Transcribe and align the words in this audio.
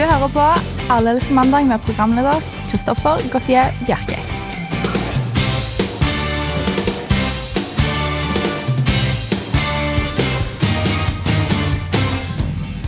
Du 0.00 0.06
hører 0.08 0.30
på 0.32 0.44
Alle 0.94 1.12
elsker 1.12 1.34
mandag 1.36 1.66
med 1.68 1.82
programleder 1.84 2.38
Kristoffer 2.70 3.20
Gautier 3.28 3.68
Bjerke. 3.84 4.16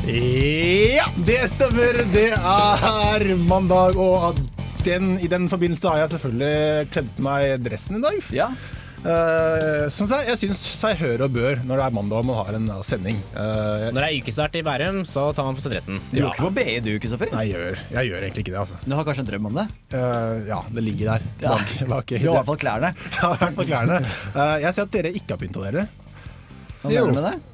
Ja, 0.08 1.04
det 1.28 1.42
stemmer. 1.52 2.00
Det 2.16 2.30
er 2.32 3.28
mandag, 3.44 4.00
og 4.00 4.40
den, 4.86 5.18
i 5.20 5.28
den 5.28 5.50
forbindelse 5.52 5.92
har 5.92 6.06
jeg 6.06 6.14
selvfølgelig 6.16 6.92
kledd 6.96 7.12
på 7.18 7.28
meg 7.28 7.58
dressen 7.68 8.00
i 8.00 8.06
dag. 8.08 8.22
Ja. 8.32 8.54
Uh, 9.02 9.88
synes 9.90 10.12
jeg, 10.14 10.26
jeg 10.30 10.38
syns 10.38 10.60
seg 10.78 11.00
hør 11.00 11.24
og 11.26 11.32
bør 11.34 11.62
når 11.66 11.80
det 11.80 11.86
er 11.88 11.94
mandag 11.96 12.20
og 12.22 12.26
man 12.28 12.36
har 12.38 12.58
en 12.58 12.68
uh, 12.70 12.82
sending. 12.86 13.16
Uh, 13.34 13.88
Når 13.90 13.98
det 13.98 14.04
er 14.06 14.18
yrkesstart 14.20 14.58
i 14.60 14.62
Bærum, 14.66 15.00
så 15.10 15.24
tar 15.34 15.48
man 15.48 15.58
på 15.58 15.64
seg 15.64 15.74
dressen. 15.74 15.98
Du 16.12 16.20
går 16.20 16.28
ikke 16.30 16.46
på 16.46 16.52
BI 16.60 16.76
du, 16.86 16.90
Kristoffer? 17.02 17.32
nei, 17.34 17.48
jeg 17.50 17.56
gjør, 17.58 17.82
jeg 17.96 18.12
gjør 18.12 18.26
egentlig 18.28 18.44
ikke 18.46 18.54
det, 18.54 18.60
altså. 18.62 18.78
Du 18.86 18.94
har 18.94 19.08
kanskje 19.08 19.24
en 19.24 19.30
drøm 19.32 19.48
om 19.50 19.58
det? 19.58 19.66
Uh, 19.96 20.36
ja, 20.52 20.60
det 20.78 20.86
ligger 20.86 21.10
der. 21.16 21.26
Ja. 21.42 21.56
Bak, 21.56 21.74
bak, 21.94 22.14
Du 22.14 22.28
har 22.28 22.28
i 22.28 22.36
hvert 22.38 22.50
fall 22.52 22.62
klærne. 22.62 22.92
Ja, 23.22 23.32
i 23.32 23.40
hvert 23.42 23.58
fall 23.58 23.70
klærne. 23.72 23.98
Uh, 24.36 24.56
jeg 24.62 24.76
ser 24.76 24.86
at 24.86 24.94
dere 24.94 25.14
ikke 25.18 25.34
har 25.34 25.42
pynta 25.42 25.66
dere. 25.66 25.88
Hva 26.82 26.94
gjør 26.94 27.10
mener 27.10 27.18
du 27.18 27.20
med 27.20 27.28
det? 27.32 27.51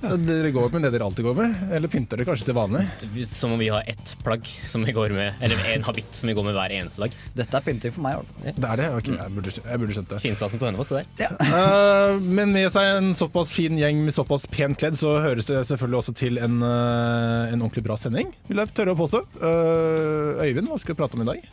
Dere 0.00 0.48
går 0.50 0.70
med 0.72 0.86
det 0.86 0.90
dere 0.94 1.04
alltid 1.04 1.26
går 1.26 1.34
med, 1.36 1.56
eller 1.76 1.90
pynter 1.92 2.16
dere 2.16 2.24
kanskje 2.30 2.46
til 2.48 2.56
vanlig? 2.56 2.86
Som 3.28 3.52
om 3.52 3.60
vi 3.60 3.68
har 3.68 3.84
ett 3.90 4.14
plagg 4.24 4.46
som 4.68 4.84
vi 4.86 4.94
går 4.96 5.12
med, 5.12 5.36
eller 5.44 5.60
en 5.74 5.84
habitt 5.84 6.16
som 6.16 6.30
vi 6.30 6.34
går 6.38 6.46
med 6.46 6.56
hver 6.56 6.72
eneste 6.72 7.04
dag. 7.04 7.16
Dette 7.36 7.58
er 7.58 7.66
pynting 7.66 7.92
for 7.92 8.06
meg. 8.06 8.30
Ja. 8.40 8.54
Det 8.56 8.70
er 8.70 8.80
det? 8.80 8.88
Ok, 8.96 9.10
jeg 9.12 9.34
burde, 9.36 9.54
jeg 9.58 9.82
burde 9.82 9.98
skjønt 9.98 10.14
det. 10.14 10.22
Finstasen 10.24 10.62
på 10.62 10.68
Hønefoss, 10.70 10.94
det 10.94 11.04
der. 11.20 11.36
Uh, 11.52 12.16
men 12.40 12.56
med 12.56 12.70
seg 12.72 12.94
en 12.94 13.12
såpass 13.18 13.52
fin 13.52 13.76
gjeng 13.76 14.00
med 14.06 14.16
såpass 14.16 14.48
pent 14.50 14.80
kledd, 14.80 14.96
så 15.00 15.18
høres 15.20 15.50
det 15.50 15.60
selvfølgelig 15.68 16.00
også 16.00 16.16
til 16.22 16.40
en, 16.40 16.58
uh, 16.64 17.52
en 17.52 17.60
ordentlig 17.60 17.84
bra 17.84 18.00
sending, 18.00 18.32
vil 18.48 18.64
jeg 18.64 18.72
tørre 18.80 18.96
å 18.96 19.00
påstå. 19.02 19.24
Uh, 19.36 20.40
Øyvind, 20.40 20.72
hva 20.72 20.80
skal 20.80 20.96
vi 20.96 21.02
prate 21.02 21.20
om 21.20 21.26
i 21.26 21.32
dag? 21.34 21.48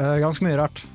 Eh, 0.00 0.16
ganske 0.22 0.46
mye 0.46 0.56
rart. 0.56 0.86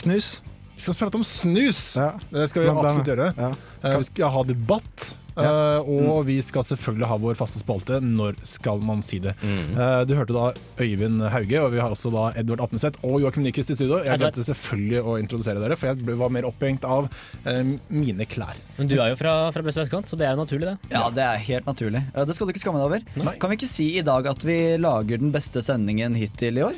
Snus. 0.00 0.38
Vi 0.76 0.82
skal 0.84 0.94
prate 1.00 1.16
om 1.16 1.24
snus! 1.24 1.78
Ja. 1.96 2.10
Det 2.28 2.48
skal 2.50 2.62
vi 2.62 2.68
Blant 2.68 2.84
absolutt 2.84 3.08
gjøre. 3.08 3.30
Ja. 3.38 3.52
Uh, 3.80 3.94
vi 3.96 4.04
skal 4.10 4.28
ha 4.34 4.42
debatt. 4.44 5.06
uh, 5.36 5.80
og 5.84 6.22
vi 6.28 6.34
skal 6.44 6.64
selvfølgelig 6.64 7.08
ha 7.10 7.16
vår 7.20 7.34
faste 7.36 7.60
spalte 7.60 7.98
'Når 8.00 8.36
skal 8.48 8.80
man 8.84 9.00
si 9.04 9.18
det'. 9.20 9.32
Uh, 9.72 10.04
du 10.08 10.14
hørte 10.16 10.32
da 10.36 10.52
Øyvind 10.80 11.24
Hauge, 11.32 11.60
og 11.64 11.72
vi 11.72 11.80
har 11.80 11.88
også 11.92 12.12
da 12.12 12.26
Edvard 12.40 12.60
Apneseth 12.64 13.00
og 13.04 13.20
Joakim 13.24 13.42
Nyquist 13.44 13.70
i 13.72 13.74
studio. 13.76 14.02
Jeg 14.04 14.18
glemte 14.20 14.44
selvfølgelig 14.44 15.00
å 15.04 15.16
introdusere 15.20 15.60
dere, 15.64 15.76
for 15.80 15.86
jeg 15.88 16.04
ble- 16.04 16.16
var 16.20 16.28
mer 16.30 16.44
opphengt 16.48 16.84
av 16.84 17.08
uh, 17.46 17.64
mine 17.88 18.24
klær. 18.28 18.56
Men 18.78 18.86
du 18.92 18.98
er 19.00 19.10
jo 19.14 19.16
fra, 19.16 19.50
fra 19.52 19.62
beste 19.64 19.80
vestkant, 19.84 20.08
så 20.12 20.16
det 20.20 20.28
er 20.28 20.36
jo 20.36 20.44
naturlig, 20.44 20.68
det. 20.76 20.78
Ja, 20.92 21.08
det 21.08 21.24
er 21.24 21.36
helt 21.38 21.64
naturlig. 21.66 22.04
Ja, 22.14 22.24
Det 22.28 22.34
skal 22.36 22.46
du 22.46 22.52
ikke 22.52 22.64
skamme 22.64 22.80
deg 22.84 22.88
over. 23.24 23.32
Kan 23.40 23.50
vi 23.50 23.56
ikke 23.56 23.68
si 23.72 23.98
i 23.98 24.02
dag 24.04 24.26
at 24.28 24.44
vi 24.44 24.76
lager 24.76 25.16
den 25.24 25.32
beste 25.32 25.60
sendingen 25.64 26.14
hittil 26.16 26.58
i 26.60 26.62
år? 26.68 26.76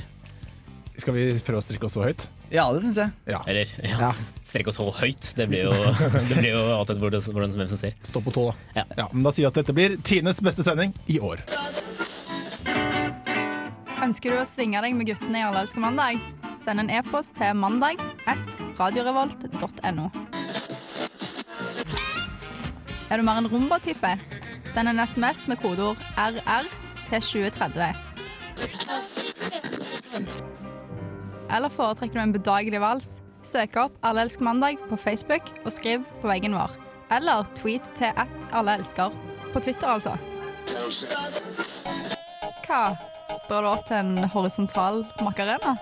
Skal 0.98 1.14
vi 1.14 1.30
prøve 1.46 1.58
å 1.58 1.66
strikke 1.66 1.86
oss 1.90 1.94
så 1.98 2.02
høyt? 2.06 2.28
Ja, 2.50 2.64
det 2.72 2.80
syns 2.80 2.96
jeg. 2.96 3.12
Ja. 3.28 3.42
Eller 3.46 3.68
ja, 3.84 4.12
strekke 4.46 4.72
oss 4.72 4.78
så 4.80 4.88
høyt. 5.00 5.32
Det 5.36 5.48
blir 5.50 5.66
jo, 5.68 5.74
det 6.30 6.38
blir 6.38 6.52
jo 6.54 6.62
alltid 6.78 7.02
hvordan, 7.02 7.24
hvordan, 7.28 7.56
hvem 7.60 7.68
som 7.68 7.80
ser. 7.80 7.92
Stå 8.08 8.22
på 8.24 8.32
tå, 8.34 8.48
da. 8.74 8.84
Ja. 8.96 9.08
men 9.12 9.26
da 9.26 9.32
sier 9.34 9.48
jeg 9.48 9.52
at 9.52 9.60
dette 9.60 9.76
blir 9.76 9.98
Tines 10.06 10.40
beste 10.44 10.64
sending 10.64 10.94
i 11.12 11.20
år. 11.20 11.44
Ønsker 14.08 14.32
du 14.32 14.38
å 14.40 14.46
svinge 14.48 14.80
deg 14.80 14.94
med 14.96 15.10
guttene 15.10 15.42
i 15.42 15.44
Alle 15.44 15.60
elsker 15.66 15.82
mandag? 15.84 16.20
Send 16.62 16.80
en 16.80 16.90
e-post 16.92 17.36
til 17.36 17.52
mandag 17.58 18.00
at 18.30 18.44
radiorevolt.no. 18.78 20.06
Er 23.08 23.16
du 23.16 23.24
mer 23.24 23.40
en 23.40 23.50
rumba-type? 23.52 24.12
Send 24.72 24.88
en 24.88 25.00
SMS 25.04 25.46
med 25.48 25.60
kodeord 25.62 26.00
RR 26.16 26.64
til 27.08 27.20
2030. 27.20 27.92
Eller 31.50 31.72
foretrekker 31.72 32.18
du 32.18 32.22
en 32.22 32.34
bedagelig 32.34 32.80
vals? 32.82 33.08
Søk 33.46 33.76
opp 33.80 33.94
Alle 34.04 34.26
elsker 34.26 34.44
mandag 34.44 34.80
på 34.90 34.96
Facebook 35.00 35.48
og 35.64 35.72
skriv 35.72 36.04
på 36.20 36.28
veggen 36.28 36.56
vår. 36.56 36.74
Eller 37.14 37.48
tweet 37.56 37.88
til 37.96 38.12
at 38.16 38.48
alle 38.52 38.74
elsker. 38.78 39.14
På 39.52 39.60
Twitter, 39.64 39.88
altså. 39.88 40.18
Hva? 42.66 42.82
Bør 43.48 43.64
du 43.64 43.68
opp 43.70 43.86
til 43.88 43.96
en 43.96 44.28
horisontal 44.28 45.06
makarena? 45.24 45.78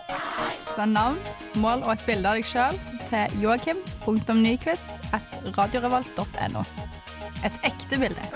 Send 0.77 0.95
navn, 0.95 1.19
mål 1.59 1.83
og 1.83 1.97
et 1.97 2.07
bilde 2.07 2.31
av 2.31 2.39
deg 2.39 2.47
sjøl 2.47 2.79
til 3.09 3.43
joakim.nyquist 3.43 5.03
at 5.17 5.37
radiorevolt.no. 5.59 6.63
Et 7.47 7.63
ekte 7.67 7.99
bilde. 7.99 8.31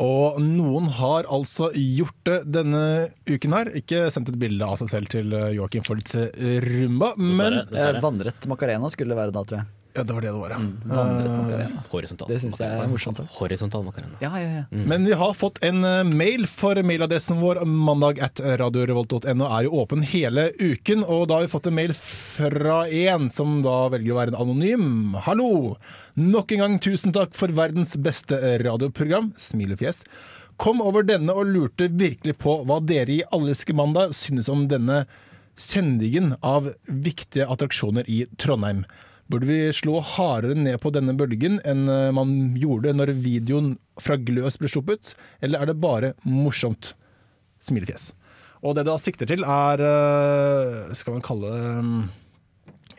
Og 0.00 0.38
noen 0.40 0.86
har 0.96 1.28
altså 1.28 1.68
gjort 1.76 2.16
det 2.24 2.38
denne 2.56 2.82
uken 3.28 3.56
her. 3.56 3.70
Ikke 3.76 4.06
sendt 4.12 4.30
et 4.32 4.38
bilde 4.40 4.64
av 4.64 4.78
seg 4.80 4.92
selv 4.94 5.10
til 5.12 5.34
eh, 5.36 5.50
Joakim 5.58 5.84
for 5.84 6.00
litt 6.00 6.14
eh, 6.16 6.56
rumba, 6.64 7.12
men 7.20 7.60
Dessverre. 7.68 7.98
Eh. 7.98 8.04
Vannrett 8.04 8.48
Macarena 8.48 8.90
skulle 8.92 9.12
det 9.12 9.20
være 9.20 9.36
da, 9.36 9.44
tror 9.44 9.60
jeg. 9.60 9.68
Ja, 9.94 10.04
det 10.06 10.14
var 10.14 10.22
det 10.22 10.28
det 10.30 10.38
var, 10.38 10.50
ja. 10.50 10.58
Vannrett 10.84 11.30
Macarena. 11.34 11.82
Horisontal. 11.90 12.28
Det 12.30 12.38
syns 12.42 12.58
jeg 12.62 12.78
er 12.78 12.90
morsomt. 12.92 13.20
Horisontal 13.40 13.82
makarena. 13.82 14.18
Ja, 14.22 14.30
ja, 14.38 14.50
ja. 14.60 14.64
Men 14.70 15.06
vi 15.08 15.16
har 15.18 15.34
fått 15.34 15.58
en 15.66 15.82
eh, 15.84 16.04
mail, 16.06 16.46
for 16.46 16.78
mailadressen 16.86 17.40
vår 17.42 17.64
mandag 17.66 18.20
at 18.22 18.38
radiorevolt.no 18.38 19.48
er 19.48 19.66
jo 19.66 19.72
åpen 19.82 20.04
hele 20.06 20.50
uken. 20.60 21.02
Og 21.02 21.26
da 21.26 21.40
har 21.40 21.48
vi 21.48 21.52
fått 21.54 21.66
en 21.66 21.78
mail 21.80 21.94
fra 21.98 22.84
en 22.86 23.26
som 23.34 23.58
da 23.66 23.80
velger 23.96 24.14
å 24.14 24.20
være 24.20 24.34
en 24.34 24.40
anonym. 24.44 25.18
Hallo! 25.26 25.74
Nok 26.20 26.54
en 26.54 26.64
gang 26.64 26.78
tusen 26.82 27.14
takk 27.16 27.34
for 27.34 27.50
verdens 27.54 27.96
beste 27.98 28.38
radioprogram. 28.62 29.32
Smilefjes. 29.40 30.04
Kom 30.60 30.82
over 30.84 31.02
denne 31.08 31.34
og 31.34 31.50
lurte 31.50 31.90
virkelig 31.90 32.36
på 32.42 32.60
hva 32.68 32.78
dere 32.84 33.18
i 33.18 33.22
Alleske 33.34 33.74
mandag 33.74 34.14
synes 34.14 34.50
om 34.52 34.68
denne 34.70 35.06
kjendingen 35.60 36.34
av 36.46 36.70
viktige 36.86 37.46
attraksjoner 37.50 38.06
i 38.06 38.26
Trondheim. 38.40 38.84
Burde 39.30 39.46
vi 39.46 39.58
slå 39.76 40.00
hardere 40.02 40.56
ned 40.58 40.80
på 40.82 40.90
denne 40.94 41.14
bølgen 41.18 41.60
enn 41.68 41.86
eh, 41.90 42.08
man 42.14 42.56
gjorde 42.58 42.94
når 42.96 43.12
videoen 43.22 43.76
fra 44.00 44.18
Gløs 44.18 44.58
ble 44.58 44.70
sluppet, 44.72 45.12
eller 45.44 45.62
er 45.62 45.70
det 45.70 45.76
bare 45.82 46.14
morsomt? 46.26 46.94
Smilefjes. 47.62 48.10
Og 48.64 48.74
det 48.74 48.82
det 48.82 48.90
da 48.90 48.96
sikter 49.00 49.28
til, 49.28 49.44
er 49.44 49.82
eh, 49.84 50.90
Skal 50.96 51.14
man 51.16 51.24
kalle 51.24 51.52
det 51.52 51.62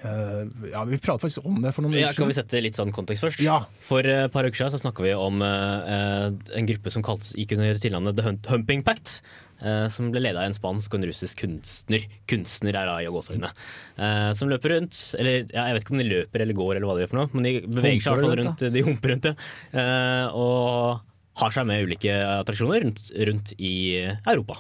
eh, 0.06 0.72
Ja, 0.72 0.86
vi 0.90 0.98
pratet 1.02 1.26
faktisk 1.26 1.46
om 1.46 1.60
det 1.62 1.74
for 1.76 1.86
noen 1.86 1.98
uker 1.98 2.06
Ja, 2.06 2.14
kan 2.18 2.30
vi 2.30 2.38
sette 2.38 2.62
litt 2.64 2.78
sånn 2.80 2.94
kontekst 2.96 3.26
først? 3.28 3.44
Ja. 3.46 3.60
For 3.86 4.06
et 4.06 4.34
par 4.34 4.48
uker 4.48 4.62
siden 4.64 4.82
snakka 4.86 5.06
vi 5.06 5.14
om 5.18 5.42
en 5.44 6.70
gruppe 6.70 6.94
som 6.94 7.06
gikk 7.06 7.58
under 7.58 7.82
tilnavnet 7.82 8.18
The 8.18 8.38
Humping 8.54 8.86
Pact. 8.88 9.20
Eh, 9.62 9.86
som 9.94 10.10
ble 10.14 10.24
leda 10.24 10.42
av 10.42 10.50
en 10.50 10.58
spansk 10.58 10.94
og 10.94 11.02
en 11.02 11.08
russisk 11.10 11.44
kunstner. 11.46 12.08
Kunstner 12.30 12.78
er 12.78 12.90
da 12.90 12.98
i 13.02 13.12
gåseøynene. 13.12 13.52
Uh, 14.00 14.32
som 14.38 14.52
løper 14.52 14.76
rundt. 14.76 14.98
Eller 15.20 15.46
ja, 15.46 15.68
jeg 15.70 15.78
vet 15.78 15.86
ikke 15.86 15.96
om 15.96 16.04
de 16.04 16.10
løper 16.10 16.46
eller 16.46 16.58
går, 16.58 16.74
eller 16.78 16.90
hva 16.90 16.98
de 16.98 17.06
gjør 17.06 17.14
for 17.14 17.22
noe, 17.22 17.32
men 17.36 17.48
de 17.48 17.54
beveger 17.68 18.04
seg 18.04 18.12
i 18.12 18.18
hvert 18.18 18.28
fall 18.28 18.42
rundt. 18.42 18.66
De 18.76 18.86
humper 18.88 19.16
rundt, 19.16 19.32
ja. 19.32 19.38
Eh, 19.82 20.42
og 20.42 21.40
har 21.42 21.56
seg 21.56 21.70
med 21.70 21.88
ulike 21.88 22.18
attraksjoner 22.42 22.86
rundt, 22.86 23.08
rundt 23.30 23.56
i 23.58 23.74
Europa. 24.02 24.60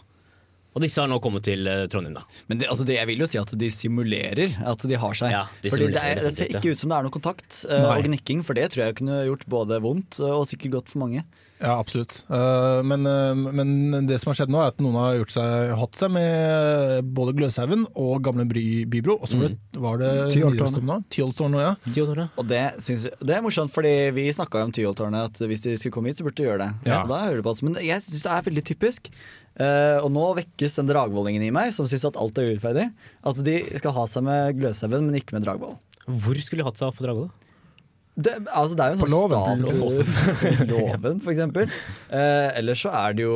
Og 0.71 0.83
disse 0.85 1.01
har 1.03 1.09
nå 1.11 1.17
kommet 1.23 1.43
til 1.43 1.67
eh, 1.67 1.83
Trondheim, 1.91 2.15
da. 2.15 2.23
Men 2.47 2.61
det, 2.61 2.69
altså 2.71 2.85
det, 2.87 2.95
jeg 2.95 3.09
vil 3.09 3.23
jo 3.23 3.27
si 3.27 3.39
at 3.41 3.51
de 3.59 3.69
simulerer 3.75 4.55
at 4.71 4.85
de 4.87 4.99
har 5.03 5.17
seg. 5.19 5.33
Ja, 5.33 5.43
de 5.63 5.71
Fordi 5.73 5.89
det, 5.91 6.03
er, 6.13 6.21
det 6.23 6.33
ser 6.37 6.53
ikke 6.53 6.71
ut 6.71 6.79
som 6.79 6.91
det 6.91 6.97
er 6.97 7.07
noe 7.07 7.15
kontakt 7.15 7.63
eh, 7.67 7.81
Nei. 7.83 7.97
og 7.97 8.07
gnikking, 8.07 8.43
for 8.47 8.57
det 8.57 8.69
tror 8.71 8.85
jeg 8.85 8.99
kunne 9.01 9.19
gjort 9.27 9.43
både 9.51 9.81
vondt 9.83 10.21
eh, 10.23 10.31
og 10.31 10.47
sikkert 10.47 10.77
godt 10.77 10.93
for 10.93 11.03
mange. 11.03 11.25
Ja, 11.61 11.75
absolutt. 11.77 12.23
Eh, 12.25 12.79
men, 12.83 13.05
eh, 13.05 13.35
men 13.53 14.07
det 14.09 14.17
som 14.21 14.31
har 14.31 14.39
skjedd 14.39 14.51
nå, 14.53 14.59
er 14.63 14.71
at 14.71 14.79
noen 14.81 14.97
har 14.97 15.17
gjort 15.19 15.33
seg, 15.35 15.73
hatt 15.77 15.99
seg 15.99 16.13
med 16.15 17.11
både 17.13 17.35
Gløshaugen 17.37 17.85
og 17.93 18.23
Gamle 18.25 18.47
Bry, 18.49 18.63
Bybro. 18.89 19.19
Og 19.21 19.29
så 19.29 19.37
var 19.37 19.53
det, 19.53 19.59
var 19.83 20.01
det 20.01 20.11
Tyholttårnet. 20.33 21.61
Ja. 21.61 21.75
Ti 21.85 22.01
år. 22.05 22.23
Og 22.41 22.49
det, 22.49 22.63
synes, 22.81 23.05
det 23.21 23.35
er 23.37 23.45
morsomt, 23.45 23.73
fordi 23.75 23.93
vi 24.17 24.25
snakka 24.33 24.63
om 24.65 24.73
Tyholttårnet, 24.73 25.29
at 25.29 25.51
hvis 25.51 25.67
de 25.67 25.75
skulle 25.77 25.93
komme 25.93 26.09
hit, 26.09 26.17
så 26.17 26.25
burde 26.25 26.41
de 26.41 26.49
gjøre 26.49 26.65
det. 26.65 26.71
Ja. 26.89 27.03
Da 27.05 27.21
hører 27.27 27.39
du 27.41 27.45
på 27.45 27.53
oss. 27.53 27.61
Men 27.65 27.77
jeg 27.77 28.01
syns 28.07 28.25
det 28.25 28.33
er 28.33 28.49
veldig 28.49 28.65
typisk. 28.71 29.11
Eh, 29.61 29.99
og 30.01 30.09
nå 30.15 30.25
vekkes 30.41 30.79
den 30.79 30.89
dragvollingen 30.89 31.45
i 31.45 31.53
meg, 31.53 31.69
som 31.75 31.85
syns 31.89 32.07
at 32.09 32.17
alt 32.17 32.41
er 32.41 32.49
urettferdig. 32.49 32.89
At 33.27 33.45
de 33.45 33.59
skal 33.77 33.95
ha 33.99 34.09
seg 34.09 34.25
med 34.25 34.57
Gløshaugen, 34.57 35.05
men 35.11 35.21
ikke 35.21 35.37
med 35.37 35.45
Dragvoll. 35.45 35.77
Hvor 36.09 36.41
skulle 36.41 36.63
de 36.63 36.69
hatt 36.71 36.81
seg 36.81 36.97
på 36.97 37.05
Dragvoll? 37.05 37.29
Det, 38.11 38.33
altså 38.51 38.75
det 38.75 38.83
er 38.83 38.91
jo 38.91 38.95
en 38.97 39.01
sånn 39.01 39.13
låven. 39.13 40.07
stat 40.11 41.21
for 41.25 41.31
eksempel. 41.31 41.69
Eh, 42.11 42.47
ellers 42.59 42.81
så 42.83 42.91
er 42.91 43.15
det 43.15 43.23
jo 43.23 43.35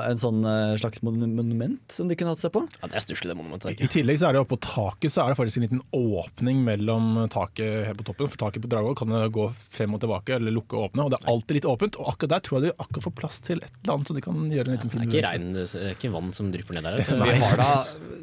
en 0.00 0.20
sånn 0.20 0.38
eh, 0.48 0.76
slags 0.80 1.02
monument 1.04 1.92
som 1.92 2.08
de 2.08 2.16
kunne 2.16 2.32
hatt 2.32 2.40
seg 2.40 2.54
på. 2.54 2.62
Ja, 2.80 2.88
Det 2.88 2.96
er 3.00 3.04
stusslig, 3.04 3.34
det 3.34 3.36
monumentet. 3.36 3.82
I 3.84 3.90
tillegg 3.92 4.20
så 4.22 4.30
er 4.30 4.38
det 4.38 4.44
oppå 4.46 4.56
taket 4.64 5.12
så 5.12 5.26
er 5.26 5.34
det 5.34 5.38
faktisk 5.42 5.60
en 5.60 5.66
liten 5.66 5.82
åpning 5.92 6.62
mellom 6.64 7.26
taket 7.34 7.90
her 7.90 7.98
på 7.98 8.06
toppen. 8.08 8.32
For 8.32 8.40
taket 8.46 8.64
på 8.64 8.72
Dragvoll 8.72 8.96
kan 8.98 9.12
gå 9.34 9.48
frem 9.76 9.98
og 9.98 10.02
tilbake, 10.06 10.38
eller 10.38 10.56
lukke 10.56 10.78
og 10.78 10.88
åpne. 10.88 11.04
Og 11.04 11.12
det 11.12 11.20
er 11.20 11.30
alltid 11.34 11.60
litt 11.60 11.68
åpent. 11.74 12.00
Og 12.00 12.14
akkurat 12.14 12.36
der 12.38 12.46
tror 12.48 12.58
jeg 12.60 12.70
de 12.70 12.74
akkurat 12.78 13.08
får 13.10 13.16
plass 13.20 13.42
til 13.44 13.60
et 13.60 13.70
eller 13.84 13.98
annet, 13.98 14.08
så 14.08 14.16
de 14.16 14.24
kan 14.24 14.48
gjøre 14.56 14.70
en 14.72 14.78
liten 14.78 14.94
Det 14.94 15.28
fin 15.28 15.52
det 15.54 15.68
er 15.68 15.92
ikke 15.92 16.14
vann 16.16 16.32
som 16.36 16.48
drypper 16.54 16.80
ned 16.80 16.88
der. 16.88 17.04
Vi 17.28 17.38
har 17.44 17.60
da 17.60 17.70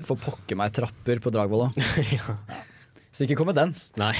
for 0.06 0.18
pokker 0.18 0.57
meg 0.57 0.74
trapper 0.74 1.21
på 1.21 1.33
Dragvoll 1.33 1.68
òg. 1.69 1.77
Så 3.12 3.25
ikke 3.25 3.36
kom 3.42 3.50
med 3.52 3.58
den. 3.60 3.74
Nei. 4.02 4.13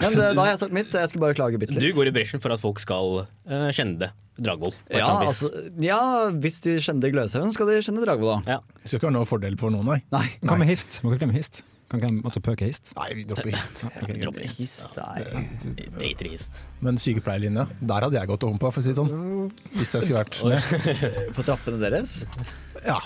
Men 0.00 0.12
eh, 0.12 0.30
da 0.30 0.44
har 0.44 0.52
jeg 0.52 0.62
sagt 0.62 0.76
mitt. 0.76 0.94
Jeg 0.94 1.10
skulle 1.10 1.26
bare 1.26 1.38
klage 1.38 1.58
bitte 1.62 1.80
Du 1.82 1.88
går 1.96 2.12
i 2.12 2.14
bresjen 2.14 2.42
for 2.42 2.54
at 2.54 2.62
folk 2.62 2.78
skal 2.82 3.24
uh, 3.26 3.68
kjenne 3.74 3.98
det. 4.04 4.12
Dragvoll. 4.36 4.74
Ja, 4.92 5.08
altså, 5.24 5.48
ja, 5.80 6.00
hvis 6.44 6.60
de 6.66 6.74
kjenner 6.84 7.08
Gløshaugen, 7.14 7.54
skal 7.56 7.70
de 7.72 7.78
kjenne 7.80 8.02
Dragvoll, 8.04 8.42
da. 8.44 8.58
ja. 8.58 8.82
Skal 8.84 8.98
ikke 9.00 9.08
være 9.08 9.16
noe 9.16 9.28
fordel 9.28 9.56
for 9.60 9.72
noen, 9.72 9.88
nei. 9.88 10.02
Nei. 10.12 10.26
Hva 10.44 10.58
med 10.60 10.68
hist? 10.68 10.98
Må 11.00 11.14
ikke 11.14 11.24
glemme 11.24 11.38
hist. 11.38 11.62
Kan 11.86 12.02
ikke 12.02 12.10
måtte 12.18 12.42
pøke 12.42 12.66
hist. 12.66 12.90
Nei, 12.98 13.06
vi 13.14 13.24
dropper 13.30 13.54
hist. 13.54 13.84
Dropp 14.24 14.38
hist. 14.42 14.60
Hist, 14.60 14.98
nei. 14.98 15.44
Driter 15.96 16.28
i 16.28 16.32
hist. 16.34 16.60
Men 16.84 16.98
sykepleierlinja, 17.00 17.68
der 17.80 18.06
hadde 18.08 18.18
jeg 18.18 18.30
gått 18.32 18.46
om 18.48 18.58
på, 18.60 18.72
for 18.74 18.82
å 18.82 18.84
si 18.84 18.90
det 18.90 18.98
sånn. 18.98 19.50
Hvis 19.78 19.94
jeg 19.94 20.08
skulle 20.08 20.24
vært 20.24 20.40
med. 20.44 21.30
På 21.38 21.46
trappene 21.46 21.80
deres. 21.80 22.18
Ja. 22.84 22.98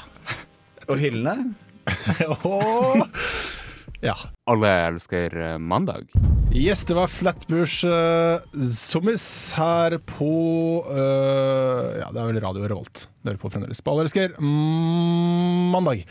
Og 0.88 0.96
hyllene. 0.98 1.52
Åh. 2.48 3.59
Ja. 4.00 4.16
Alle 4.50 4.70
elsker 4.88 5.36
eh, 5.36 5.58
mandag. 5.58 6.08
Yes, 6.50 6.82
det 6.88 6.96
var 6.98 7.06
Flatbush 7.06 7.84
uh, 7.86 8.40
Zombies 8.74 9.52
her 9.54 9.94
på 10.02 10.30
uh, 10.82 12.00
Ja, 12.00 12.08
det 12.10 12.18
er 12.18 12.26
vel 12.32 12.40
Radio 12.42 12.66
Revolt. 12.66 13.04
Dere 13.22 13.38
på 13.38 13.52
fremdeles 13.52 13.78
Alle 13.86 14.08
elsker 14.08 14.34
mm, 14.40 15.70
mandag. 15.70 16.02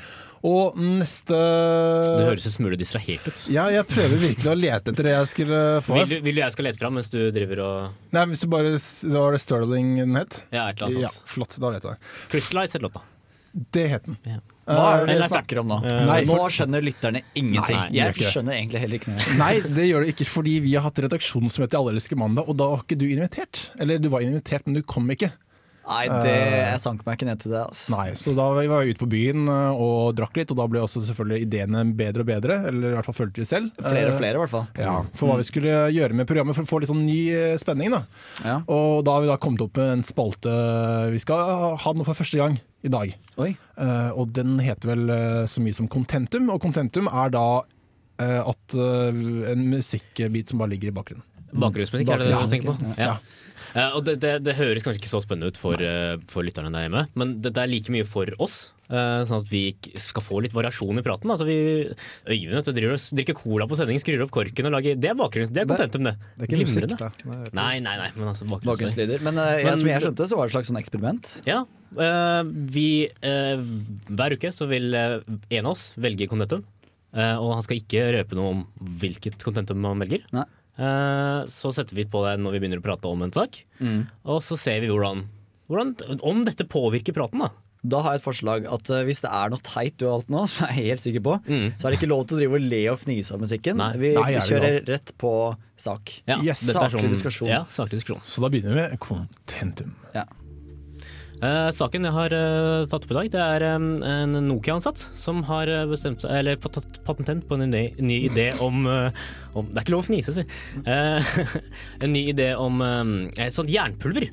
Og 0.47 0.77
neste 0.79 1.35
Du 1.35 2.23
høres 2.23 2.45
en 2.47 2.53
smule 2.55 2.77
distrahert 2.79 3.25
ut. 3.27 3.41
Ja, 3.51 3.65
jeg 3.73 3.83
prøver 3.91 4.21
virkelig 4.21 4.47
å 4.53 4.55
lete 4.55 4.93
etter 4.93 5.09
det 5.09 5.15
jeg 5.17 5.31
skulle 5.33 5.59
få. 5.83 5.97
Vil, 5.99 6.13
du- 6.13 6.23
vil 6.29 6.39
du 6.39 6.43
jeg 6.45 6.55
skal 6.55 6.69
lete 6.69 6.79
fram 6.79 6.95
mens 6.95 7.11
du 7.11 7.19
driver 7.35 7.65
og 7.65 8.13
Nei, 8.15 8.25
hvis 8.31 8.45
du 8.45 8.51
bare 8.53 8.77
Da 8.79 9.19
var 9.25 9.35
det 9.35 9.43
Sterling 9.43 9.97
den 9.99 10.15
het? 10.15 10.43
Ja, 10.55 10.69
et 10.69 10.79
eller 10.79 10.93
annet 10.93 11.09
Ja, 11.09 11.15
flott. 11.27 11.59
Da 11.59 11.73
vet 11.75 11.83
jeg 11.83 11.97
det. 11.97 12.13
Crystallize 12.31 12.79
het 12.79 12.87
låta. 12.87 13.03
Det 13.53 13.85
het 13.89 14.05
den. 14.05 14.17
Ja. 14.27 14.39
Hva 14.69 14.85
er 14.99 15.05
det 15.07 15.15
Eh, 15.15 15.17
dere 15.17 15.27
snakker 15.31 15.59
om 15.63 15.69
nå? 15.71 15.79
Nei, 15.81 16.19
for... 16.29 16.43
Nå 16.43 16.49
skjønner 16.53 16.83
lytterne 16.85 17.23
ingenting. 17.33 17.77
Nei, 17.79 17.87
jeg 17.97 18.17
skjønner 18.19 18.53
egentlig 18.59 18.81
heller 18.83 18.99
ikke 18.99 19.13
noe. 19.15 19.35
Nei, 19.43 19.53
det 19.65 19.87
gjør 19.89 20.05
det 20.05 20.13
ikke 20.13 20.27
fordi 20.29 20.55
vi 20.67 20.75
har 20.77 20.85
hatt 20.85 21.01
redaksjonsmøte 21.07 21.73
i 21.73 21.79
Alle 21.79 21.95
elsker 21.97 22.19
mandag, 22.21 22.49
og 22.51 22.59
da 22.59 22.69
var 22.69 22.83
ikke 22.85 22.99
du 23.01 23.07
invitert. 23.09 23.69
Eller 23.81 24.01
du 24.01 24.09
var 24.13 24.25
invitert, 24.25 24.67
men 24.69 24.77
du 24.77 24.83
kom 24.85 25.09
ikke. 25.15 25.31
Nei, 25.89 26.03
det, 26.23 26.33
jeg 26.35 26.81
sank 26.83 27.01
meg 27.05 27.17
ikke 27.17 27.27
ned 27.29 27.39
til 27.41 27.53
det. 27.55 27.61
Altså. 27.65 27.91
Nei, 27.95 28.05
Så 28.21 28.33
da 28.37 28.45
var 28.53 28.67
vi 28.85 28.93
ute 28.93 29.01
på 29.01 29.09
byen 29.09 29.49
eh, 29.49 29.79
og 29.81 30.13
drakk 30.19 30.37
litt, 30.37 30.53
og 30.53 30.59
da 30.61 30.67
ble 30.69 30.83
også 30.85 31.01
selvfølgelig 31.07 31.47
ideene 31.47 31.81
bedre 31.97 32.23
og 32.25 32.29
bedre. 32.29 32.59
Eller 32.69 32.91
i 32.91 32.97
hvert 32.99 33.09
fall 33.09 33.17
følte 33.17 33.41
vi 33.41 33.47
selv. 33.49 33.71
Flere 33.81 34.11
og 34.11 34.15
Eh, 34.15 34.19
flere, 34.19 34.37
i 34.37 34.43
hvert 34.43 34.53
fall. 34.53 34.67
Ja, 34.77 34.95
For 35.17 35.31
hva 35.31 35.39
vi 35.41 35.47
skulle 35.49 35.77
gjøre 35.95 36.17
med 36.19 36.29
programmet 36.29 36.57
for 36.57 36.67
å 36.67 36.69
få 36.69 36.81
litt 36.83 36.91
sånn 36.91 37.05
ny 37.07 37.19
eh, 37.33 37.57
spenning. 37.61 37.93
da 37.95 38.03
Ja. 38.45 38.59
Og 38.69 39.03
da 39.07 39.17
har 39.17 39.25
vi 39.25 39.31
da 39.31 39.37
kommet 39.41 39.65
opp 39.65 39.77
med 39.81 39.95
en 39.97 40.05
spalte 40.05 40.53
Vi 41.13 41.19
skal 41.23 41.75
ha 41.81 41.93
den 41.97 42.05
for 42.07 42.13
første 42.17 42.37
gang 42.37 42.59
i 42.85 42.91
dag. 42.93 43.15
Oi. 43.41 43.49
Eh, 43.77 44.11
og 44.13 44.31
den 44.35 44.59
heter 44.63 44.93
vel 44.93 45.09
eh, 45.09 45.43
så 45.49 45.63
mye 45.63 45.75
som 45.75 45.89
Contentum, 45.91 46.49
og 46.53 46.61
Contentum 46.63 47.09
er 47.11 47.33
da 47.33 47.47
eh, 48.21 48.39
at 48.39 48.77
eh, 48.77 49.19
en 49.51 49.65
musikkbit 49.73 50.53
som 50.53 50.61
bare 50.61 50.75
ligger 50.75 50.93
i 50.93 50.95
bakgrunnen. 50.95 51.25
Bakgrunnsmusikk, 51.49 52.09
er 52.13 52.21
det 52.21 52.27
det 52.29 52.39
du 52.39 52.51
tenker 52.51 52.75
på? 52.75 52.91
Ja. 52.93 53.05
ja. 53.07 53.13
Eh, 53.75 53.91
og 53.95 54.03
det, 54.07 54.17
det, 54.23 54.33
det 54.45 54.57
høres 54.57 54.83
kanskje 54.85 55.01
ikke 55.03 55.11
så 55.11 55.21
spennende 55.23 55.51
ut 55.53 55.59
for, 55.61 55.77
uh, 55.77 56.17
for 56.31 56.45
lytterne 56.47 56.71
der 56.73 56.87
hjemme, 56.87 57.07
men 57.19 57.37
det, 57.43 57.53
det 57.55 57.63
er 57.63 57.69
like 57.71 57.93
mye 57.93 58.07
for 58.07 58.31
oss. 58.41 58.69
Uh, 58.89 59.21
sånn 59.29 59.43
at 59.43 59.49
vi 59.51 59.75
skal 60.01 60.23
få 60.25 60.39
litt 60.41 60.53
variasjon 60.55 60.97
i 60.97 61.03
praten. 61.05 61.29
Altså 61.29 61.45
vi, 61.45 61.57
Øyvind 62.25 62.65
du, 62.65 62.71
driver 62.73 62.95
og 62.95 63.03
drikker 63.19 63.35
cola 63.37 63.67
på 63.69 63.77
sending, 63.77 63.99
skrur 64.01 64.23
opp 64.25 64.31
korken 64.33 64.65
og 64.65 64.73
lager 64.73 64.97
Det 64.97 65.11
er 65.11 65.19
bakgrunn, 65.19 65.51
det 65.53 65.61
er 65.61 65.67
contentum, 65.69 66.07
det. 66.09 66.15
Det 66.39 66.47
er 66.47 66.49
ikke 66.49 66.61
musikk, 66.63 66.95
da. 66.97 67.11
Nei, 67.53 67.75
nei, 67.85 67.93
nei. 68.01 68.07
Men 68.17 68.31
altså. 68.31 68.47
Bakgrunnslyder. 68.49 69.21
Men, 69.27 69.37
uh, 69.37 69.61
Men- 69.67 69.77
som 69.83 69.91
jeg 69.91 70.01
skjønte, 70.07 70.25
så 70.31 70.39
var 70.39 70.49
det 70.49 70.55
et 70.55 70.57
slags 70.57 70.71
sånn 70.73 70.81
eksperiment. 70.81 71.29
Ja. 71.45 71.59
eh, 72.01 72.41
vi 72.73 72.87
eh, 73.05 73.61
Hver 74.09 74.35
uke 74.37 74.51
så 74.57 74.65
vil 74.69 74.89
en 74.97 75.65
av 75.65 75.71
oss 75.75 75.91
velge 75.97 76.25
contentum. 76.29 76.65
eh, 77.13 77.35
og 77.37 77.53
han 77.59 77.61
skal 77.65 77.77
ikke 77.81 78.07
røpe 78.17 78.37
noe 78.37 78.51
om 78.55 78.65
hvilket 79.01 79.37
contentum 79.45 79.77
man 79.85 80.01
velger. 80.01 80.25
Nei. 80.33 80.45
Eh, 80.79 81.39
så 81.51 81.73
setter 81.75 81.97
vi 81.97 82.05
på 82.07 82.21
det 82.25 82.37
når 82.39 82.55
vi 82.55 82.59
begynner 82.63 82.79
å 82.79 82.85
prate 82.85 83.09
om 83.11 83.21
en 83.25 83.33
sak, 83.35 83.63
Mm. 83.83 84.05
og 84.25 84.39
så 84.43 84.57
ser 84.59 84.79
vi 84.81 84.87
hvordan, 84.87 85.25
hvordan 85.69 86.19
Om 86.23 86.45
dette 86.47 86.63
påvirker 86.67 87.13
praten, 87.13 87.39
da. 87.43 87.49
Da 87.81 88.01
har 88.03 88.11
jeg 88.17 88.19
et 88.19 88.25
forslag 88.25 88.65
at 88.67 88.89
eh, 88.91 89.03
hvis 89.07 89.21
det 89.23 89.29
er 89.31 89.49
noe 89.53 89.61
teit 89.63 89.95
du 89.97 90.05
har 90.07 90.17
valgt 90.17 90.29
nå, 90.33 90.41
som 90.51 90.67
jeg 90.67 90.71
er 90.75 90.87
helt 90.89 91.03
sikker 91.03 91.23
på, 91.23 91.35
Mm. 91.47 91.67
så 91.79 91.87
er 91.87 91.91
det 91.91 91.99
ikke 91.99 92.09
lov 92.11 92.25
til 92.27 92.35
å 92.37 92.39
drive 92.41 92.55
og 92.59 92.65
le 92.71 92.81
og 92.91 92.99
fnise 92.99 93.31
av 93.35 93.39
musikken. 93.43 93.77
Nei. 93.79 93.91
Vi 93.99 94.13
Nei, 94.15 94.25
vi 94.33 94.39
kjører 94.39 94.49
kjører 94.49 94.87
rett 94.87 95.13
på 95.17 95.33
sak. 95.79 96.11
Ja, 96.27 96.39
Yes, 96.43 96.63
saklig 96.67 97.09
diskusjon. 97.13 97.47
Ja, 97.47 97.63
saklig 97.71 97.99
diskusjon. 98.01 98.21
Så 98.27 98.41
da 98.43 98.49
begynner 98.51 98.75
vi 98.75 98.81
med 98.89 98.99
Contentum. 98.99 99.93
Ja. 100.15 100.25
Eh, 101.39 101.69
saken 101.71 102.03
jeg 102.03 102.11
har 102.11 102.33
eh, 102.35 102.85
tatt 102.91 103.05
opp 103.05 103.13
i 103.13 103.15
dag, 103.15 103.29
det 103.31 103.39
er 103.39 103.63
eh, 103.69 103.75
en 104.11 104.35
Nokia-ansatt 104.43 105.05
som 105.15 105.39
har 105.47 105.69
bestemt 105.87 106.25
seg, 106.25 106.33
eller 106.41 106.59
tatt 106.59 106.99
patent 107.07 107.45
på 107.47 107.55
en 107.55 107.71
ny, 107.71 107.85
ny 107.95 108.17
idé 108.27 108.49
om, 108.59 108.83
eh, 108.91 109.15
om 109.55 109.69
Det 109.69 109.79
er 109.79 109.85
ikke 109.85 109.95
lov 109.95 110.03
å 110.03 110.09
fnise, 110.09 110.35
si. 110.35 110.43
Eh, 110.83 111.31
en 112.03 112.11
ny 112.11 112.25
idé 112.33 112.51
om 112.59 112.83
et 112.83 113.55
sånt 113.55 113.71
jernpulver. 113.71 114.27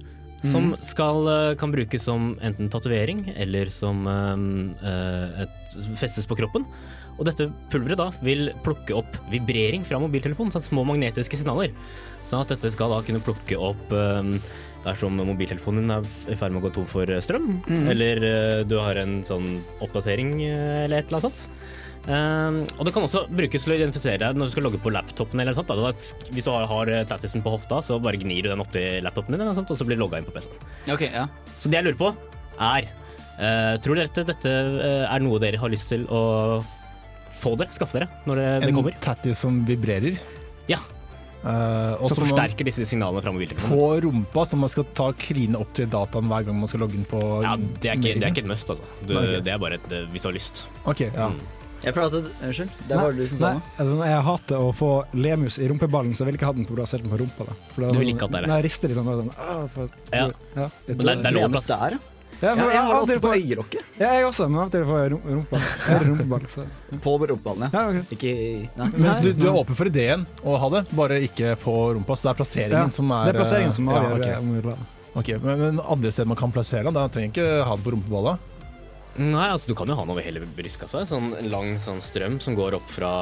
Som 0.47 0.75
skal, 0.85 1.25
eh, 1.31 1.55
kan 1.58 1.73
brukes 1.75 2.05
som 2.06 2.35
enten 2.44 2.69
tatovering 2.70 3.25
eller 3.35 3.70
som 3.75 4.05
et, 4.06 5.79
festes 5.99 6.26
på 6.26 6.37
kroppen. 6.38 6.67
Og 7.17 7.25
dette 7.26 7.49
pulveret 7.73 7.99
da 7.99 8.11
vil 8.23 8.50
plukke 8.62 8.94
opp 8.99 9.17
vibrering 9.32 9.87
fra 9.87 9.99
mobiltelefonen, 10.02 10.52
sånn 10.52 10.67
små 10.67 10.85
magnetiske 10.87 11.38
signaler. 11.38 11.73
Sånn 12.26 12.43
at 12.44 12.52
dette 12.52 12.70
skal 12.75 12.93
da 12.93 13.00
kunne 13.06 13.25
plukke 13.25 13.59
opp 13.59 13.94
dersom 14.87 15.19
mobiltelefonen 15.19 15.85
din 15.85 15.97
er 15.97 16.06
i 16.33 16.38
ferd 16.38 16.55
med 16.55 16.62
å 16.62 16.69
gå 16.69 16.75
tom 16.77 16.87
for 16.91 17.11
strøm, 17.25 17.59
strøm, 17.67 17.88
eller 17.93 18.23
eh, 18.31 18.62
du 18.69 18.79
har 18.79 18.99
en 19.03 19.19
sånn 19.27 19.49
oppdatering 19.85 20.38
eh, 20.47 20.85
eller 20.87 21.03
et 21.03 21.11
eller 21.11 21.21
annet 21.21 21.43
sånt. 21.43 21.67
Eh, 22.06 22.59
og 22.79 22.87
det 22.87 22.93
kan 22.94 23.06
også 23.06 23.25
brukes 23.27 23.67
til 23.67 23.75
å 23.75 23.79
identifisere 23.81 24.21
deg 24.23 24.38
når 24.38 24.49
du 24.49 24.55
skal 24.55 24.67
logge 24.69 24.81
på 24.83 24.93
laptopen. 24.94 25.43
eller 25.43 25.56
sånt. 25.56 25.73
Da. 25.73 25.93
Hvis 26.31 26.47
du 26.47 26.53
har, 26.53 26.88
eh, 26.88 27.05
tattisen 27.05 27.43
på 27.43 27.50
hofta, 27.50 27.83
så 27.83 28.00
bare 28.03 28.21
gnir 28.21 28.43
du 28.43 28.49
den 28.49 28.62
opp 28.62 28.73
til 28.73 29.03
laptopen 29.03 29.35
din, 29.35 29.41
eller 29.41 29.55
sånt, 29.55 29.71
og 29.71 29.79
så 29.79 29.87
blir 29.87 29.99
du 29.99 30.05
logga 30.05 30.19
inn 30.19 30.29
på 30.29 30.35
PC-en. 30.35 30.94
Ok, 30.94 31.03
ja. 31.12 31.27
Så 31.59 31.69
det 31.69 31.83
jeg 31.83 31.85
lurer 31.85 31.99
på, 31.99 32.15
er 32.61 32.88
uh, 33.37 33.77
Tror 33.85 33.99
dere 33.99 34.25
dette 34.25 34.49
eh, 34.49 35.05
er 35.05 35.21
noe 35.21 35.38
dere 35.38 35.59
har 35.61 35.69
lyst 35.69 35.91
til 35.93 36.06
å 36.09 36.65
få 37.37 37.56
dere, 37.61 37.75
skaffe 37.77 37.99
dere, 37.99 38.09
når 38.25 38.41
det, 38.41 38.47
det 38.65 38.71
En 38.73 39.00
tattis 39.00 39.38
som 39.38 39.65
vibrerer. 39.69 40.17
Ja. 40.71 40.79
Eh, 41.44 41.93
og 42.00 42.09
Som 42.09 42.17
som 42.17 42.25
man- 42.25 42.31
forsterker 42.33 42.65
disse 42.65 42.87
signalene 42.87 43.23
fra 43.23 43.31
mobiltelefonen. 43.33 43.71
På 43.77 44.00
rumpa, 44.03 44.47
så 44.47 44.56
man 44.59 44.69
skal 44.69 44.85
ta 44.94 45.12
kline 45.12 45.55
opp 45.61 45.73
til 45.75 45.87
dataen 45.87 46.27
hver 46.27 46.44
gang 46.47 46.56
man 46.59 46.67
skal 46.67 46.81
logge 46.81 46.94
inn 46.94 47.05
på 47.05 47.21
Ja, 47.43 47.56
det 47.56 47.91
er 47.91 47.94
ikke, 47.94 48.15
det 48.19 48.25
er 48.25 48.31
ikke 48.35 48.44
et 48.44 48.50
must, 48.50 48.69
altså. 48.71 48.83
Du, 49.06 49.15
Nei, 49.15 49.23
okay. 49.23 49.41
Det 49.41 49.53
er 49.53 49.59
bare 49.59 49.75
et, 49.75 49.93
eh, 49.93 50.06
hvis 50.11 50.23
du 50.23 50.29
har 50.29 50.35
lyst. 50.35 50.65
Ok, 50.87 51.00
ja. 51.00 51.29
Mm. 51.29 51.41
Jeg 51.85 51.93
pratet, 51.94 52.15
at 52.15 52.25
det, 52.25 52.33
Unnskyld, 52.49 52.71
det 52.88 52.97
var 52.97 53.12
du 53.12 53.27
som 53.29 53.38
sa 53.38 53.44
Nei, 53.44 53.53
noe. 53.53 53.62
altså, 53.79 54.05
jeg 54.09 54.23
hater 54.25 54.56
å 54.56 54.73
få 54.75 54.91
lemus 55.15 55.59
i 55.61 55.69
rumpeballen, 55.69 56.15
så 56.17 56.25
jeg 56.25 56.27
vil 56.33 56.38
ikke 56.41 56.47
ha 56.49 56.53
den 56.56 56.65
på 56.67 56.75
plassert 56.75 57.03
den 57.03 57.11
på 57.12 57.19
rumpa. 57.21 57.44
Da. 57.47 57.53
For 57.75 57.81
da 57.83 57.93
Du 57.93 57.99
vil 58.00 58.09
ikke 58.15 58.25
at 58.25 58.31
det 58.33 58.41
er 58.41 58.47
det? 58.47 58.50
Jeg 58.56 58.65
rister 58.65 58.88
liksom 58.88 59.05
sånn 59.05 59.31
ah, 59.38 59.67
for, 59.75 59.88
Ja. 60.12 60.31
ja, 60.56 60.71
litt 60.88 60.97
Men 60.97 60.99
det 60.99 61.07
er- 61.07 61.23
det 61.23 61.26
er 61.26 61.31
lov 61.37 61.43
å 61.43 61.49
Lemus 61.52 61.66
plass. 61.66 61.78
der, 61.81 61.99
ja. 62.40 62.52
for, 62.55 62.61
ja. 62.61 62.71
Jeg 62.73 62.83
har 62.83 62.93
det 62.93 63.02
ofte 63.02 63.21
på 63.25 63.33
øyelokket. 63.37 63.85
Ja, 64.00 64.11
jeg 64.19 64.26
også, 64.28 64.49
men 64.50 64.61
av 64.61 64.66
og 64.69 64.75
til 64.75 64.85
får 64.88 64.99
jeg 65.02 65.12
rum- 65.12 65.47
rumpeball. 66.09 66.49
På 67.05 67.14
rumpeballen, 67.23 67.66
ja. 67.66 67.71
ja, 67.73 67.87
okay. 67.88 68.16
Ikke 68.16 68.35
Nei. 68.81 69.14
Du, 69.25 69.31
du 69.38 69.47
er 69.49 69.57
åpen 69.62 69.78
for 69.78 69.88
ideen 69.90 70.26
å 70.45 70.59
ha 70.61 70.69
det, 70.76 70.83
bare 70.97 71.21
ikke 71.25 71.55
på 71.62 71.75
rumpa. 71.97 72.16
Så 72.19 72.28
det 72.28 72.35
er 72.35 72.40
plasseringen 72.43 72.90
Ja, 72.90 72.97
som 72.99 73.14
er 73.16 73.31
Det 73.31 73.35
er 73.35 73.40
plasseringen 73.43 73.76
som 73.78 73.88
ja, 73.90 74.02
avgjør 74.02 74.19
ok. 74.21 74.26
det, 74.26 74.37
om 74.43 74.52
vi 74.52 74.61
vil 74.61 74.71
ha 74.75 74.76
det. 74.83 74.93
Ok, 75.16 75.33
men, 75.40 75.62
men 75.64 75.81
andre 75.81 76.12
steder 76.12 76.28
man 76.28 76.37
kan 76.43 76.52
plassere 76.52 76.85
den, 76.85 76.97
da 76.99 77.07
trenger 77.09 77.33
ikke 77.33 77.49
ha 77.64 77.76
den 77.78 77.85
på 77.87 77.95
rumpeballa. 77.97 78.37
Nei, 79.16 79.47
altså 79.49 79.71
du 79.73 79.75
kan 79.78 79.88
jo 79.88 79.95
ha 79.97 80.02
den 80.05 80.12
over 80.12 80.25
hele 80.26 80.43
brystkassa. 80.59 81.07
Sånn 81.09 81.31
lang 81.49 81.78
sånn 81.81 82.02
strøm 82.05 82.37
som 82.45 82.52
går 82.59 82.76
opp 82.76 82.90
fra, 82.93 83.12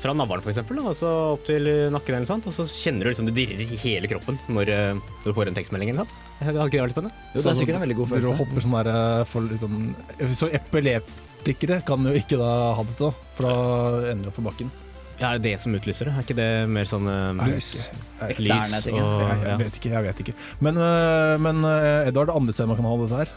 fra 0.00 0.14
navlen 0.16 0.42
f.eks., 0.44 0.60
Altså 0.84 1.10
opp 1.34 1.44
til 1.48 1.68
nakken, 1.94 2.18
eller 2.18 2.28
sant? 2.28 2.46
og 2.50 2.54
så 2.56 2.66
kjenner 2.68 3.06
du 3.06 3.12
liksom 3.12 3.28
det 3.30 3.36
dirrer 3.36 3.64
i 3.64 3.80
hele 3.84 4.10
kroppen 4.10 4.38
når, 4.48 4.70
eh, 4.74 4.94
når 4.94 5.26
du 5.28 5.36
får 5.36 5.50
en 5.50 5.58
tekstmelding 5.58 5.92
eller 5.92 6.04
noe. 6.04 6.22
Har 6.40 6.60
ikke 6.66 6.76
det 6.76 6.84
vært 6.84 6.96
spennende? 6.96 7.26
Jo, 7.34 7.40
det 7.40 7.50
er 7.50 7.60
sikkert 7.60 7.80
en 7.80 7.84
veldig 7.86 7.98
god 8.00 8.12
følelse. 8.12 8.30
følelse. 8.30 8.44
hopper 8.44 8.66
sånn 8.66 8.78
der 8.78 8.92
eh, 8.94 9.26
for 9.30 9.58
sånn 9.64 10.38
Så 10.42 10.50
epileptikere 10.60 11.82
kan 11.88 12.08
jo 12.08 12.16
ikke 12.20 12.40
da 12.40 12.54
ha 12.78 12.86
dette, 12.88 13.10
da, 13.10 13.28
for 13.38 13.48
da 13.48 14.10
ender 14.12 14.26
du 14.26 14.32
opp 14.32 14.40
på 14.40 14.48
bakken. 14.50 14.72
Ja, 15.20 15.30
Er 15.32 15.38
det 15.38 15.42
det 15.52 15.60
som 15.62 15.74
utlyser 15.76 16.08
det? 16.10 16.14
Er 16.18 16.22
ikke 16.26 16.36
det 16.38 16.48
mer 16.68 16.84
sånn 16.90 17.06
uh, 17.06 17.44
Lys. 17.46 17.90
Eksterne 18.24 18.78
ting, 18.82 18.96
og- 19.02 19.20
Jeg, 19.20 19.36
ja. 19.42 19.48
jeg 19.50 19.58
vet 19.60 19.74
ikke, 19.78 19.90
jeg 19.92 20.04
vet 20.06 20.20
ikke. 20.24 20.34
Men, 20.64 20.76
uh, 20.80 21.36
men 21.44 21.58
uh, 21.66 22.08
Edvard, 22.08 22.30
andre 22.32 22.54
steder 22.54 22.70
man 22.70 22.78
kan 22.78 22.86
ha 22.88 22.94
dette 23.02 23.18
her? 23.20 23.32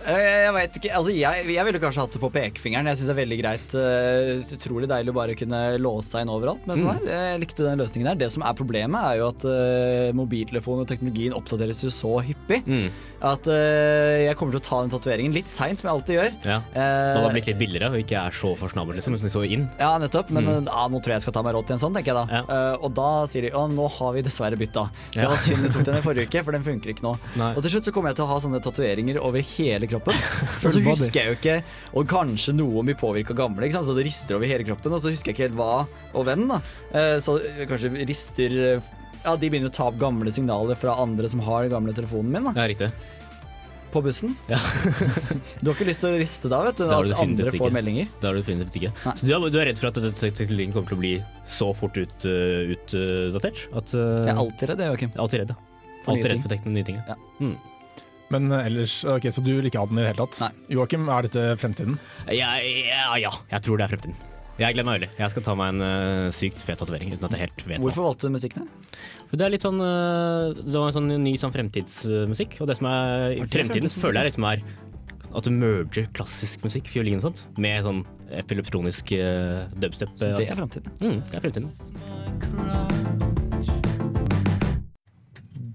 Jeg 0.45 0.53
vet 0.55 0.77
ikke, 0.79 0.91
altså 0.95 1.11
jeg, 1.17 1.45
jeg 1.57 1.65
ville 1.67 1.81
kanskje 1.83 2.03
hatt 2.05 2.13
det 2.15 2.21
på 2.23 2.29
pekefingeren. 2.31 2.87
Jeg 2.91 2.97
syns 3.01 3.09
det 3.09 3.15
er 3.15 3.19
veldig 3.21 3.39
greit. 3.41 3.75
Utrolig 4.57 4.89
deilig 4.89 5.11
å 5.13 5.17
bare 5.17 5.35
kunne 5.37 5.59
låse 5.81 6.11
seg 6.13 6.23
inn 6.25 6.31
overalt. 6.33 6.63
Men 6.69 6.79
sånn 6.81 6.93
her, 7.01 7.09
jeg 7.33 7.41
likte 7.43 7.65
den 7.67 7.81
løsningen 7.81 8.09
der. 8.11 8.19
Det 8.25 8.31
som 8.33 8.45
er 8.47 8.57
problemet, 8.57 8.97
er 9.11 9.19
jo 9.21 9.27
at 9.33 9.47
uh, 9.49 10.09
mobiltelefonen 10.17 10.85
og 10.85 10.89
teknologien 10.89 11.35
oppdateres 11.37 11.83
jo 11.85 11.91
så 11.93 12.15
hyppig 12.25 12.63
Mm, 12.67 12.87
at 13.23 13.45
jeg 13.47 14.35
kommer 14.39 14.55
til 14.55 14.59
å 14.59 14.65
ta 14.65 14.77
den 14.83 14.91
tatoveringen 14.91 15.33
litt 15.35 15.49
seint, 15.51 15.79
som 15.79 15.87
jeg 15.87 15.93
alltid 15.95 16.15
gjør. 16.17 16.31
ja. 16.47 16.57
Da 16.73 16.85
hadde 17.17 17.27
det 17.27 17.35
blitt 17.37 17.49
litt 17.51 17.59
billigere 17.61 17.89
og 17.93 17.99
ikke 18.01 18.17
er 18.19 18.35
så 18.35 18.51
fasjonabelt, 18.59 18.97
liksom, 18.99 19.15
så 19.31 19.43
inn. 19.47 19.67
Ja, 19.79 19.93
nettopp. 20.01 20.29
Men 20.33 20.45
Mm. 20.47 20.65
ja, 20.69 20.83
nå 20.87 20.99
tror 21.01 21.11
jeg 21.13 21.17
jeg 21.19 21.25
skal 21.27 21.33
ta 21.37 21.41
meg 21.45 21.55
råd 21.57 21.66
til 21.67 21.75
en 21.75 21.81
sånn, 21.81 21.95
tenker 21.97 22.13
jeg 22.13 22.17
da. 22.17 22.39
Ja. 22.39 22.41
Uh, 22.47 22.85
og 22.87 22.93
da 22.97 23.09
sier 23.29 23.47
de 23.47 23.51
å, 23.57 23.65
nå 23.71 23.87
har 23.97 24.15
vi 24.15 24.23
dessverre 24.25 24.59
bytta. 24.59 24.87
Det 25.15 25.27
var 25.27 25.41
synd 25.43 25.67
du 25.67 25.71
tok 25.73 25.87
den 25.87 25.99
i 25.99 26.03
forrige 26.05 26.31
uke, 26.31 26.43
for 26.47 26.57
den 26.57 26.65
funker 26.65 26.93
ikke 26.93 27.05
nå. 27.05 27.13
Nei. 27.39 27.51
Og 27.53 27.65
til 27.65 27.75
slutt 27.75 27.89
så 27.89 27.93
kommer 27.95 28.13
jeg 28.13 28.19
til 28.19 28.27
å 28.27 28.29
ha 28.31 28.39
sånne 28.43 28.61
tatoveringer 28.65 29.19
over 29.21 29.45
hele 29.55 29.89
kroppen. 29.91 30.17
og 30.63 30.69
så 30.75 30.83
husker 30.87 31.21
jeg 31.21 31.31
jo 31.31 31.37
ikke 31.37 31.57
Og 31.97 32.07
kanskje 32.09 32.55
noen 32.57 32.89
blir 32.89 32.99
påvirka 32.99 33.35
gamle, 33.37 33.67
ikke 33.67 33.79
sant? 33.79 33.89
så 33.89 33.97
det 33.97 34.07
rister 34.07 34.37
over 34.37 34.49
hele 34.49 34.67
kroppen. 34.67 34.95
Og 34.95 35.03
så 35.03 35.13
husker 35.13 35.31
jeg 35.31 35.37
ikke 35.37 35.47
helt 35.49 35.59
hva 35.59 35.73
og 36.17 36.27
hvem, 36.27 36.47
da. 36.49 36.61
Uh, 36.93 37.17
så 37.23 37.37
kanskje 37.69 37.93
rister 38.07 38.57
eh, 38.71 38.93
Ja, 39.23 39.35
de 39.35 39.49
begynner 39.49 39.71
å 39.71 39.75
ta 39.75 39.89
opp 39.89 39.97
gamle 39.99 40.31
signaler 40.33 40.77
fra 40.79 40.95
andre 41.03 41.29
som 41.31 41.41
har 41.43 41.67
gamle 41.71 41.95
telefonen 41.97 42.31
min, 42.31 42.49
da. 42.49 42.55
Ja, 42.55 42.67
riktig. 42.71 42.91
På 43.91 44.01
bussen. 44.03 44.33
Ja. 44.51 44.57
Du 45.61 45.69
har 45.69 45.75
ikke 45.77 45.87
lyst 45.87 46.03
til 46.03 46.11
å 46.11 46.17
riste 46.19 46.49
da, 46.51 46.59
vet 46.67 46.81
du. 46.81 46.85
At 46.91 47.13
andre 47.23 47.53
får 47.55 47.71
meldinger. 47.73 48.09
Det 48.19 48.27
har 48.29 48.35
du 48.35 48.41
definitivt 48.41 48.75
ikke. 48.81 48.91
Nei. 49.05 49.13
Så 49.19 49.27
du 49.29 49.31
er, 49.33 49.45
du 49.53 49.57
er 49.61 49.69
redd 49.71 49.79
for 49.81 49.89
at 49.89 49.97
denne 50.01 50.11
teknologien 50.41 50.75
kommer 50.75 50.91
til 50.91 50.97
å 50.97 51.01
bli 51.01 51.13
så 51.47 51.69
fort 51.77 51.97
ut, 51.97 52.27
uh, 52.27 52.75
utdatert? 52.75 53.63
At, 53.71 53.95
uh, 53.95 54.27
Jeg 54.27 54.33
er 54.35 54.43
alltid 54.43 54.71
redd, 54.73 54.85
Joakim. 54.91 55.15
alltid 55.15 55.43
redd, 55.43 55.55
ja. 55.55 55.81
Alltid 56.07 56.29
redd 56.31 56.43
for 56.45 56.53
tekno- 56.53 56.75
nye 56.75 56.87
ting. 56.87 56.99
ja. 57.07 57.15
Ja. 57.15 57.17
Mm. 57.43 57.57
Men 58.29 58.51
eh, 58.51 58.65
ellers, 58.67 59.05
ok, 59.07 59.29
Så 59.31 59.39
du 59.43 59.53
vil 59.55 59.69
ikke 59.69 59.79
ha 59.79 59.87
den 59.87 59.99
i 59.99 60.03
det 60.03 60.09
hele 60.11 60.25
tatt? 60.27 60.55
Joakim, 60.71 61.07
er 61.07 61.27
dette 61.29 61.45
fremtiden? 61.61 61.95
Ja, 62.27 62.57
ja, 62.59 63.13
ja, 63.23 63.31
jeg 63.53 63.63
tror 63.63 63.79
det 63.79 63.87
er 63.87 63.93
fremtiden. 63.95 64.17
Jeg 64.57 64.73
gleder 64.73 64.87
meg 64.87 64.95
veldig. 64.97 65.07
Jeg 65.19 65.29
skal 65.29 65.43
ta 65.45 65.53
meg 65.57 65.75
en 65.75 65.83
uh, 65.85 66.33
sykt 66.33 66.63
fet 66.65 66.79
tatovering 66.81 67.11
uten 67.13 67.25
at 67.27 67.33
jeg 67.35 67.43
helt 67.43 67.61
vet. 67.69 67.83
Hvorfor 67.83 68.07
valgte 68.07 68.25
du 68.25 68.33
musikken 68.33 68.63
din? 68.63 68.71
For 69.29 69.37
det 69.37 69.45
er 69.45 69.51
litt 69.53 69.65
sånn 69.65 69.77
uh, 69.83 70.49
Det 70.57 70.73
var 70.73 70.89
en 70.89 70.95
sånn 70.95 71.11
ny 71.21 71.33
sånn 71.37 71.53
fremtidsmusikk. 71.53 72.57
Og 72.63 72.71
det 72.71 72.79
som 72.79 72.89
er 72.89 73.35
i 73.35 73.45
fremtiden, 73.45 73.93
føler 73.93 74.23
jeg 74.23 74.31
liksom 74.31 74.47
er 74.49 74.65
at 75.37 75.45
du 75.45 75.51
merger 75.53 76.07
klassisk 76.17 76.65
musikk, 76.65 76.89
fiolin 76.89 77.19
og 77.19 77.27
sånt, 77.27 77.43
med 77.61 77.85
sånn 77.85 78.01
elektronisk 78.33 79.13
uh, 79.19 79.69
dubstep. 79.77 80.09
Så 80.17 80.33
det 80.39 80.47
er 80.49 80.57
fremtiden. 80.57 80.89
mm, 81.03 81.19
det 81.29 81.37
er 81.37 81.41
fremtiden. 81.45 81.69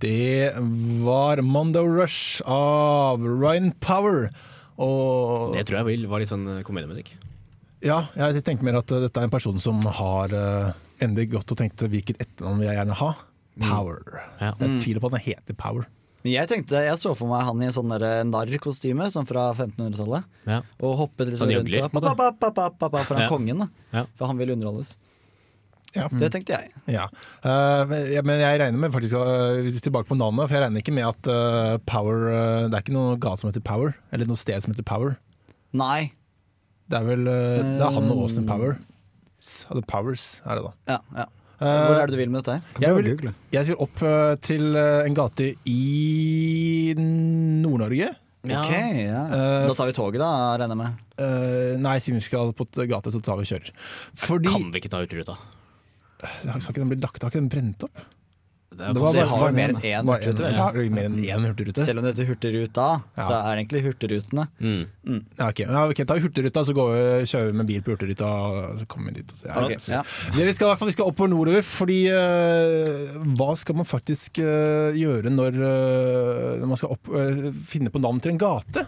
Det 0.02 0.50
var 1.06 1.38
Mondo 1.46 1.86
Rush 1.86 2.42
av 2.50 3.22
Ryan 3.22 3.70
Power. 3.78 4.26
Og 4.82 5.54
Det 5.54 5.68
tror 5.68 5.84
jeg 5.84 5.92
vil, 5.92 6.08
var 6.10 6.18
litt 6.24 6.32
sånn 6.32 6.48
komediemusikk. 6.66 7.14
Ja, 7.82 7.98
jeg 8.16 8.44
tenkte 8.46 8.64
mer 8.66 8.78
at 8.80 8.92
uh, 8.94 9.00
dette 9.04 9.20
er 9.20 9.28
en 9.28 9.32
person 9.34 9.58
som 9.62 9.80
har 9.98 10.32
uh, 10.34 10.72
endelig 11.02 11.32
gått 11.36 11.52
og 11.54 11.58
tenkt 11.58 11.82
hvilket 11.82 12.20
etternavn 12.22 12.62
vil 12.62 12.70
jeg 12.70 12.78
gjerne 12.80 12.98
ha. 13.02 13.10
Power. 13.60 14.22
Ja. 14.40 14.54
Jeg 14.62 14.78
tviler 14.80 15.02
på 15.02 15.10
at 15.10 15.16
den 15.18 15.24
heter 15.26 15.58
Power. 15.58 15.88
Men 16.22 16.36
jeg 16.36 16.48
tenkte, 16.48 16.78
jeg 16.86 16.98
så 17.02 17.12
for 17.18 17.26
meg 17.28 17.42
han 17.48 17.60
i 17.60 17.66
en 17.66 17.74
sånn 17.74 17.90
narr-kostyme 18.30 19.08
sånn 19.10 19.26
fra 19.26 19.48
1500-tallet. 19.56 20.28
Ja. 20.46 20.60
Og 20.78 20.94
hoppet 21.00 21.32
liksom 21.32 21.48
Sånn 21.48 21.56
rundt 21.58 21.66
gjøgler, 21.72 21.88
og 21.88 21.90
på 21.90 21.98
en 21.98 22.06
måte. 22.06 22.12
pa, 22.20 22.28
pa, 22.30 22.50
pa, 22.54 22.68
pa, 22.70 22.88
pa, 22.94 23.02
for 23.08 23.18
han 23.18 23.24
Ja. 23.26 23.30
kongen, 23.32 23.64
da. 23.64 23.66
Ja. 23.92 24.04
For 24.16 24.30
han 24.30 24.38
ville 24.38 24.54
underholdes. 24.54 24.94
Ja. 25.92 26.06
Det 26.08 26.30
tenkte 26.32 26.54
jeg. 26.56 26.70
Ja. 26.88 27.08
Uh, 27.44 27.84
men- 28.24 28.40
jeg 28.40 28.60
regner 28.62 28.78
med 28.80 28.92
faktisk 28.94 29.12
uh, 29.18 29.60
Hvis 29.60 29.74
vi 29.76 29.90
tilbake 29.90 30.08
på 30.08 30.16
navnet, 30.16 30.46
for 30.48 30.56
jeg 30.56 30.62
regner 30.64 30.80
ikke 30.80 30.94
med 30.96 31.04
at 31.04 31.28
uh, 31.28 31.76
Power 31.84 32.30
uh, 32.32 32.68
Det 32.70 32.78
er 32.78 32.80
ikke 32.86 32.94
noe 32.96 33.18
gate 33.20 33.42
som 33.42 33.50
heter 33.50 33.60
Power, 33.66 33.92
eller 34.10 34.24
noe 34.30 34.40
sted 34.40 34.62
som 34.64 34.72
heter 34.72 34.86
Power. 34.88 35.18
Nei. 35.76 36.12
Det 36.92 36.98
er 37.00 37.06
vel 37.08 37.22
uh, 37.24 37.60
Det 37.78 37.84
er 37.86 37.94
han 37.96 38.10
og 38.12 38.18
Austin 38.26 38.44
Power. 38.48 38.76
The 39.72 39.80
Powers 39.88 40.26
er 40.44 40.58
det 40.60 40.66
da. 40.68 40.72
Ja, 40.92 40.98
ja. 41.22 41.24
Uh, 41.62 41.68
Hvor 41.86 41.94
er 42.02 42.10
det 42.10 42.16
du 42.16 42.18
vil 42.18 42.30
med 42.30 42.42
dette 42.42 42.56
her? 42.58 42.80
Jeg 42.82 42.94
vil- 42.96 43.32
Jeg 43.54 43.66
skal 43.68 43.76
opp 43.84 44.00
uh, 44.02 44.34
til 44.42 44.74
uh, 44.76 45.06
en 45.06 45.14
gate 45.14 45.52
i 45.70 46.94
Nord-Norge. 46.98 48.08
Ja. 48.42 48.58
Ok, 48.58 48.72
ja. 48.74 49.20
Eh, 49.30 49.66
Da 49.70 49.74
tar 49.78 49.86
vi 49.86 49.92
toget, 49.94 50.18
da, 50.18 50.30
regner 50.58 50.74
jeg 50.74 50.80
med. 50.80 51.02
Uh, 51.22 51.76
nei, 51.78 51.92
siden 52.02 52.18
vi 52.18 52.24
skal 52.26 52.50
på 52.58 52.66
et 52.66 52.80
gate, 52.90 53.12
så 53.14 53.20
tar 53.22 53.38
vi 53.38 53.44
og 53.46 53.50
kjører. 53.52 53.70
Fordi 54.18 54.50
Kan 54.50 54.72
vi 54.74 54.80
ikke 54.82 54.90
ta 54.90 54.98
Hurtigruta? 55.04 55.36
Skal 56.22 56.72
ikke 56.74 56.82
den 56.82 56.90
bli 56.90 56.98
lagt? 57.02 57.22
Har 57.22 57.30
ikke 57.30 57.38
den 57.42 57.48
brent 57.52 57.86
opp? 57.86 58.02
Det 58.72 58.80
er 58.88 58.92
Det 58.94 59.02
var 59.02 59.12
Det 59.12 59.20
bare- 59.20 59.28
har 59.28 59.48
jo 59.48 59.54
mer 59.54 59.68
enn 59.68 59.80
én 59.82 60.06
Bare 60.06 60.22
en- 60.22 60.54
ja. 60.54 60.72
mer 60.72 61.04
enn 61.04 61.16
én 61.18 61.46
hurtigrute. 61.46 61.84
Selv 61.84 61.98
om 61.98 62.04
det 62.04 62.16
heter 62.16 62.28
Hurtigruta, 62.30 63.02
Ja. 63.16 63.22
så 63.22 63.32
er 63.36 63.56
det 63.56 63.68
egentlig 63.68 63.82
Hurtigrutene. 63.86 64.48
Mm. 64.60 65.24
Ja, 65.38 65.48
ok, 65.48 65.58
ja, 65.60 65.88
ok, 65.88 66.04
ta 66.06 66.14
Hurtigruta, 66.18 66.64
så 66.64 66.72
går 66.74 66.88
vi, 66.92 67.24
kjører 67.28 67.46
vi 67.46 67.52
med 67.52 67.66
bil 67.66 67.82
på 67.82 67.92
Hurtigruta, 67.96 68.24
og 68.24 68.78
så 68.78 68.86
kommer 68.86 69.12
vi 69.12 69.20
dit. 69.20 69.30
Og 69.32 69.36
så, 69.36 69.46
ja, 69.46 69.64
Ok, 69.64 69.88
ja. 69.88 70.02
Det 70.36 70.46
vi 70.46 70.52
skal, 70.52 70.66
i 70.66 70.70
hvert 70.70 70.78
fall, 70.78 70.88
vi 70.88 70.92
skal 70.92 71.06
oppover 71.06 71.28
nordover, 71.30 71.62
fordi 71.62 72.00
uh, 72.08 73.24
hva 73.36 73.56
skal 73.56 73.74
man 73.76 73.84
faktisk 73.84 74.38
uh, 74.40 74.92
gjøre 74.96 75.30
når, 75.30 75.52
uh, 75.54 76.60
når 76.60 76.66
man 76.66 76.76
skal 76.76 76.90
opp, 76.96 77.04
finne 77.66 77.90
på 77.92 78.00
navn 78.00 78.20
til 78.20 78.32
en 78.32 78.38
gate? 78.38 78.86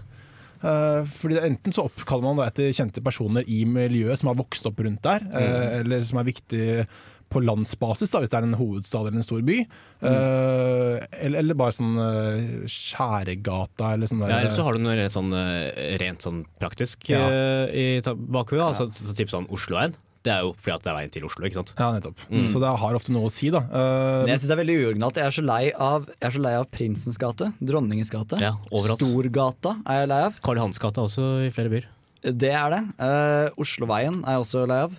Eh, 0.64 1.04
fordi 1.04 1.36
Enten 1.44 1.74
så 1.76 1.84
oppkaller 1.84 2.22
man 2.24 2.38
det 2.40 2.46
etter 2.54 2.72
kjente 2.72 3.02
personer 3.04 3.44
i 3.52 3.64
miljøet 3.68 4.16
som 4.16 4.30
har 4.30 4.38
vokst 4.38 4.64
opp 4.70 4.78
rundt 4.80 5.02
der, 5.04 5.20
mm. 5.20 5.80
eller 5.82 6.00
som 6.00 6.18
er 6.22 6.24
viktig 6.24 6.86
på 7.34 7.42
landsbasis, 7.44 8.12
da, 8.14 8.22
hvis 8.22 8.30
det 8.32 8.38
er 8.40 8.46
en 8.46 8.56
hovedstad 8.60 9.08
eller 9.08 9.18
en 9.20 9.26
stor 9.26 9.42
by. 9.46 9.58
Eh, 10.04 11.04
eller, 11.24 11.38
eller 11.42 11.58
bare 11.58 11.74
sånn 11.76 11.94
uh, 11.98 12.64
Skjæregata 12.70 13.92
eller 13.96 14.10
sånn. 14.10 14.24
Ja, 14.24 14.40
Eller 14.40 14.54
så 14.54 14.64
har 14.66 14.76
du 14.78 14.82
noe 14.84 14.96
rent 14.98 15.14
sånn, 15.14 15.30
eh, 15.36 15.94
rent 16.02 16.24
sånn 16.24 16.42
praktisk 16.62 17.08
Ja. 17.12 17.22
uh, 17.28 17.66
i 17.74 18.00
bakhodet. 18.04 18.62
Ja. 18.62 18.70
Altså, 18.72 18.88
så 18.94 19.14
typ 19.16 19.32
sånn 19.32 19.48
Osloveien. 19.52 19.96
Det 20.24 20.32
er 20.32 20.40
jo 20.46 20.54
fordi 20.56 20.72
at 20.72 20.84
det 20.86 20.88
er 20.88 20.96
veien 20.96 21.10
til 21.12 21.24
Oslo, 21.28 21.44
ikke 21.44 21.58
sant. 21.58 21.74
Ja, 21.76 21.90
nettopp. 21.92 22.22
Så 22.48 22.60
det 22.62 22.70
har 22.80 22.96
ofte 22.96 23.12
noe 23.12 23.28
å 23.28 23.32
si, 23.32 23.50
da. 23.52 23.60
Uh, 23.68 24.22
Men 24.24 24.30
jeg 24.32 24.40
syns 24.40 24.48
det 24.48 24.54
er 24.56 24.60
veldig 24.62 24.76
uoriginalt. 24.80 25.18
Jeg 25.20 25.28
er 25.28 25.34
så 25.36 25.44
lei 25.44 25.64
av, 25.76 26.06
jeg 26.14 26.28
er 26.30 26.36
så 26.38 26.44
lei 26.46 26.54
av 26.56 26.68
Prinsens 26.72 27.20
gate, 27.20 27.50
Dronningens 27.60 28.12
gate, 28.14 28.38
Ja, 28.40 28.54
overalt. 28.72 29.04
Storgata 29.04 29.74
er 29.84 30.00
jeg 30.00 30.12
lei 30.14 30.22
av. 30.30 30.38
Karl 30.46 30.62
Hans 30.64 30.80
gate 30.80 31.04
også 31.04 31.26
i 31.44 31.50
flere 31.52 31.74
byer. 31.74 31.90
Det 32.24 32.54
er 32.56 32.72
det. 32.72 32.82
Uh, 32.96 33.50
Osloveien 33.60 34.22
er 34.24 34.38
jeg 34.38 34.46
også 34.46 34.64
lei 34.70 34.78
av. 34.86 34.96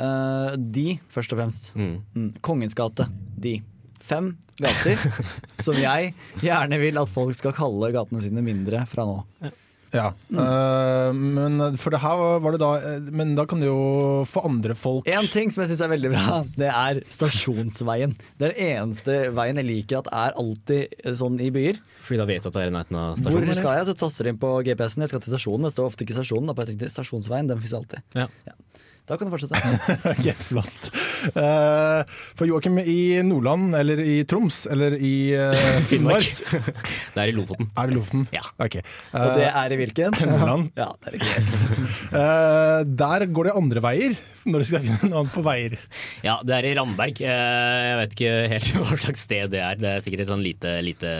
Eh, 0.00 0.54
de, 0.56 0.86
først 1.12 1.34
og 1.34 1.42
fremst. 1.42 1.70
Mm. 1.76 1.94
Mm. 2.16 2.30
Kongens 2.44 2.76
gate. 2.78 3.08
De. 3.40 3.58
Fem 4.00 4.32
gater 4.58 4.98
som 5.64 5.76
jeg 5.78 6.14
gjerne 6.42 6.78
vil 6.80 6.98
at 6.98 7.10
folk 7.12 7.36
skal 7.36 7.52
kalle 7.54 7.92
gatene 7.94 8.22
sine 8.24 8.42
mindre 8.42 8.80
fra 8.88 9.04
nå. 9.06 9.18
ja. 9.92 10.06
Eh, 10.32 11.10
men 11.14 11.60
for 11.78 11.92
det 11.94 12.00
her 12.02 12.22
var 12.42 12.54
det 12.56 12.60
da 12.62 12.70
eh, 12.78 13.10
Men 13.14 13.34
da 13.38 13.44
kan 13.50 13.60
du 13.62 13.66
jo 13.68 13.80
få 14.26 14.42
andre 14.48 14.74
folk 14.78 15.08
En 15.10 15.28
ting 15.30 15.50
som 15.52 15.62
jeg 15.64 15.72
syns 15.72 15.84
er 15.84 15.92
veldig 15.92 16.12
bra, 16.14 16.40
det 16.58 16.70
er 16.72 17.02
Stasjonsveien. 17.12 18.16
Det 18.40 18.48
er 18.48 18.54
den 18.56 18.72
eneste 18.80 19.18
veien 19.36 19.60
jeg 19.60 19.68
liker 19.68 20.00
at 20.00 20.10
er 20.24 20.38
alltid 20.40 20.96
sånn 21.20 21.38
i 21.42 21.52
byer. 21.54 21.78
Fordi 22.06 22.22
da 22.22 22.28
vet 22.32 22.46
du 22.46 22.50
at 22.50 22.56
det 22.56 22.64
er 22.64 22.72
i 22.72 22.76
nærheten 22.78 23.00
av 23.04 23.20
Hvor 23.28 23.54
skal 23.60 23.78
jeg? 23.78 23.90
Så 23.92 23.98
taster 24.06 24.26
du 24.26 24.32
inn 24.32 24.42
på 24.42 24.56
GPS-en. 24.66 25.04
Jeg 25.06 25.12
skal 25.12 25.22
til 25.26 25.36
stasjonen. 25.36 25.68
Det 25.68 25.74
står 25.76 25.92
ofte 25.92 26.06
ikke 26.08 26.18
stasjonen. 26.18 26.50
Da 26.50 26.64
jeg 26.64 26.72
tenkte 26.72 26.94
Stasjonsveien, 26.96 27.52
den 27.52 27.62
fins 27.62 27.76
alltid. 27.78 28.02
Ja. 28.16 28.30
Da 29.08 29.16
kan 29.18 29.28
du 29.28 29.34
fortsette. 29.34 29.58
Ok, 30.12 30.28
flott. 30.44 30.90
Uh, 31.34 32.00
for 32.38 32.48
Joakim 32.48 32.78
i 32.80 33.20
Nordland, 33.26 33.74
eller 33.76 34.00
i 34.00 34.20
Troms, 34.28 34.62
eller 34.70 34.96
i 34.96 35.32
uh, 35.36 35.54
Finnmark. 35.90 36.28
Det 37.14 37.22
er 37.24 37.32
i 37.32 37.34
Lofoten. 37.36 37.70
Er 37.76 37.90
det 37.90 37.98
Lofoten? 37.98 38.26
Ja. 38.34 38.44
Ok. 38.62 38.78
Og 39.16 39.34
det 39.36 39.48
er 39.50 39.74
i 39.74 39.80
hvilken? 39.80 40.16
Nordland. 40.30 40.70
Ja, 40.78 40.90
det 41.02 41.12
er 41.12 41.18
i 41.18 41.32
yes. 41.34 41.50
uh, 42.12 42.80
der 42.86 43.26
går 43.30 43.50
det 43.50 43.56
andre 43.60 43.84
veier, 43.84 44.18
når 44.48 44.62
du 44.62 44.66
skal 44.68 44.80
finne 44.84 45.08
navn 45.12 45.28
på 45.32 45.42
veier. 45.44 45.74
Ja, 46.24 46.38
det 46.46 46.54
er 46.56 46.66
i 46.70 46.72
Ramberg. 46.78 47.18
Eh, 47.20 47.80
Jeg 47.90 47.96
vet 48.00 48.14
ikke 48.16 48.30
helt 48.52 48.70
hva 48.90 48.98
slags 49.04 49.24
sted 49.26 49.50
det 49.52 49.60
er. 49.60 49.76
Det 49.80 49.90
er 49.90 50.04
sikkert 50.06 50.22
et 50.24 50.30
sånn 50.32 50.44
lite, 50.44 50.72
lite 50.86 51.10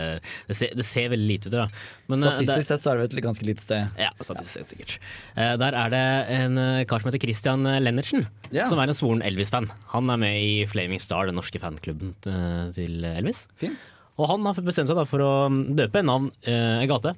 det, 0.48 0.56
ser, 0.56 0.72
det 0.78 0.86
ser 0.88 1.10
veldig 1.12 1.28
lite 1.28 1.50
ut, 1.50 1.56
da. 1.58 1.66
Men, 2.08 2.22
eh, 2.24 2.30
Statistisk 2.38 2.68
sett 2.70 2.86
så 2.86 2.92
er 2.94 3.02
det 3.02 3.08
et 3.12 3.24
ganske 3.26 3.44
lite 3.48 3.64
sted. 3.66 3.90
Ja, 4.00 4.10
statistisk 4.20 4.54
sett 4.62 4.72
sikkert. 4.72 4.96
Eh, 5.36 5.54
Der 5.60 5.76
er 5.82 5.92
det 5.92 6.02
en 6.38 6.60
kar 6.88 7.02
som 7.04 7.10
heter 7.10 7.22
Christian 7.26 7.64
Lennertsen, 7.84 8.26
Ja. 8.54 8.64
som 8.70 8.78
er 8.80 8.88
en 8.88 8.96
svoren 8.96 9.22
Elvis-fan. 9.26 9.68
Han 9.92 10.08
er 10.10 10.16
med 10.24 10.40
i 10.40 10.64
Flaming 10.70 11.00
Star, 11.02 11.26
den 11.28 11.36
norske 11.36 11.60
fanklubben 11.62 12.14
til 12.24 13.04
Elvis. 13.04 13.44
Fint. 13.60 13.76
Og 14.20 14.28
han 14.28 14.44
har 14.44 14.54
bestemt 14.64 14.88
seg 14.90 14.96
da 14.98 15.04
for 15.08 15.22
å 15.24 15.30
mm, 15.48 15.60
døpe 15.78 16.00
en 16.02 16.08
navn, 16.10 16.30
en 16.44 16.88
gate, 16.90 17.14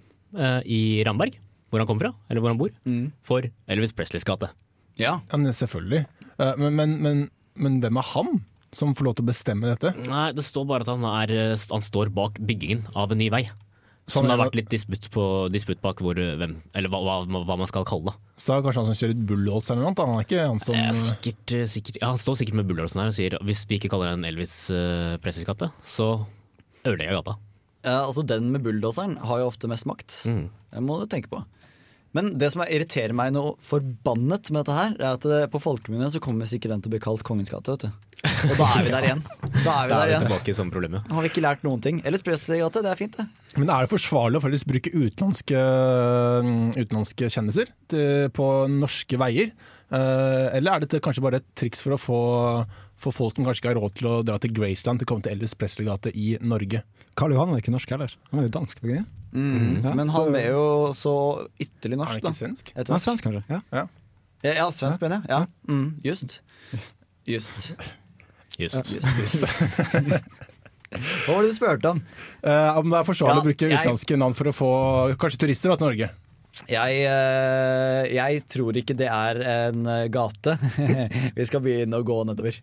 i 0.67 1.03
Ramberg, 1.07 1.35
hvor 1.73 1.81
han 1.83 1.89
kommer 1.89 2.07
fra, 2.09 2.13
eller 2.31 2.41
hvor 2.45 2.53
han 2.53 2.59
bor, 2.61 2.71
Mm. 2.87 3.11
for 3.27 3.43
Elvis 3.69 3.93
Presleys 3.97 4.25
gate. 4.29 4.49
Ja. 5.01 5.19
Ja, 5.21 5.43
selvfølgelig. 5.63 6.05
Eh, 6.39 6.55
men, 6.61 6.77
men, 6.79 6.97
men, 7.03 7.27
men 7.55 7.81
hvem 7.83 8.01
er 8.01 8.11
han 8.15 8.41
som 8.73 8.95
får 8.97 9.07
lov 9.07 9.19
til 9.19 9.27
å 9.27 9.31
bestemme 9.33 9.75
dette? 9.75 9.93
Nei, 10.09 10.31
det 10.37 10.45
står 10.47 10.65
bare 10.69 10.87
at 10.87 10.93
han, 10.93 11.05
er, 11.09 11.35
eh, 11.53 11.69
han 11.73 11.85
står 11.85 12.13
bak 12.15 12.41
byggingen 12.41 12.87
av 12.97 13.13
en 13.13 13.21
ny 13.21 13.29
vei. 13.33 13.47
Så 14.11 14.19
Som 14.19 14.27
det 14.27 14.35
har 14.35 14.41
vært 14.41 14.57
litt 14.59 14.71
disputt, 14.73 15.07
på, 15.15 15.25
disputt 15.55 15.79
bak 15.85 16.01
hvor, 16.03 16.19
eh, 16.19 16.35
hvem, 16.41 16.57
eller 16.75 16.91
hva, 16.91 17.01
hva, 17.07 17.43
hva 17.47 17.57
man 17.61 17.71
skal 17.71 17.87
kalle 17.87 18.11
det. 18.11 18.17
Så 18.41 18.53
er 18.53 18.59
det 18.59 18.67
kanskje 18.67 18.83
han 18.83 18.89
som 18.91 18.99
kjører 18.99 19.23
bulldogs 19.31 19.71
eller 19.71 19.85
noe 19.85 19.93
annet? 19.93 20.03
Han 20.03 20.19
er 20.19 20.27
ikke 20.27 20.49
han 20.49 20.63
som 20.65 20.79
Eh, 20.79 20.91
sikkert, 20.99 21.55
sikkert, 21.71 22.01
ja, 22.01 22.11
han 22.11 22.21
står 22.21 22.41
sikkert 22.41 22.59
med 22.59 22.69
bulldogsen 22.71 23.05
her 23.05 23.13
og 23.13 23.17
sier 23.17 23.39
hvis 23.47 23.65
vi 23.71 23.79
ikke 23.79 23.93
kaller 23.93 24.11
den 24.11 24.25
en 24.25 24.31
Elvis 24.33 24.57
uh, 24.75 25.15
så 25.87 26.09
ødelegger 26.83 27.13
jeg 27.13 27.21
gata. 27.21 27.37
Ja, 27.83 28.03
altså 28.07 28.23
Den 28.27 28.51
med 28.55 28.63
bulldoseren 28.63 29.17
har 29.23 29.43
jo 29.43 29.51
ofte 29.51 29.71
mest 29.71 29.87
makt. 29.87 30.23
Mm. 30.27 30.49
Det 30.51 30.83
må 30.83 30.99
du 30.99 31.07
tenke 31.11 31.31
på. 31.31 31.43
Men 32.13 32.33
det 32.37 32.51
som 32.53 32.61
irriterer 32.67 33.15
meg 33.17 33.33
noe 33.33 33.55
forbannet 33.65 34.51
med 34.53 34.63
dette 34.63 34.75
her, 34.77 34.97
er 35.01 35.15
at 35.17 35.25
på 35.53 35.61
folkemunne 35.63 36.11
så 36.13 36.21
kommer 36.21 36.49
sikkert 36.51 36.75
den 36.75 36.83
til 36.85 36.91
å 36.91 36.95
bli 36.97 37.01
kalt 37.05 37.23
Kongens 37.25 37.49
gate. 37.53 37.73
vet 37.73 37.87
du. 37.87 38.09
Og 38.23 38.53
da 38.59 38.67
er 38.77 38.85
vi 38.87 38.91
der 38.93 39.05
igjen. 39.09 39.23
Da 39.65 39.73
er 39.81 39.89
vi 39.89 39.93
Da 39.95 39.97
er 39.97 40.07
vi 40.07 40.13
igjen. 40.13 40.27
tilbake 40.27 40.53
i 40.53 40.57
samme 40.59 40.75
problemet. 40.75 41.09
Har 41.11 41.25
vi 41.25 41.31
ikke 41.33 41.43
lært 41.47 41.65
noen 41.67 41.81
ting. 41.83 42.03
Ellers 42.07 42.23
Presley 42.27 42.61
gate, 42.61 42.83
det 42.85 42.93
er 42.93 43.01
fint, 43.01 43.17
det. 43.19 43.27
Men 43.57 43.73
er 43.73 43.87
det 43.87 43.91
forsvarlig 43.95 44.39
å 44.39 44.45
faktisk 44.45 44.69
bruke 44.71 44.93
utenlandske, 44.93 45.63
utenlandske 46.77 47.31
kjendiser 47.33 47.73
til, 47.91 48.29
på 48.37 48.49
norske 48.73 49.19
veier? 49.21 49.53
Eh, 49.93 50.47
eller 50.57 50.77
er 50.77 50.85
dette 50.87 51.01
kanskje 51.05 51.25
bare 51.25 51.41
et 51.43 51.49
triks 51.59 51.83
for 51.85 51.97
å 51.97 52.01
få, 52.01 52.21
for 53.03 53.17
folk 53.17 53.37
som 53.37 53.49
kanskje 53.49 53.65
ikke 53.65 53.73
har 53.75 53.81
råd 53.83 53.97
til 53.99 54.11
å 54.13 54.15
dra 54.27 54.39
til 54.41 54.55
Graceland 54.57 55.01
til 55.03 55.09
å 55.09 55.13
komme 55.13 55.25
til 55.27 55.35
Elvis 55.35 55.57
Presley-gate 55.59 56.13
i 56.17 56.35
Norge. 56.45 56.85
Karl 57.19 57.35
Johan 57.35 57.53
er 57.57 57.61
ikke 57.65 57.75
norsk 57.75 57.91
heller. 57.93 58.15
Han 58.31 58.41
er 58.41 58.49
jo 58.49 58.55
dansk. 58.61 58.81
Ikke? 58.85 59.03
Mm. 59.33 59.83
Ja, 59.85 59.95
Men 59.97 60.09
så- 60.09 60.25
han 60.27 60.35
er 60.37 60.49
jo 60.51 60.65
så 60.93 61.13
ytterlig 61.59 61.95
Er 61.97 62.01
norsk, 62.03 62.13
han 62.13 62.21
da. 62.21 62.29
ikke 62.29 62.37
svensk? 62.41 62.73
Han 62.77 62.97
er 62.97 63.05
svensk, 63.07 63.25
kanskje? 63.25 63.45
Ja. 63.49 63.61
Ja, 64.45 64.53
ja 64.59 64.67
svensk 64.71 65.01
mener 65.01 65.23
jeg. 65.23 65.31
Ja. 65.31 65.47
Mm, 65.69 65.87
just. 66.05 66.41
Just. 67.27 67.75
Just. 68.59 68.93
just. 68.93 69.45
Hva 70.93 71.33
var 71.37 71.47
det 71.47 71.53
du 71.53 71.57
spurte 71.57 71.89
om? 71.95 72.03
Eh, 72.45 72.79
om 72.79 72.91
det 72.93 72.99
er 72.99 73.07
forsvarlig 73.09 73.39
Ja, 73.39 73.41
å 73.41 73.47
bruke 73.49 73.71
utenlandske 73.71 74.19
navn 74.21 74.35
for 74.37 74.51
å 74.51 74.53
få 74.53 74.73
kanskje 75.23 75.41
turister 75.47 75.73
da, 75.73 75.79
til 75.81 75.89
Norge? 75.89 76.11
Jeg, 76.69 76.99
eh, 77.09 78.11
jeg 78.13 78.43
tror 78.53 78.77
ikke 78.77 78.93
det 79.01 79.09
er 79.09 79.39
en 79.71 79.87
eh, 79.89 80.03
gate 80.13 80.53
vi 81.39 81.47
skal 81.49 81.63
begynne 81.65 81.97
å 81.97 82.05
gå 82.05 82.19
nedover. 82.29 82.59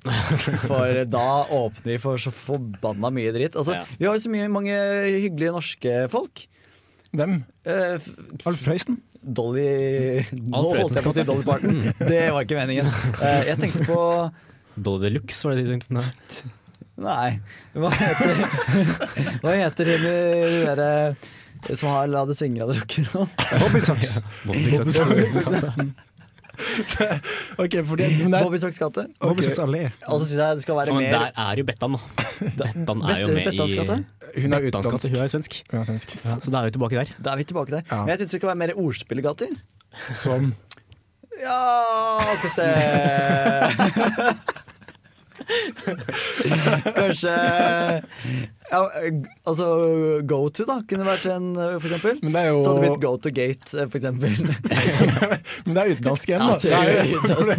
For 0.67 1.01
da 1.09 1.25
åpner 1.57 1.95
vi 1.95 1.97
for 2.03 2.21
så 2.21 2.29
forbanna 2.29 3.09
mye 3.15 3.33
dritt. 3.33 3.57
Altså, 3.57 3.79
Ja. 3.79 3.87
Vi 3.97 4.05
har 4.05 4.13
jo 4.13 4.21
så 4.27 4.29
mye, 4.35 4.45
mange 4.53 4.77
hyggelige 5.09 5.55
norske 5.57 5.95
folk. 6.13 6.45
Hvem? 7.15 7.39
Uh, 7.65 7.97
Alf 8.45 8.65
Prøysen? 8.65 8.99
Dolly 9.19 10.21
Nå 10.31 10.61
holdt 10.61 10.95
jeg 10.95 11.03
på 11.03 11.11
å 11.11 11.15
si 11.15 11.25
Dolly 11.27 11.45
Parton. 11.47 11.81
Det 12.11 12.21
var 12.33 12.45
ikke 12.45 12.59
meningen. 12.59 12.87
Uh, 13.19 13.41
jeg 13.49 13.59
tenkte 13.61 13.87
på 13.89 13.99
Dolly 14.79 15.09
Deluxe, 15.09 15.41
var 15.47 15.57
det 15.57 15.65
de 15.65 15.75
tenkte 15.75 15.89
på? 15.91 15.99
Nei. 15.99 16.53
Nei, 16.99 17.29
hva 17.79 17.89
heter 17.95 18.41
Hva 19.43 19.53
heter 19.55 19.87
hun 19.87 19.93
i 19.95 19.99
de 20.03 20.63
derre 20.67 21.75
som 21.75 21.89
har 21.91 22.07
La 22.11 22.25
det 22.27 22.35
svinge, 22.39 22.63
av 22.63 22.71
det 22.71 22.79
rocker 22.79 23.07
og 23.19 23.33
Bobby 23.59 23.81
Socks. 23.83 24.13
Bobby 24.47 24.77
Socks. 24.77 24.99
Ok, 27.63 27.73
for 27.87 27.95
det, 27.99 28.07
men 28.19 28.31
det 28.33 28.39
er, 28.39 28.43
Bobby 28.43 28.59
Socks 28.61 28.79
gate. 28.81 29.05
Okay. 29.19 29.51
Allé. 29.63 29.81
Og 30.07 30.19
så 30.21 30.27
syns 30.29 30.39
jeg 30.39 30.59
det 30.59 30.63
skal 30.65 30.75
være 30.79 30.87
Ja, 30.91 30.93
men 30.97 31.03
mer 31.05 31.11
der 31.15 31.31
er 31.45 31.61
jo 31.61 31.65
Bettan, 31.69 31.95
da. 31.95 31.99
Bettan 32.61 33.03
er 33.09 33.19
jo 33.23 33.27
med 33.33 33.41
i 33.41 33.45
Bettans 33.49 33.75
gate? 33.79 33.97
hun 34.39 34.53
er 34.53 34.67
utenlandsk. 34.69 35.09
Hun 35.15 35.21
er 35.23 35.27
svensk. 35.33 35.51
Hun 35.71 35.79
er 35.79 35.85
svensk. 35.89 36.15
Så 36.23 36.47
da 36.53 36.55
er 36.61 36.69
vi 36.69 36.75
tilbake 36.77 36.95
der. 37.01 37.13
Da 37.19 37.33
er 37.33 37.37
vi 37.41 37.45
tilbake 37.49 37.71
der. 37.77 37.83
Ja. 37.89 38.01
Men 38.03 38.09
jeg 38.13 38.21
syns 38.23 38.31
det 38.35 38.39
skal 38.41 38.51
være 38.53 38.61
mer 38.63 38.75
ordspillegater. 38.77 39.53
Som 40.13 40.51
Ja, 41.39 41.59
skal 42.35 42.49
vi 42.49 42.55
se 42.55 42.67
Kanskje 46.95 47.33
ja, 48.69 48.81
Altså 49.47 49.67
Go 50.29 50.41
to, 50.53 50.65
da, 50.69 50.79
kunne 50.89 51.07
vært 51.07 51.25
en, 51.33 51.47
for 51.55 51.87
eksempel. 51.89 52.19
Jo 52.21 52.59
Så 52.61 52.67
hadde 52.69 52.81
det 52.81 52.83
blitt 52.85 53.01
Go 53.05 53.13
to 53.17 53.33
Gate, 53.33 53.87
for 53.89 53.97
eksempel. 53.99 54.31
Men 55.65 55.71
det 55.73 55.81
er 55.81 55.95
utenlandsk 55.95 56.29
igjen, 56.29 56.45
da. 56.45 56.45
Ja, 56.49 56.57
Det 56.59 56.73
er 56.75 57.15
utenlandsk. 57.15 57.57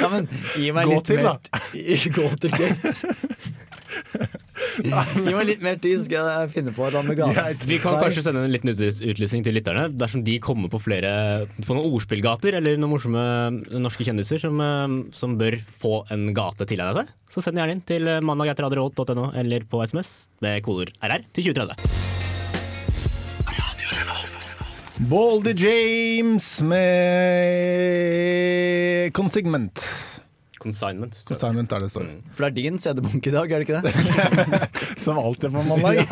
Ja, 0.00 0.12
men 0.12 0.28
gi 0.56 0.70
meg 0.74 0.88
Gå 0.90 0.94
litt 0.96 1.10
til, 1.10 1.16
mer 1.20 1.24
da. 1.30 1.38
Gå 2.18 2.26
til 2.44 2.50
Gate. 2.58 2.94
Gi 4.80 5.34
meg 5.34 5.46
litt 5.48 5.64
mer 5.64 5.78
tid, 5.82 5.98
så 6.00 6.06
skal 6.06 6.30
jeg 6.30 6.52
finne 6.54 6.74
på 6.76 6.86
et. 6.86 6.98
Greit. 7.20 7.66
Vi 7.68 7.78
kan 7.82 7.98
kanskje 8.00 8.24
sende 8.26 8.44
en 8.46 8.52
liten 8.52 8.72
utlysning 8.72 9.44
til 9.46 9.56
lytterne. 9.56 9.88
Dersom 10.00 10.24
de 10.26 10.38
kommer 10.42 10.70
på 10.72 10.80
flere 10.82 11.12
På 11.66 11.74
noen 11.76 11.90
ordspillgater 11.94 12.58
eller 12.60 12.78
noen 12.80 12.94
morsomme 12.94 13.24
norske 13.80 14.06
kjendiser 14.06 14.40
som, 14.42 14.60
eh, 14.60 14.88
som 15.16 15.36
bør 15.40 15.58
få 15.80 16.04
en 16.14 16.30
gate 16.36 16.66
tilegnet 16.68 16.96
seg, 17.00 17.06
så 17.30 17.42
send 17.44 17.60
gjerne 17.60 17.76
inn 17.78 17.86
til 17.86 18.02
mandag 18.24 18.50
eller 18.60 19.60
på 19.70 19.82
SMS 19.86 20.28
med 20.42 20.62
koder 20.62 20.88
RR 21.02 21.22
til 21.32 21.44
2030. 21.52 21.76
Baldy 25.08 25.54
James 25.56 26.62
med 26.62 26.76
Consignment. 29.16 30.09
Consignment. 30.60 31.16
Consignment 31.28 31.72
er 31.72 31.84
det 31.84 31.90
står. 31.92 32.08
For 32.36 32.44
det 32.44 32.50
er 32.50 32.56
din 32.58 32.80
CD-bunke 32.82 33.30
i 33.30 33.32
dag, 33.32 33.52
er 33.52 33.62
det 33.62 33.68
ikke 33.68 33.80
det? 33.80 34.68
Som 35.04 35.20
alltid 35.22 35.54
på 35.56 35.64
mandag. 35.68 36.04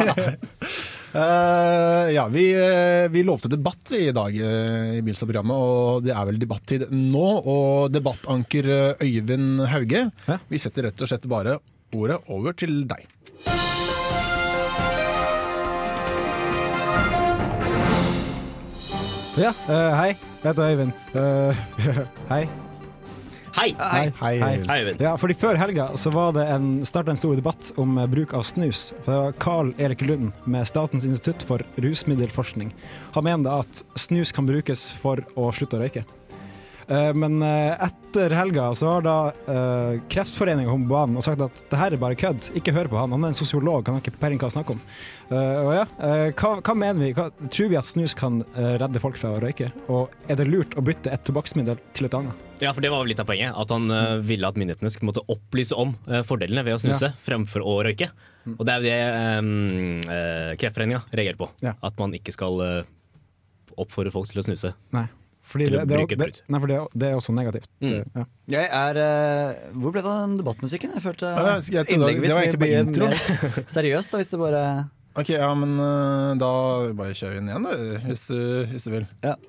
Eh, 1.08 2.10
ja, 2.12 2.26
vi, 2.28 2.42
eh, 2.52 3.06
vi 3.08 3.22
lovte 3.24 3.48
debatt 3.48 3.94
i 3.96 4.10
dag 4.12 4.34
uh, 4.44 4.90
i 4.92 5.00
Bilstad-programmet, 5.00 5.56
og 5.56 6.02
det 6.04 6.12
er 6.12 6.26
vel 6.28 6.36
debattid 6.42 6.84
nå. 6.92 7.24
Og 7.48 7.88
debattanker 7.94 8.68
Øyvind 9.00 9.64
Hauge, 9.72 10.10
Ja. 10.28 10.36
vi 10.52 10.60
setter 10.60 10.90
rett 10.90 11.00
og 11.00 11.08
slett 11.08 11.24
bare 11.32 11.56
ordet 11.96 12.20
over 12.28 12.52
til 12.60 12.82
deg. 12.92 13.08
Ja, 19.38 19.52
uh, 19.70 19.92
hei. 19.94 20.16
Jeg 20.42 20.50
heter 20.50 20.70
Øyvind. 20.70 20.92
Eh, 21.14 21.56
hei. 22.32 22.67
Hei! 23.58 23.74
Hei. 23.78 24.12
Hei. 24.20 24.38
Hei. 24.38 24.50
Hei, 24.68 24.80
Øyvind. 24.84 25.00
Ja, 25.02 25.16
fordi 25.18 25.34
Før 25.34 25.58
helga 25.58 25.88
så 25.98 26.12
var 26.14 26.30
det 26.36 26.44
en, 26.46 26.68
en 26.78 27.18
stor 27.18 27.34
debatt 27.34 27.72
om 27.76 27.98
eh, 27.98 28.06
bruk 28.06 28.34
av 28.38 28.44
snus. 28.46 28.92
For 29.02 29.10
det 29.10 29.18
var 29.24 29.34
Carl 29.42 29.72
Erik 29.82 30.04
Lund 30.06 30.30
med 30.46 30.68
Statens 30.70 31.06
institutt 31.08 31.42
for 31.48 31.64
rusmiddelforskning. 31.82 32.70
Han 33.16 33.26
mener 33.26 33.64
at 33.64 33.82
snus 33.98 34.30
kan 34.30 34.46
brukes 34.46 34.92
for 35.02 35.24
å 35.34 35.50
slutte 35.50 35.80
å 35.80 35.82
røyke. 35.82 36.04
Eh, 36.88 37.12
Men 37.14 37.42
eh, 37.44 37.86
etter 37.88 38.32
helga 38.32 38.70
så 38.74 38.88
har 38.94 39.02
da 39.04 39.16
uh, 39.46 39.98
Kreftforeningen 40.08 40.70
kommet 40.70 40.88
på 40.88 40.94
banen 40.94 41.18
og 41.20 41.24
sagt 41.26 41.42
at 41.44 41.60
det 41.68 41.76
her 41.78 41.92
er 41.92 42.00
bare 42.00 42.16
kødd. 42.18 42.48
Ikke 42.56 42.72
hør 42.72 42.88
på 42.88 42.96
han. 42.96 43.12
Han 43.12 43.26
er 43.26 43.34
en 43.34 43.38
sosiolog, 43.38 43.84
han 43.84 43.98
har 43.98 44.04
ikke 44.04 44.16
peiling 44.18 44.40
hva 44.40 44.48
han 44.48 44.54
snakker 44.56 44.78
om. 44.78 44.80
Eh, 45.28 45.58
og 45.60 45.70
ja, 45.76 45.84
eh, 46.08 46.24
hva, 46.32 46.54
hva 46.64 46.74
mener 46.80 47.02
vi? 47.04 47.10
Hva, 47.18 47.26
tror 47.52 47.68
vi 47.68 47.76
at 47.78 47.88
snus 47.90 48.16
kan 48.16 48.40
eh, 48.54 48.78
redde 48.80 49.02
folk 49.04 49.20
fra 49.20 49.34
å 49.36 49.42
røyke? 49.44 49.68
Og 49.92 50.14
er 50.32 50.40
det 50.40 50.48
lurt 50.48 50.76
å 50.80 50.84
bytte 50.84 51.12
et 51.12 51.24
tobakksmiddel 51.28 51.76
til 51.96 52.08
et 52.08 52.16
annet? 52.16 52.46
Ja, 52.64 52.72
for 52.72 52.82
Det 52.82 52.90
var 52.90 53.04
vel 53.04 53.12
litt 53.12 53.20
av 53.22 53.28
poenget. 53.28 53.52
At 53.52 53.76
han 53.76 53.92
eh, 53.92 54.16
ville 54.24 54.48
at 54.48 54.56
myndighetene 54.58 54.90
skulle 54.94 55.12
måtte 55.12 55.26
opplyse 55.28 55.76
om 55.78 55.92
eh, 56.08 56.24
fordelene 56.26 56.64
ved 56.66 56.78
å 56.78 56.82
snuse 56.82 57.12
fremfor 57.28 57.68
å 57.68 57.78
røyke. 57.86 58.08
Og 58.56 58.64
det 58.64 58.72
er 58.72 58.80
jo 58.80 58.88
det 58.88 58.98
um, 59.44 60.00
Kreftforeninga 60.56 61.02
reagerer 61.12 61.36
på. 61.36 61.50
Ja. 61.60 61.76
At 61.84 62.00
man 62.00 62.16
ikke 62.16 62.32
skal 62.32 62.62
eh, 62.64 62.88
oppfordre 63.76 64.14
folk 64.14 64.32
til 64.32 64.40
å 64.40 64.48
snuse. 64.48 64.72
Nei. 64.96 65.04
Fordi 65.48 65.64
Til 65.64 65.72
det, 65.72 65.80
å 65.80 65.88
det, 65.88 65.96
bruke 65.96 66.12
det, 66.20 66.26
nei, 66.52 66.58
for 66.60 66.68
det, 66.68 66.76
det 67.00 67.06
er 67.08 67.14
også 67.16 67.32
negativt. 67.32 67.70
Mm. 67.80 68.02
Ja. 68.18 68.24
Jeg 68.52 68.66
er 68.68 68.98
uh, 69.00 69.56
Hvor 69.80 69.94
ble 69.94 70.02
det 70.04 70.10
av 70.12 70.18
den 70.26 70.34
debattmusikken? 70.42 70.92
Jeg 70.98 71.02
følte 71.06 71.24
jeg- 71.32 71.72
jeg 71.72 71.88
innlegget 71.96 72.20
det 72.26 72.34
var 72.36 72.42
egentlig 72.44 72.60
bare 72.60 72.84
intro. 72.84 73.08
seriøst, 73.78 74.12
da, 74.12 74.16
hvis 74.20 74.28
det 74.34 74.40
bare 74.42 74.62
Ok, 75.18 75.28
ja, 75.34 75.48
men 75.56 75.72
uh, 75.80 76.36
da 76.38 76.52
bare 77.00 77.16
kjør 77.16 77.38
inn 77.40 77.48
igjen, 77.48 77.64
da, 77.64 77.72
hvis 78.06 78.22
du, 78.28 78.38
hvis 78.74 78.84
du 78.86 78.90
vil. 78.92 79.06
Ja. 79.24 79.34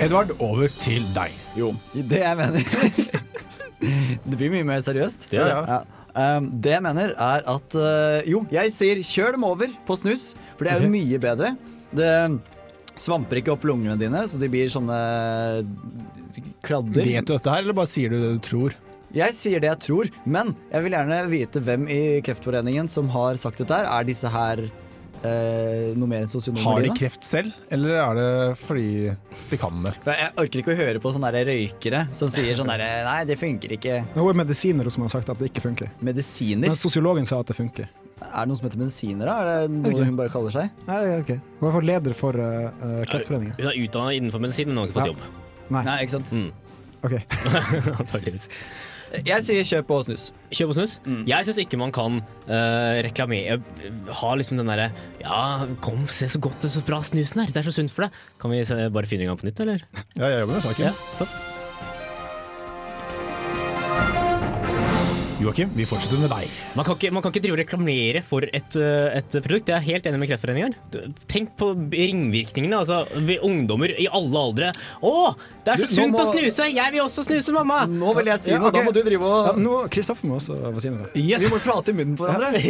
Edvard, 0.00 0.30
over 0.40 0.68
til 0.80 1.04
deg. 1.14 1.34
Jo, 1.58 1.74
det 1.92 2.22
jeg 2.22 2.36
mener 2.38 2.60
Det 4.30 4.36
blir 4.36 4.50
mye 4.52 4.64
mer 4.68 4.80
seriøst. 4.84 5.28
Ja, 5.32 5.46
ja. 5.48 5.60
Ja. 5.68 5.78
Um, 6.10 6.48
det 6.62 6.74
jeg 6.74 6.82
mener, 6.82 7.12
er 7.14 7.44
at 7.46 7.76
uh, 7.78 8.20
Jo, 8.26 8.42
jeg 8.50 8.72
sier 8.74 9.02
kjør 9.06 9.36
dem 9.36 9.46
over 9.46 9.70
på 9.86 9.96
snus, 10.00 10.32
for 10.56 10.66
det 10.66 10.74
er 10.74 10.84
jo 10.84 10.90
mye 10.92 11.20
bedre. 11.22 11.54
Det 11.94 12.10
svamper 13.00 13.40
ikke 13.40 13.54
opp 13.54 13.64
lungene 13.68 13.96
dine, 14.00 14.24
så 14.28 14.40
de 14.40 14.50
blir 14.50 14.70
sånne 14.72 15.00
kladder. 16.66 17.02
Vet 17.02 17.26
du 17.26 17.34
dette 17.34 17.52
her, 17.52 17.64
eller 17.64 17.76
bare 17.76 17.90
sier 17.90 18.12
du 18.12 18.18
det 18.20 18.32
du 18.36 18.42
tror? 18.44 18.76
Jeg 19.10 19.34
sier 19.34 19.62
det 19.62 19.70
jeg 19.72 19.82
tror, 19.82 20.10
men 20.22 20.52
jeg 20.70 20.84
vil 20.84 20.94
gjerne 20.94 21.22
vite 21.30 21.62
hvem 21.66 21.88
i 21.90 22.02
Kreftforeningen 22.22 22.90
som 22.90 23.10
har 23.10 23.38
sagt 23.42 23.58
dette 23.58 23.74
her. 23.74 23.88
Er 23.90 24.06
disse 24.06 24.30
her 24.30 24.62
eh, 25.26 25.90
noe 25.98 26.10
mer 26.10 26.24
enn 26.24 26.30
sosionomer? 26.30 26.64
Har 26.66 26.84
de 26.84 26.92
kreft 26.96 27.26
selv, 27.26 27.54
eller 27.72 27.96
er 28.02 28.18
det 28.18 28.28
fordi 28.60 28.90
de 29.50 29.60
kan 29.60 29.82
det? 29.84 29.94
Jeg 30.06 30.32
orker 30.44 30.62
ikke 30.62 30.74
å 30.74 30.78
høre 30.80 31.02
på 31.02 31.14
sånne 31.14 31.32
røykere 31.36 32.04
som 32.16 32.30
sier 32.32 32.58
sånn 32.58 32.70
derre 32.70 32.90
Nei, 33.06 33.18
det 33.28 33.38
funker 33.40 33.76
ikke. 33.76 34.00
Det 34.14 34.24
er 34.24 34.38
medisinere 34.40 34.92
som 34.92 35.06
har 35.06 35.14
sagt 35.14 35.32
at 35.32 35.40
det 35.40 35.50
ikke 35.52 35.64
funker. 35.68 35.90
Medisiner? 36.04 36.70
Men 36.70 36.78
sosiologen 36.78 37.28
sa 37.28 37.40
at 37.44 37.52
det 37.52 37.58
funker. 37.58 37.90
Er 38.20 38.44
det 38.44 38.50
noe 38.50 38.58
som 38.58 38.66
heter 38.68 38.80
medisiner, 38.80 39.28
da? 39.28 39.36
Er 39.40 39.48
det 39.50 39.76
noe 39.78 39.92
okay. 39.94 40.08
hun 40.10 40.18
bare 40.18 40.32
kaller 40.32 40.52
seg? 40.54 40.80
Nei, 40.86 40.98
det 41.06 41.14
ok. 41.22 41.30
Hun 41.60 41.68
er 41.70 41.76
for 41.76 41.88
leder 41.90 42.16
for 42.16 42.36
uh, 42.36 43.04
Kreftforeningen. 43.08 43.54
Hun 43.56 43.70
er 43.70 43.78
utdanna 43.80 44.16
innenfor 44.18 44.42
medisin, 44.44 44.68
men 44.68 44.76
hun 44.76 44.82
har 44.84 44.90
ikke 44.90 44.98
fått 45.00 45.08
Ja. 45.08 45.14
jobb. 45.14 45.70
Nei. 45.70 45.82
Nei, 45.86 45.96
ikke 46.04 46.18
sant? 46.18 46.32
Mm. 46.36 46.50
Ok. 47.00 47.16
Antageligvis. 48.02 48.50
Jeg 49.26 49.44
sier 49.46 49.66
kjøp 49.66 49.90
og 49.94 50.04
snus. 50.06 50.28
Kjøp 50.54 50.72
og 50.72 50.76
snus. 50.78 50.96
Mm. 51.04 51.22
Jeg 51.30 51.46
syns 51.48 51.60
ikke 51.64 51.80
man 51.80 51.94
kan 51.94 52.20
uh, 52.22 52.98
reklamere 53.02 53.58
Ha 54.20 54.34
liksom 54.38 54.60
den 54.60 54.70
derre 54.70 54.90
Ja, 55.22 55.66
kom, 55.82 56.04
se 56.10 56.30
så 56.30 56.42
godt 56.42 56.66
og 56.66 56.74
så 56.74 56.84
bra 56.86 57.00
snusen 57.06 57.42
er. 57.42 57.50
Det 57.50 57.62
er 57.62 57.70
så 57.70 57.74
sunt 57.80 57.94
for 57.94 58.06
deg. 58.06 58.20
Kan 58.40 58.54
vi 58.54 58.62
se, 58.66 58.84
bare 58.94 59.10
finne 59.10 59.26
en 59.26 59.34
gang 59.34 59.40
på 59.42 59.50
nytt, 59.50 59.64
eller? 59.66 59.88
Ja, 60.14 60.28
jeg 60.28 60.44
jobber 60.44 60.60
med 60.60 60.68
saken. 60.68 60.90
Ja, 60.90 60.94
flott. 61.18 61.59
Joakim, 65.40 65.70
vi 65.74 65.86
fortsetter 65.88 66.18
med 66.20 66.28
deg. 66.30 66.48
Man 66.76 66.84
kan, 66.84 66.96
ikke, 66.98 67.10
man 67.16 67.22
kan 67.24 67.32
ikke 67.32 67.42
drive 67.46 67.56
og 67.56 67.60
reklamere 67.62 68.20
for 68.26 68.44
et, 68.44 68.76
eh, 68.76 69.16
et 69.20 69.36
produkt. 69.40 69.70
Jeg 69.72 69.76
er 69.78 69.86
helt 69.86 70.04
enig 70.10 70.18
med 70.20 70.28
Kreftforeningen. 70.28 70.74
Tenk 71.32 71.54
på 71.56 71.70
ringvirkningene. 71.92 72.76
Altså, 72.82 72.98
vi 73.26 73.38
ungdommer 73.46 73.92
i 73.96 74.06
alle 74.12 74.42
aldre. 74.44 74.68
Å, 75.02 75.34
det 75.64 75.72
er 75.74 75.80
så 75.80 75.88
Du, 75.88 75.94
sunt 75.94 76.12
må- 76.12 76.20
å 76.20 76.26
snuse! 76.28 76.66
Jeg 76.74 76.92
vil 76.92 77.00
også 77.04 77.24
snuse, 77.24 77.52
mamma! 77.56 77.86
Nå 77.88 78.12
vil 78.18 78.26
jeg 78.32 78.40
si 78.44 78.50
Ja, 78.52 78.58
noe, 78.60 78.70
da 78.74 78.82
må 78.84 78.92
du 78.92 79.00
drive 79.06 79.20
Ja, 79.24 79.52
og 79.54 79.58
nå, 79.60 79.78
Kristoffer 79.92 80.28
må 80.28 80.36
også 80.40 80.56
få 80.74 80.80
si 80.84 80.92
noe. 80.92 81.08
Yes! 81.16 81.44
Vi 81.46 81.52
må 81.54 81.60
prate 81.64 81.94
i 81.94 81.96
munnen 81.96 82.16
på 82.20 82.28
hverandre. 82.28 82.60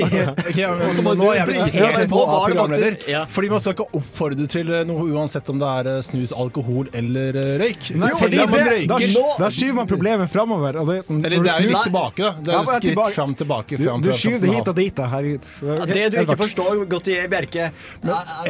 Ok, 0.46 0.56
ja, 0.62 0.70
men 0.78 1.02
må 1.06 1.14
nå 1.18 1.30
er 1.35 1.46
bringe 1.50 1.68
helt 1.74 2.09
på 2.11 2.22
av 2.22 2.46
det 2.46 2.54
programleder. 2.54 2.87
faktisk- 2.94 3.09
Ja. 3.11 3.24
Fordi 3.30 3.50
man 3.50 3.61
skal 3.61 3.74
ikke 3.74 3.88
oppfordre 3.98 4.46
til 4.50 4.70
eh, 4.78 4.85
noe 4.87 5.09
uansett 5.11 5.48
om 5.50 5.59
det 5.59 5.66
er 5.80 5.90
eh, 5.96 6.00
snus, 6.06 6.33
alkohol 6.37 6.87
eller 6.94 7.33
røyk. 7.59 7.90
Nei, 7.98 8.09
Selv 8.14 8.22
fordi 8.28 8.38
om 8.44 8.50
man 8.54 8.70
det, 8.70 8.87
da, 8.90 8.98
da 9.42 9.50
skyver 9.50 9.74
man 9.80 9.90
problemet 9.90 10.30
framover. 10.30 10.76
Og 10.80 10.87
det, 10.92 11.00
som, 11.06 11.18
Eller 11.24 11.42
det 11.42 11.50
er 11.50 11.62
jo 11.64 11.68
litt 11.70 11.76
snuser- 11.76 11.90
tilbake, 11.90 12.30
da. 12.44 12.60
Jo 12.66 12.70
skritt 12.70 12.87
tilbake. 12.90 13.14
fram, 13.16 13.35
tilbake. 13.40 13.79
Du, 13.81 13.85
du 14.05 14.11
skyver 14.12 14.40
det 14.44 14.53
hit 14.55 14.68
og 14.73 14.77
dit, 14.79 14.94
da. 15.01 15.07
Herregud. 15.12 15.49
Ja, 15.66 15.79
det 15.90 16.05
du 16.14 16.18
ikke 16.23 16.37
forstår, 16.40 16.85
Gautier 16.90 17.29
Bjerke 17.33 17.70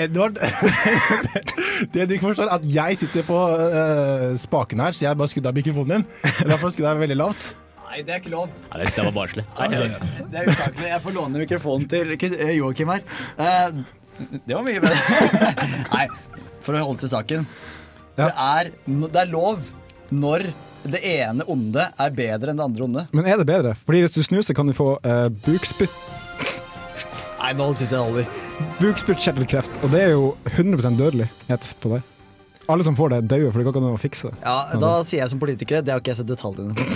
Edvard, 0.01 0.39
det 1.95 2.07
du 2.09 2.15
ikke 2.17 2.29
forstår, 2.31 2.49
er 2.51 2.55
at 2.59 2.67
jeg 2.75 2.99
sitter 3.01 3.27
på 3.27 3.39
uh, 3.39 4.37
spaken 4.41 4.83
her, 4.85 4.97
så 4.97 5.07
jeg 5.09 5.19
bare 5.21 5.33
skrudde 5.33 5.51
av 5.53 5.59
mikrofonen 5.59 6.01
din. 6.01 6.07
Derfor 6.51 6.73
skrudde 6.75 6.93
jeg 6.95 7.03
veldig 7.07 7.19
lavt. 7.21 7.51
Nei, 7.91 8.03
det 8.07 8.15
er 8.15 8.21
ikke 8.23 8.31
lov. 8.37 8.51
Ja, 8.71 8.85
det 8.87 9.05
var 9.09 9.15
barnslig. 9.17 9.45
Jeg- 9.59 10.29
Det 10.31 10.39
er 10.45 10.51
usaklig. 10.53 10.87
Jeg 10.93 11.03
får 11.03 11.17
låne 11.17 11.41
mikrofonen 11.43 11.89
til 11.91 12.13
eh, 12.15 12.53
Joakim 12.61 12.93
her. 12.95 13.03
Uh, 13.35 13.83
Det 14.47 14.55
var 14.55 14.63
mye 14.63 14.81
bedre. 14.85 15.55
Nei, 15.97 16.07
for 16.63 16.77
å 16.79 16.85
holde 16.87 17.01
til 17.03 17.11
saken. 17.11 17.47
Ja. 18.19 18.27
Det, 18.29 18.35
er, 18.37 18.71
det 19.09 19.21
er 19.25 19.31
lov 19.33 19.71
når 20.13 20.51
det 20.85 21.01
ene 21.05 21.45
onde 21.51 21.89
er 22.01 22.11
bedre 22.17 22.51
enn 22.53 22.57
det 22.61 22.65
andre 22.65 22.85
onde. 22.87 23.03
Men 23.13 23.27
er 23.29 23.37
det 23.43 23.47
bedre? 23.51 23.75
Fordi 23.87 24.01
hvis 24.05 24.15
du 24.17 24.23
snuser, 24.25 24.55
kan 24.57 24.67
du 24.67 24.73
få 24.77 24.95
uh, 25.05 25.27
bukspytt 25.45 25.93
Nei, 27.41 27.55
nå 27.57 27.71
syns 27.73 27.89
jeg 27.91 27.97
det 27.97 28.05
holder. 28.05 28.27
bukspyttkjertelkreft, 28.81 29.79
og 29.85 29.93
det 29.95 30.01
er 30.05 30.11
jo 30.13 30.27
100% 30.53 30.99
dødelighet 31.01 31.69
på 31.81 31.95
det. 31.95 32.03
Alle 32.71 32.85
som 32.87 32.95
får 32.95 33.09
det, 33.15 33.21
dauer, 33.33 33.49
for 33.51 33.59
det 33.59 33.65
går 33.67 33.73
ikke 33.75 33.81
an 33.83 33.95
å 33.97 34.01
fikse 34.01 34.29
det. 34.29 34.37
Ja, 34.45 34.59
Da 34.79 34.91
sier 35.09 35.23
jeg 35.25 35.31
som 35.33 35.41
politiker, 35.41 35.81
det 35.83 35.91
har 35.95 36.03
ikke 36.05 36.13
jeg 36.13 36.21
sett 36.21 36.29
detaljene 36.29 36.77
på. 36.77 36.83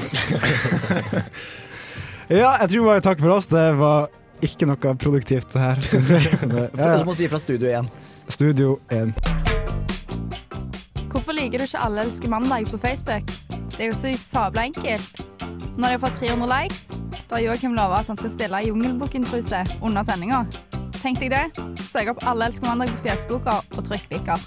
Ja, 2.32 2.54
jeg 2.62 2.70
tror 2.72 2.86
bare 2.88 3.02
takk 3.04 3.18
for 3.20 3.34
oss. 3.34 3.44
Det 3.50 3.64
var 3.76 4.06
ikke 4.44 4.64
noe 4.68 4.94
produktivt 5.00 5.52
her, 5.60 5.80
syns 5.84 6.08
jeg. 6.14 6.24
Det- 6.54 6.70
Ja, 6.78 6.94
Du 7.00 7.04
må 7.08 7.16
si 7.16 7.28
fra 7.28 7.40
studio 7.42 7.68
1. 7.68 7.90
Studio 8.32 8.78
1. 8.88 9.12
Hvorfor 11.12 11.36
liker 11.36 11.60
du 11.60 11.64
ikke 11.68 11.82
Alle 11.84 12.04
elsker 12.04 12.28
mandag 12.32 12.68
på 12.72 12.78
Facebook? 12.80 13.28
Det 13.74 13.82
er 13.82 13.90
jo 13.90 13.96
så 13.98 14.12
sabla 14.22 14.68
enkelt. 14.68 15.20
Når 15.74 15.88
de 15.88 15.94
har 15.96 16.02
fått 16.04 16.20
300 16.20 16.46
likes, 16.46 16.84
da 17.26 17.34
har 17.34 17.42
Joakim 17.42 17.74
lova 17.74 17.98
at 17.98 18.10
han 18.12 18.18
skal 18.20 18.30
stille 18.30 18.60
Jungelbukken-truse 18.68 19.64
under 19.82 20.06
sendinga. 20.06 20.44
Tenk 21.00 21.18
deg 21.18 21.34
det. 21.34 21.64
Søk 21.82 22.12
opp 22.14 22.22
Alle 22.30 22.46
elsker 22.48 22.70
mandag 22.70 22.94
på 22.94 23.08
Facebooka 23.08 23.58
og 23.74 23.82
trykk 23.88 24.06
liker. 24.14 24.46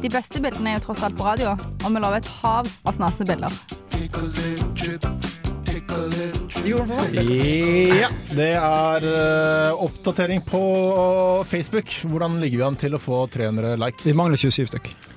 De 0.00 0.08
beste 0.12 0.40
bildene 0.40 0.72
er 0.72 0.78
jo 0.78 0.86
tross 0.88 1.04
alt 1.04 1.16
på 1.18 1.28
radio, 1.28 1.52
og 1.52 1.86
vi 1.92 2.00
lover 2.00 2.22
et 2.22 2.32
hav 2.40 2.72
av 2.88 2.96
snaste 2.96 3.28
bilder. 3.28 3.52
Ja, 8.00 8.10
det 8.32 8.52
er 8.56 9.08
eh, 9.12 9.84
oppdatering 9.84 10.40
på 10.48 10.62
Facebook. 11.44 11.92
Hvordan 12.08 12.40
ligger 12.40 12.62
vi 12.62 12.70
an 12.72 12.80
til 12.80 12.96
å 12.96 13.02
få 13.02 13.26
300 13.28 13.76
likes? 13.84 14.08
Vi 14.08 14.16
mangler 14.16 14.40
27 14.40 14.72
stykk. 14.72 15.13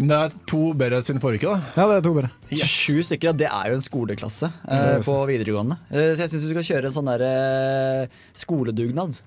Men 0.00 0.08
det 0.08 0.18
er 0.18 0.36
to 0.48 0.60
bedre 0.80 1.02
siden 1.04 1.20
forrige 1.20 1.44
uke, 1.44 1.58
da. 1.58 1.72
Ja, 1.76 1.88
det 1.90 1.96
er 1.98 2.04
to 2.06 2.12
bedre. 2.16 2.30
27 2.48 3.02
stykker, 3.10 3.28
ja, 3.28 3.34
det 3.36 3.48
er 3.52 3.66
jo 3.68 3.76
en 3.76 3.84
skoleklasse 3.84 4.48
eh, 4.48 4.94
på 5.04 5.16
videregående. 5.28 5.76
Eh, 5.92 6.14
så 6.14 6.24
jeg 6.24 6.32
syns 6.32 6.46
du 6.46 6.52
skal 6.54 6.66
kjøre 6.70 6.88
en 6.88 6.94
sånn 6.94 7.10
der 7.10 7.24
eh, 7.26 8.22
skoledugnad. 8.40 9.20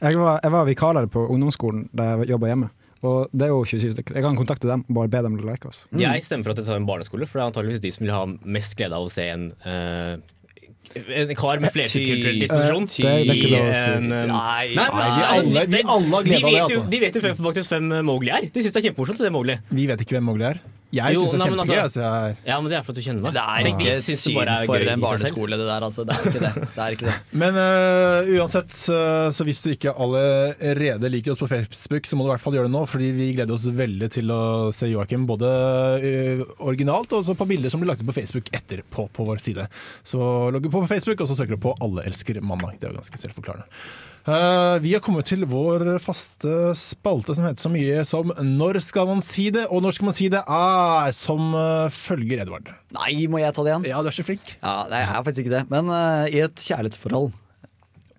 Jeg 0.00 0.16
var, 0.16 0.40
jeg 0.40 0.54
var 0.56 0.64
vikarlærer 0.70 1.12
på 1.12 1.26
ungdomsskolen 1.34 1.90
da 1.92 2.14
jeg 2.14 2.32
jobba 2.32 2.50
hjemme. 2.54 2.70
Og 3.04 3.34
det 3.36 3.46
er 3.46 3.52
jo 3.52 3.60
27 3.68 3.92
stykker. 3.98 4.16
Jeg 4.16 4.24
kan 4.24 4.38
kontakte 4.38 4.68
dem 4.70 4.86
og 4.88 4.96
bare 4.96 5.12
be 5.12 5.20
dem 5.26 5.36
like 5.44 5.68
oss. 5.68 5.82
Jeg 5.92 6.24
stemmer 6.24 6.48
for 6.48 6.54
at 6.54 6.62
jeg 6.62 6.70
tar 6.70 6.80
en 6.80 6.88
barneskole, 6.88 7.28
for 7.28 7.36
det 7.36 7.44
er 7.44 7.50
antageligvis 7.52 7.82
de 7.84 7.92
som 7.92 8.06
vil 8.06 8.14
ha 8.16 8.22
mest 8.56 8.78
glede 8.80 8.96
av 8.96 9.04
å 9.04 9.12
se 9.12 9.26
en 9.28 9.50
eh, 9.68 10.14
en 10.94 11.32
kar 11.38 11.60
med 11.62 11.72
flerkulturell 11.74 12.38
disposisjon 12.44 12.86
Eh, 13.04 13.24
det 13.24 13.32
er 13.32 13.38
ikke 13.40 13.50
lov 13.54 13.68
å 13.70 13.74
si. 13.74 13.88
en, 13.90 14.08
Nei, 14.08 14.20
Nei, 14.28 14.66
Nei, 14.74 14.88
Nei, 14.94 15.08
vi 15.14 15.24
alle, 15.34 15.66
vi 15.66 15.82
alle 15.82 16.14
har 16.14 16.22
de 16.22 16.30
glede 16.30 16.44
av 16.44 16.54
det, 16.54 16.62
altså. 16.64 16.90
de 16.90 17.00
vet 17.02 17.18
jo 17.18 17.24
faktisk 17.24 17.74
hvem 17.74 17.90
Mowgli 18.06 18.30
er. 18.36 18.46
De 18.54 18.62
syns 18.64 18.72
det 18.76 18.80
er 18.82 18.86
kjempemorsomt. 18.88 19.18
så 19.18 19.26
det 19.26 19.32
Mowgli. 19.34 19.58
Vi 19.74 19.86
vet 19.90 20.04
ikke 20.06 20.16
hvem 20.18 20.26
Mowgli 20.30 20.46
er. 20.52 20.60
Jeg 20.94 21.18
syns 21.18 21.34
det 21.34 21.40
er 21.40 21.44
kjempegøy. 21.48 21.60
altså- 21.60 21.82
Altså, 21.84 22.00
jeg 22.00 22.36
Ja, 22.46 22.60
men 22.60 22.70
det 22.70 22.76
er 22.78 22.82
for 22.86 22.92
at 22.92 22.96
du 22.96 23.02
kjenner 23.02 23.22
meg. 23.24 23.32
Det 23.34 23.42
er 23.44 23.62
de 23.64 23.72
ikke 23.74 23.90
et 23.94 24.20
syn 24.20 24.38
er 24.44 24.66
for 24.68 24.76
en 24.94 25.00
barneskole, 25.04 25.58
det 25.58 25.66
der. 25.68 25.86
Altså. 25.88 26.04
Det 26.06 26.14
er 26.14 26.28
ikke 26.30 26.42
det. 26.44 26.54
det, 26.54 26.82
er 26.84 26.96
ikke 26.96 27.06
det. 27.08 27.16
Men 27.42 27.58
uh, 27.58 28.32
uansett, 28.38 28.70
så, 28.70 29.44
hvis 29.48 29.62
du 29.64 29.70
ikke 29.74 29.94
allerede 29.94 31.10
liker 31.10 31.34
oss 31.34 31.42
på 31.42 31.48
Facebook, 31.50 32.06
så 32.06 32.16
må 32.16 32.24
du 32.24 32.30
i 32.30 32.34
hvert 32.34 32.44
fall 32.44 32.56
gjøre 32.58 32.68
det 32.68 32.74
nå, 32.76 32.84
fordi 32.88 33.10
vi 33.16 33.32
gleder 33.34 33.54
oss 33.56 33.66
veldig 33.66 34.10
til 34.14 34.30
å 34.34 34.40
se 34.74 34.88
Joakim 34.92 35.26
både 35.26 35.50
øh, 36.04 36.44
originalt 36.60 37.12
og 37.12 37.22
også 37.22 37.36
på 37.38 37.48
bilder 37.50 37.72
som 37.72 37.82
blir 37.82 37.90
lagt 37.92 38.02
ut 38.02 38.08
på 38.10 38.16
Facebook 38.20 38.50
etterpå 38.54 39.08
på 39.14 39.26
vår 39.28 39.42
side. 39.42 39.66
Så 40.06 40.18
logg 40.54 40.70
på 40.70 40.84
på 40.84 40.90
Facebook, 40.90 41.20
og 41.20 41.30
så 41.30 41.36
søker 41.38 41.56
du 41.56 41.62
på 41.64 41.74
Alle 41.84 42.04
elsker 42.08 42.40
mandag. 42.44 42.78
Det 42.80 42.88
er 42.88 42.92
jo 42.94 43.00
ganske 43.00 43.20
selvforklarende. 43.20 43.66
Eh, 44.24 44.78
vi 44.80 44.94
har 44.94 45.02
kommet 45.04 45.26
til 45.28 45.44
vår 45.44 45.82
faste 46.00 46.72
spalte 46.80 47.34
som 47.36 47.44
heter 47.44 47.60
så 47.60 47.68
mye 47.68 48.04
som 48.08 48.30
Når 48.40 48.78
skal 48.80 49.10
man 49.10 49.20
si 49.24 49.50
det? 49.52 49.66
Og 49.68 49.82
når 49.84 49.98
skal 49.98 50.08
man 50.08 50.16
si 50.16 50.30
det 50.32 50.40
er 50.40 51.12
som 51.12 51.52
uh, 51.52 51.92
følger 51.92 52.40
Edvard. 52.46 52.70
Nei, 52.96 53.26
må 53.28 53.42
jeg 53.42 53.52
ta 53.52 53.66
det 53.66 53.74
igjen? 53.74 53.84
Ja, 53.92 54.00
du 54.00 54.08
er 54.08 54.16
så 54.16 54.24
flink. 54.24 54.54
Ja, 54.62 54.86
nei, 54.88 55.02
jeg 55.02 55.10
er 55.10 55.26
faktisk 55.28 55.44
ikke 55.44 55.52
det. 55.58 55.62
Men 55.74 55.92
uh, 55.92 56.24
i 56.32 56.40
et 56.46 56.64
kjærlighetsforhold, 56.70 57.36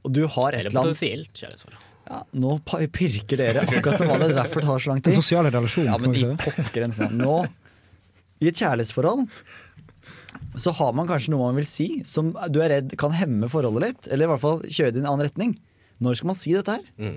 og 0.06 0.14
du 0.14 0.22
har 0.30 0.54
et 0.54 0.62
Eller 0.62 0.70
eller 0.70 0.84
annet 0.84 0.94
potensielt 0.94 1.42
kjærlighetsforhold. 1.42 1.84
ja, 2.14 2.22
Nå 2.46 2.56
pirker 2.70 3.42
dere 3.42 3.66
akkurat 3.66 3.98
som 3.98 4.14
vanlig, 4.14 4.32
det 4.38 4.46
har 4.46 4.86
så 4.86 4.94
lang 4.94 5.02
En 5.02 5.10
Den 5.10 5.22
sosiale 5.24 5.58
relasjon, 5.58 5.90
Ja, 5.90 5.98
men 5.98 6.14
i 6.14 6.26
pokkerens 6.46 7.02
navn. 7.02 7.18
Nå, 7.18 7.44
i 8.46 8.54
et 8.54 8.62
kjærlighetsforhold, 8.62 9.26
så 10.62 10.72
har 10.78 10.94
man 10.94 11.10
kanskje 11.10 11.34
noe 11.34 11.50
man 11.50 11.58
vil 11.58 11.66
si 11.66 11.90
som 12.06 12.36
du 12.54 12.62
er 12.62 12.78
redd 12.78 12.94
kan 13.02 13.16
hemme 13.18 13.50
forholdet 13.50 13.90
litt, 13.90 14.12
eller 14.12 14.30
i 14.30 14.36
hvert 14.36 14.46
fall 14.52 14.62
kjøre 14.70 14.94
det 14.94 15.02
i 15.02 15.08
en 15.08 15.16
annen 15.16 15.26
retning. 15.26 15.58
Når 16.04 16.18
skal 16.20 16.32
man 16.32 16.38
si 16.40 16.56
dette 16.56 16.76
her? 16.76 17.14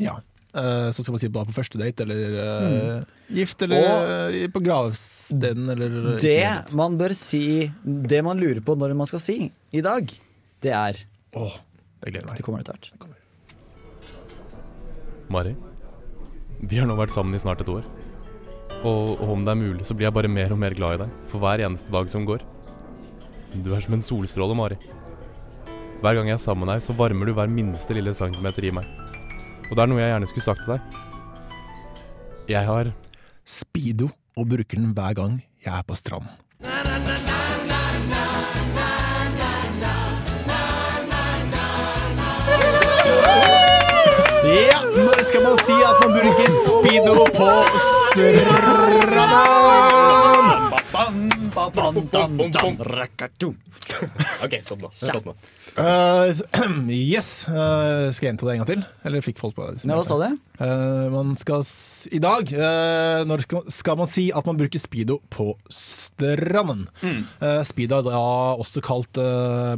Ja. 0.00 0.18
Uh, 0.54 0.92
så 0.94 1.02
skal 1.02 1.16
man 1.16 1.20
si 1.22 1.26
det 1.26 1.34
på 1.34 1.56
første 1.56 1.80
date, 1.80 2.04
eller 2.04 2.36
eh, 2.38 3.14
gift, 3.34 3.62
eller 3.66 4.28
eh, 4.30 4.44
på 4.54 4.62
gravsteden, 4.62 5.66
eller 5.72 6.14
Det 6.22 6.76
man 6.78 6.94
bør 7.00 7.10
si, 7.18 7.72
det 7.82 8.20
man 8.22 8.38
lurer 8.38 8.62
på 8.62 8.76
når 8.78 8.94
man 8.94 9.10
skal 9.10 9.22
si 9.24 9.36
i 9.74 9.82
dag, 9.82 10.14
det 10.62 10.70
er 10.70 11.02
Åh, 11.34 11.58
det 12.04 12.14
gleder 12.14 12.30
meg 12.30 12.38
Det 12.38 12.46
kommer 12.46 12.62
etter 12.62 12.78
hvert. 12.78 13.10
Mari, 15.34 15.56
vi 16.62 16.78
har 16.78 16.86
nå 16.86 16.94
vært 17.02 17.16
sammen 17.16 17.34
i 17.34 17.42
snart 17.42 17.64
et 17.64 17.74
år. 17.74 17.82
Og, 18.84 19.16
og 19.16 19.30
om 19.34 19.42
det 19.42 19.50
er 19.56 19.58
mulig, 19.58 19.86
så 19.88 19.96
blir 19.96 20.06
jeg 20.06 20.14
bare 20.14 20.30
mer 20.30 20.54
og 20.54 20.60
mer 20.60 20.76
glad 20.76 21.00
i 21.00 21.02
deg 21.02 21.14
for 21.32 21.42
hver 21.42 21.64
eneste 21.66 21.90
dag 21.90 22.06
som 22.12 22.28
går. 22.28 22.44
Du 23.64 23.72
er 23.74 23.82
som 23.82 23.96
en 23.96 24.06
solstråle, 24.06 24.54
Mari. 24.54 24.78
Hver 26.02 26.14
gang 26.18 26.28
jeg 26.28 26.36
er 26.36 26.42
sammen 26.42 26.66
med 26.66 26.74
deg, 26.74 26.82
så 26.84 26.96
varmer 26.96 27.26
du 27.28 27.34
hver 27.36 27.50
minste 27.50 27.94
lille 27.96 28.14
centimeter 28.16 28.66
i 28.66 28.72
meg. 28.74 28.88
Og 29.70 29.76
det 29.76 29.82
er 29.84 29.88
noe 29.90 30.02
jeg 30.02 30.12
gjerne 30.12 30.28
skulle 30.30 30.48
sagt 30.48 30.64
til 30.64 30.74
deg. 30.74 30.80
Jeg 32.50 32.64
har 32.68 32.92
Speedo, 33.44 34.08
og 34.36 34.48
bruker 34.48 34.76
den 34.76 34.92
hver 34.96 35.14
gang 35.14 35.44
jeg 35.64 35.78
er 35.78 35.82
på 35.82 35.94
stranden. 35.94 36.28
Ja, 44.44 44.78
når 44.96 45.24
skal 45.28 45.42
man 45.42 45.56
si 45.64 45.72
at 45.72 45.96
man 46.02 46.12
bruker 46.18 46.50
speedo 46.50 47.24
på 47.36 47.48
stranden? 48.12 48.54
OK, 54.44 54.54
stopp 54.64 54.80
nå. 54.84 54.90
Stopp 54.96 55.26
nå. 55.28 55.34
Eh, 55.74 56.30
yes, 56.94 57.30
Uh, 57.50 58.08
skal 58.14 58.28
jeg 58.28 58.32
gjenta 58.32 58.46
det 58.46 58.52
en 58.54 58.60
gang 58.62 58.68
til? 58.70 58.82
Eller 59.06 59.24
fikk 59.24 59.38
folk 59.40 59.56
på 59.56 59.66
det? 59.68 59.82
Ja, 59.84 59.96
hva 59.98 60.04
sa 60.06 60.16
du? 60.20 60.36
Eh, 60.64 61.06
man 61.12 61.32
skal 61.40 61.64
I 62.14 62.20
dag 62.22 62.52
uh, 62.54 63.22
når 63.28 63.42
skal, 63.44 63.64
skal 63.74 63.98
man 64.00 64.08
si 64.10 64.28
at 64.34 64.46
man 64.48 64.58
bruker 64.60 64.80
speedo 64.82 65.18
på 65.34 65.48
stranden. 65.72 66.86
Eh, 67.04 67.60
speedo 67.66 67.98
er 68.00 68.06
da 68.08 68.22
også 68.62 68.82
kalt 68.84 69.18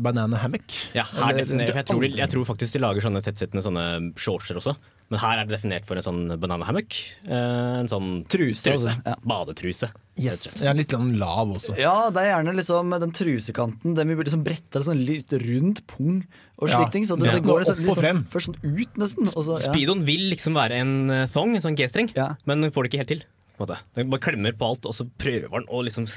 banana 0.04 0.38
hammock. 0.42 0.68
Ja, 0.96 1.06
her 1.16 1.32
Eller- 1.42 1.72
jeg, 1.74 1.86
tror, 1.88 2.04
de- 2.04 2.12
jeg 2.20 2.32
tror 2.32 2.44
faktisk 2.52 2.76
de 2.76 2.84
lager 2.84 3.06
sånne 3.08 3.24
tettsittende 3.24 3.64
sånne 3.64 3.86
shortser 4.20 4.60
også. 4.60 4.76
Men 5.12 5.20
her 5.22 5.38
er 5.38 5.46
det 5.46 5.54
definert 5.54 5.84
for 5.86 5.98
en 5.98 6.02
sånn 6.02 6.22
banana 6.42 6.66
hammock. 6.66 6.96
Eh, 7.28 7.74
en 7.78 7.86
sånn 7.90 8.24
Truse, 8.30 8.64
truse. 8.72 8.94
Ja. 9.06 9.14
Badetruse. 9.22 9.92
Yes. 10.18 10.56
Ja, 10.64 10.72
litt 10.74 10.90
lav 10.96 11.52
også. 11.54 11.76
Ja, 11.78 12.08
det 12.10 12.24
er 12.24 12.32
gjerne 12.32 12.54
liksom 12.56 12.94
den 13.02 13.12
trusekanten. 13.14 13.94
Den 13.94 14.10
vi 14.10 14.16
liksom 14.24 14.42
bretter 14.46 14.82
sånn 14.86 15.04
litt 15.06 15.30
rundt 15.44 15.84
pung 15.86 16.24
og 16.56 16.70
Ja, 16.72 16.80
slik 16.80 16.94
ting. 16.96 17.06
Så 17.06 17.18
det, 17.20 17.28
ja. 17.28 17.36
det 17.36 17.44
går 17.46 17.62
liksom, 17.62 17.84
liksom, 17.84 18.24
først 18.32 18.50
sånn 18.50 18.58
ut, 18.64 18.98
nesten. 18.98 19.30
Og 19.30 19.46
så, 19.46 19.60
ja. 19.60 19.70
Speedoen 19.70 20.02
vil 20.08 20.26
liksom 20.32 20.58
være 20.58 20.80
en 20.82 20.96
eh, 21.12 21.26
thong, 21.30 21.54
en 21.54 21.62
sånn 21.62 21.78
G-streng, 21.78 22.10
Ja. 22.16 22.32
men 22.48 22.66
den 22.66 22.74
får 22.74 22.86
det 22.86 22.92
ikke 22.94 23.04
helt 23.04 23.14
til. 23.14 23.24
Den 23.96 24.10
bare 24.12 24.20
klemmer 24.20 24.56
på 24.58 24.66
alt, 24.68 24.84
og 24.88 24.92
så 24.96 25.06
prøver 25.20 25.48
den 25.54 25.70
å 25.72 25.84
liksom 25.86 26.08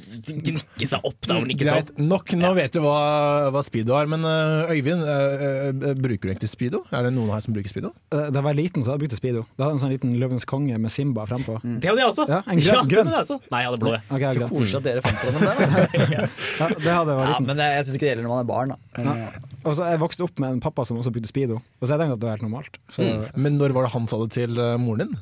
gnikke 0.00 0.86
seg 0.88 1.04
opp 1.04 1.26
da. 1.28 1.36
ikke 1.44 1.66
Greit 1.66 1.90
nok, 1.98 2.32
nå 2.38 2.50
vet 2.56 2.72
du 2.76 2.80
hva, 2.84 3.50
hva 3.52 3.62
speedo 3.66 3.96
er. 3.98 4.06
Men 4.10 4.24
øh, 4.24 4.70
Øyvind, 4.72 5.02
øh, 5.02 5.42
øh, 5.90 5.94
bruker 6.00 6.28
du 6.28 6.32
egentlig 6.32 6.48
speedo? 6.52 6.82
Er 6.94 7.04
det 7.06 7.12
noen 7.16 7.30
her 7.34 7.42
som 7.44 7.54
bruker 7.56 7.68
speedo? 7.72 7.90
Eh, 8.12 8.28
Da 8.30 8.38
jeg 8.40 8.46
var 8.46 8.56
liten, 8.56 8.82
så 8.84 8.92
hadde 8.92 9.02
jeg 9.02 9.10
brukt 9.10 9.18
speedo. 9.20 9.42
Da 9.58 9.64
hadde 9.66 9.74
jeg 9.74 9.78
en 9.78 9.82
sånn 9.84 9.94
liten 9.96 10.14
Løvens 10.22 10.46
konge 10.48 10.78
med 10.80 10.90
Simba 10.94 11.26
frempå. 11.28 11.58
Det 11.62 11.90
hadde 11.90 12.00
jeg 12.04 12.10
også. 12.12 12.26
Ja, 12.30 12.40
en 12.46 12.62
grønn- 12.62 12.88
det 12.88 12.96
grønn. 12.96 13.12
også. 13.20 13.38
Nei, 13.50 13.60
jeg 13.64 13.70
hadde 13.70 13.82
blå. 13.84 13.94
Okay, 14.10 14.32
Så 14.40 14.48
koselig 14.50 14.80
at 14.80 14.88
dere 14.88 15.04
fant 15.04 15.20
på 15.20 15.32
den 15.34 15.40
der. 15.48 15.56
Ja, 16.60 16.68
det 16.68 16.92
hadde 16.94 17.10
jeg 17.10 17.18
var 17.20 17.24
Ja, 17.26 17.30
liten. 17.34 17.46
men 17.50 17.56
det, 17.60 17.68
jeg 17.76 17.84
syns 17.86 17.94
ikke 17.98 18.06
det 18.06 18.12
gjelder 18.14 18.26
når 18.28 18.34
man 18.36 18.44
er 18.44 18.50
barn. 18.54 18.68
Da. 18.68 18.76
Men, 18.98 19.06
Ja. 19.20 19.46
Og 19.60 19.74
så 19.76 19.90
Jeg 19.90 20.00
vokste 20.00 20.24
opp 20.24 20.38
med 20.40 20.54
en 20.56 20.60
pappa 20.64 20.84
som 20.88 20.96
også 20.96 21.10
brukte 21.12 21.28
speedo, 21.28 21.58
og 21.60 21.84
så 21.84 21.92
jeg 21.92 22.00
tenkte 22.00 22.14
at 22.16 22.20
det 22.22 22.28
var 22.30 22.36
helt 22.38 22.46
normalt. 22.48 22.78
Så 22.94 23.04
Men 23.36 23.58
når 23.60 23.74
var 23.76 23.84
det 23.84 23.92
han 23.92 24.06
sa 24.08 24.16
det 24.24 24.30
til 24.32 24.56
moren 24.80 24.98
din? 25.04 25.18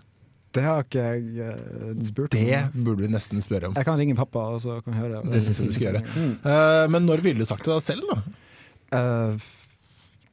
Det 0.57 0.63
har 0.65 0.85
ikke 0.87 1.03
jeg 1.05 1.45
eh, 1.45 1.93
spurt 2.09 2.35
om. 2.39 2.47
Det 2.49 2.63
burde 2.87 3.05
du 3.05 3.13
nesten 3.13 3.43
spørre 3.45 3.69
om. 3.71 3.77
Jeg 3.77 3.85
kan 3.89 3.99
ringe 4.01 4.17
pappa, 4.19 4.47
og 4.57 4.63
så 4.65 4.79
kan 4.85 4.95
vi 4.97 5.03
høre. 5.05 5.23
Det 5.29 5.43
syns 5.45 5.61
jeg 5.61 5.69
du 5.69 5.77
skal 5.77 5.91
gjøre. 5.91 6.03
Eh, 6.41 6.85
men 6.95 7.05
når 7.09 7.25
ville 7.27 7.45
du 7.45 7.49
sagt 7.51 7.69
det 7.69 7.77
selv, 7.85 8.09
da? 8.09 8.21
Uh, 8.89 9.35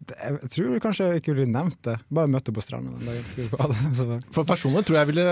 det- 0.06 0.18
jeg 0.22 0.50
tror 0.54 0.80
kanskje 0.84 1.06
jeg 1.10 1.20
ikke 1.24 1.34
ville 1.36 1.50
nevnt 1.52 1.80
det. 1.84 1.96
Bare 2.14 2.30
møtte 2.30 2.54
på 2.54 2.62
stranda 2.64 2.94
den 2.94 3.10
dagen. 3.10 3.24
Det. 3.98 4.20
For 4.36 4.46
personlig 4.48 4.84
tror 4.86 5.00
jeg 5.02 5.10
ville 5.10 5.26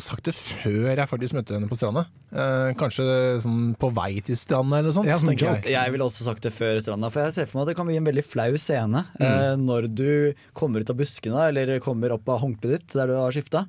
sagt 0.00 0.28
det 0.30 0.34
før 0.36 0.92
jeg 0.94 1.08
faktisk 1.10 1.34
møtte 1.36 1.56
henne 1.56 1.68
på 1.68 1.76
stranda. 1.78 2.06
Eh, 2.30 2.70
kanskje 2.80 3.04
sånn 3.44 3.74
på 3.80 3.90
vei 3.96 4.20
til 4.24 4.38
stranda 4.38 4.78
eller 4.78 4.92
noe 4.92 4.96
sånt. 4.96 5.10
Ja, 5.10 5.18
tenker 5.18 5.58
jeg. 5.58 5.74
Jeg 5.74 5.92
ville 5.96 6.06
også 6.06 6.24
sagt 6.28 6.46
det 6.46 6.54
før 6.54 6.78
stranda, 6.84 7.10
for 7.10 7.26
jeg 7.26 7.34
ser 7.36 7.50
for 7.50 7.58
meg 7.60 7.66
at 7.66 7.72
det 7.72 7.76
kan 7.80 7.90
bli 7.90 7.98
en 8.00 8.08
veldig 8.08 8.24
flau 8.30 8.50
scene 8.62 9.04
eh, 9.20 9.52
når 9.60 9.90
du 9.92 10.08
kommer 10.56 10.80
ut 10.84 10.94
av 10.94 11.00
buskene 11.02 11.48
eller 11.50 11.76
kommer 11.84 12.14
opp 12.16 12.28
av 12.30 12.40
håndkleet 12.46 12.78
ditt 12.78 12.94
der 12.96 13.10
du 13.10 13.18
har 13.18 13.34
skifta, 13.34 13.66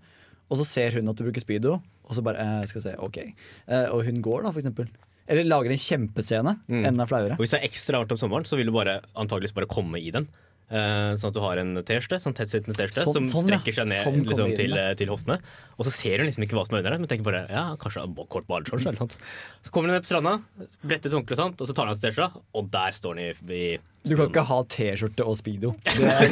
og 0.52 0.60
så 0.60 0.68
ser 0.68 1.00
hun 1.00 1.08
at 1.08 1.16
du 1.16 1.24
bruker 1.24 1.44
speedo, 1.44 1.78
og 1.80 2.18
så 2.18 2.24
bare 2.26 2.44
eh, 2.44 2.68
skal 2.68 2.84
se, 2.84 2.94
ok. 3.00 3.22
Eh, 3.24 3.88
og 3.96 4.04
hun 4.08 4.20
går, 4.26 4.44
da, 4.44 4.52
for 4.52 4.60
eksempel. 4.60 4.92
Eller 5.32 5.48
lager 5.48 5.72
en 5.72 5.80
kjempescene. 5.80 6.58
Enda 6.68 7.08
flauere. 7.08 7.38
Og 7.40 7.46
hvis 7.46 7.54
det 7.56 7.62
er 7.62 7.70
ekstra 7.70 8.02
varmt 8.02 8.12
om 8.18 8.20
sommeren, 8.20 8.48
så 8.50 8.60
vil 8.60 8.68
du 8.68 8.76
bare 8.76 9.00
antageligvis 9.16 9.56
bare 9.56 9.70
komme 9.72 10.02
i 10.02 10.12
den. 10.12 10.28
Eh, 10.72 11.14
sånn 11.20 11.34
at 11.34 11.36
du 11.36 11.42
har 11.44 11.60
en 11.60 11.74
T-skjorte, 11.84 12.18
sånn 12.24 12.36
tettsittende 12.36 12.76
T-skjorte 12.78 13.04
Sånn- 13.04 13.16
som 13.18 13.26
sånn, 13.28 13.48
strekker 13.50 13.76
seg 13.76 13.90
ned 13.92 14.06
Sånn 14.08 14.22
liksom, 14.24 14.54
til, 14.56 14.76
eh, 14.80 14.94
til 14.96 15.12
hoftene. 15.12 15.40
Og 15.78 15.88
så 15.88 15.92
ser 15.92 16.24
hun 16.24 16.30
liksom 16.30 16.46
ikke 16.46 16.56
hva 16.56 16.64
som 16.68 16.78
er 16.78 16.80
under 16.80 16.96
der, 16.96 17.02
men 17.04 17.12
tenker 17.12 17.28
bare 17.28 17.42
ja, 17.52 17.64
kanskje 17.76 18.06
kort 18.32 18.48
badeshorts. 18.48 19.18
Så 19.64 19.72
kommer 19.72 19.92
hun 19.92 19.98
ned 20.00 20.06
på 20.06 20.12
stranda, 20.14 20.38
bretter 20.80 21.12
et 21.12 21.18
håndkle 21.18 21.40
og 21.52 21.68
så 21.68 21.76
tar 21.76 21.88
hun 21.88 21.92
av 21.92 22.00
seg 22.00 22.08
T-skjorta, 22.08 22.44
og 22.56 22.72
der 22.72 22.96
står 22.96 23.20
hun 23.20 23.24
i, 23.24 23.32
i 23.52 23.78
Du 24.02 24.16
kan 24.18 24.32
ikke 24.32 24.42
ha 24.50 24.56
T-skjorte 24.66 25.22
og 25.30 25.36
speedo. 25.38 25.76
Det 25.86 26.08
er 26.10 26.32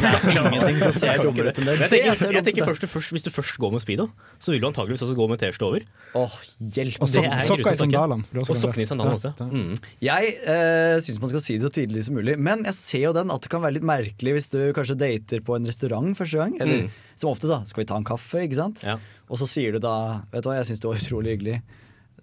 ingenting 0.49 0.79
som 0.81 0.93
ser 0.95 1.19
dummere 1.21 1.51
ut 1.53 1.59
enn 1.61 1.67
det. 1.69 1.75
Jeg 1.77 1.91
tenker, 2.17 2.31
jeg 2.39 2.45
tenker 2.47 2.65
først, 2.65 2.85
først, 2.89 3.11
Hvis 3.13 3.25
du 3.27 3.29
først 3.29 3.59
går 3.61 3.75
med 3.75 3.83
speedo, 3.83 4.07
så 4.41 4.49
vil 4.55 4.63
du 4.63 4.65
antakeligvis 4.71 5.03
også 5.05 5.13
gå 5.19 5.27
med 5.29 5.37
T-skjorte 5.43 5.67
over. 5.67 5.83
Åh, 6.17 6.37
hjelp. 6.73 6.97
og 7.05 7.13
er 7.21 7.43
sokker 7.45 7.69
i 7.69 7.77
sandalene. 7.77 8.25
også 8.41 8.55
Og 8.55 8.57
sokkene 8.63 8.87
i 8.87 8.89
sandalene 8.89 9.19
også. 9.19 9.33
Ja, 9.37 9.49
Mm. 9.59 9.75
Jeg 10.01 10.31
uh, 10.49 10.95
syns 11.05 11.19
man 11.21 11.29
skal 11.35 11.43
si 11.45 11.57
det 11.59 11.67
så 11.67 11.71
tidlig 11.77 12.03
som 12.07 12.17
mulig, 12.17 12.35
men 12.41 12.65
jeg 12.65 12.73
ser 12.79 13.03
jo 13.05 13.13
den 13.19 13.29
at 13.35 13.45
det 13.45 13.51
kan 13.53 13.61
være 13.61 13.77
litt 13.77 13.85
merkelig 13.85 14.33
hvis 14.39 14.49
du 14.53 14.57
kanskje 14.73 14.97
dater 15.03 15.45
på 15.45 15.59
en 15.59 15.69
restaurant 15.69 16.17
første 16.17 16.41
gang. 16.41 16.57
Eller 16.61 16.87
Mm. 16.87 16.89
som 17.21 17.29
ofte, 17.29 17.45
da. 17.51 17.61
Skal 17.69 17.83
vi 17.83 17.87
ta 17.93 17.97
en 18.01 18.07
kaffe, 18.07 18.41
ikke 18.49 18.57
sant? 18.57 18.81
Ja. 18.87 18.97
Og 19.29 19.37
så 19.37 19.45
sier 19.45 19.73
du 19.77 19.79
da 19.83 20.23
Vet 20.33 20.41
du 20.41 20.49
hva, 20.49 20.57
jeg 20.57 20.71
syns 20.71 20.81
det 20.81 20.89
var 20.89 20.97
utrolig 20.97 21.37
hyggelig, 21.37 21.61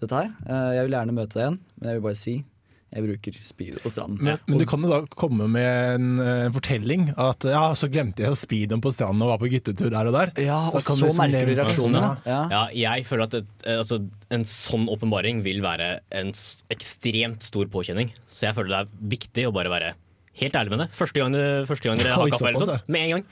dette 0.03 0.11
her. 0.25 0.31
Uh, 0.43 0.75
jeg 0.75 0.89
vil 0.89 0.99
gjerne 0.99 1.15
møte 1.23 1.39
deg 1.39 1.43
igjen, 1.47 1.59
men 1.79 1.91
jeg 1.93 2.01
vil 2.01 2.07
bare 2.11 2.19
si 2.19 2.37
jeg 2.97 3.05
bruker 3.05 3.37
speedo 3.45 3.81
på 3.85 3.91
stranden. 3.93 4.23
Men, 4.25 4.39
men 4.49 4.61
du 4.63 4.65
kan 4.69 4.81
jo 4.81 4.89
da 4.89 5.03
komme 5.13 5.49
med 5.53 5.97
en, 5.97 6.07
en 6.23 6.55
fortelling 6.55 7.11
at 7.21 7.45
ja, 7.45 7.65
så 7.77 7.91
glemte 7.93 8.25
jeg 8.25 8.39
speedoen 8.41 8.81
på 8.85 8.93
stranden 8.95 9.25
og 9.27 9.35
var 9.35 9.41
på 9.43 9.51
guttetur 9.53 9.91
der 9.93 10.09
og 10.09 10.17
der. 10.17 10.33
Ja, 10.41 10.63
og 10.71 10.79
kan 10.81 10.97
så 10.97 11.05
du 11.05 11.11
liksom 11.11 11.21
merker 11.27 11.51
du 11.51 11.53
reaksjonen 11.61 12.01
reaksjonene. 12.01 12.25
Ja. 12.25 12.41
Ja. 12.55 12.63
Jeg 12.97 13.07
føler 13.09 13.29
at 13.29 13.37
et, 13.43 13.51
eh, 13.67 13.81
altså, 13.83 14.01
en 14.33 14.47
sånn 14.49 14.89
åpenbaring 14.93 15.43
vil 15.45 15.61
være 15.65 15.91
en 16.17 16.33
ekstremt 16.73 17.45
stor 17.45 17.69
påkjenning. 17.73 18.15
Så 18.31 18.49
jeg 18.49 18.57
føler 18.57 18.73
det 18.73 18.81
er 18.81 19.11
viktig 19.17 19.47
å 19.51 19.53
bare 19.57 19.73
være 19.73 19.93
helt 20.41 20.57
ærlig 20.63 20.75
med 20.75 20.85
det. 20.87 20.89
Første 20.97 21.21
gang, 21.21 21.37
første 21.69 21.91
gang 21.91 22.01
dere 22.01 22.17
har 22.17 22.33
kaffe, 22.33 22.49
eller 22.49 22.73
sånt, 22.73 22.89
med 22.93 23.07
en 23.07 23.15
gang. 23.17 23.29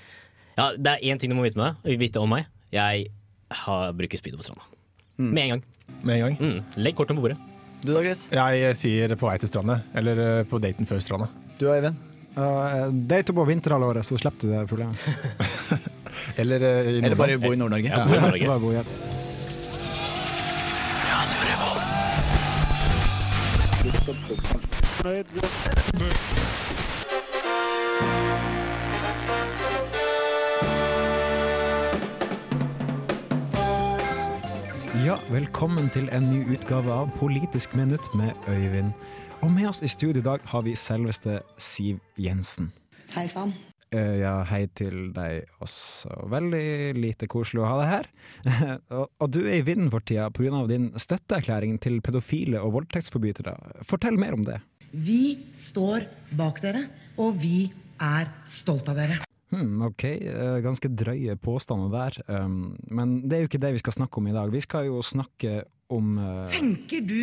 Ja, 0.54 0.68
det 0.76 0.92
er 0.92 1.08
én 1.10 1.20
ting 1.20 1.32
du 1.32 1.38
må 1.38 1.46
vite, 1.46 1.58
med 1.60 1.98
vite 2.00 2.22
om 2.22 2.30
meg. 2.30 2.46
Jeg 2.74 3.08
har, 3.64 3.96
bruker 3.96 4.20
speedo 4.20 4.40
på 4.40 4.46
stranda. 4.46 4.68
Med 5.16 5.42
en 5.46 5.56
gang. 5.56 5.66
Med 6.02 6.16
en 6.16 6.24
gang. 6.28 6.38
Mm. 6.40 6.80
Legg 6.84 6.96
kortene 6.98 7.20
på 7.20 7.28
bordet. 7.28 7.53
Du 7.84 7.92
da, 7.92 8.00
Chris? 8.00 8.22
Jeg 8.32 8.76
sier 8.80 9.12
på 9.20 9.28
vei 9.28 9.36
til 9.42 9.50
stranda, 9.50 9.74
eller 9.92 10.20
øh, 10.24 10.46
på 10.48 10.56
daten 10.62 10.88
før 10.88 11.02
stranda. 11.04 11.26
Du 11.60 11.66
og 11.68 11.74
Eivind? 11.76 11.98
Uh, 12.34 12.88
Date 13.10 13.34
på 13.36 13.44
vinterhalvåret, 13.44 14.06
så 14.08 14.16
slipper 14.16 14.40
du 14.40 14.54
det 14.54 14.68
problemet. 14.68 14.96
Eller, 16.40 16.56
uh, 16.64 16.88
i 16.88 16.96
Eller 17.02 17.14
bare 17.14 17.38
bo 17.38 17.52
i 17.52 17.56
Nord-Norge? 17.60 17.88
Ja, 17.92 17.98
ja, 18.08 18.20
Nord. 18.24 18.40
Bare 18.46 18.60
bo 18.60 18.70
igjen. 18.72 18.86
Ja, 35.04 35.18
velkommen 35.28 35.90
til 35.92 36.06
en 36.16 36.24
ny 36.30 36.38
utgave 36.54 36.88
av 36.88 37.10
Politisk 37.18 37.74
minutt 37.76 38.06
med 38.16 38.32
Øyvind. 38.48 38.94
Og 39.44 39.50
med 39.52 39.66
oss 39.68 39.82
i 39.84 39.90
studio 39.92 40.22
i 40.22 40.24
dag 40.24 40.46
har 40.48 40.62
vi 40.64 40.72
selveste 40.80 41.42
Siv 41.60 41.98
Jensen. 42.16 42.70
Hei 43.12 43.26
sann. 43.28 43.52
Eh, 43.92 44.22
Ja, 44.22 44.38
hei 44.48 44.62
til 44.72 45.12
deg 45.12 45.44
også. 45.60 46.08
Veldig 46.32 46.94
lite 46.96 47.28
koselig 47.28 47.60
å 47.60 47.68
ha 47.68 47.76
deg 47.82 47.90
her. 47.90 48.08
og, 48.96 49.10
og 49.20 49.28
du 49.36 49.42
er 49.42 49.58
i 49.58 49.66
vinden 49.66 49.92
for 49.92 50.00
tida 50.00 50.30
pga. 50.32 50.64
din 50.72 50.88
støtteerklæring 50.96 51.76
til 51.84 52.00
pedofile 52.00 52.64
og 52.64 52.72
voldtektsforbrytere. 52.78 53.84
Fortell 53.84 54.16
mer 54.16 54.32
om 54.32 54.48
det. 54.48 54.62
Vi 54.88 55.36
står 55.52 56.08
bak 56.32 56.64
dere, 56.64 56.86
og 57.20 57.36
vi 57.44 57.68
er 58.00 58.32
stolt 58.48 58.88
av 58.88 58.96
dere. 58.96 59.20
Hmm, 59.54 59.82
ok, 59.86 60.04
eh, 60.04 60.56
ganske 60.64 60.88
drøye 60.90 61.36
påstander 61.38 61.92
der. 61.92 62.16
Um, 62.26 62.74
men 62.90 63.20
det 63.22 63.36
er 63.36 63.44
jo 63.44 63.50
ikke 63.52 63.60
det 63.62 63.74
vi 63.76 63.82
skal 63.84 63.94
snakke 64.00 64.18
om 64.18 64.26
i 64.26 64.34
dag. 64.34 64.50
Vi 64.50 64.62
skal 64.64 64.88
jo 64.88 65.02
snakke 65.06 65.60
om 65.94 66.16
eh, 66.18 66.40
Tenker 66.50 67.04
du 67.06 67.20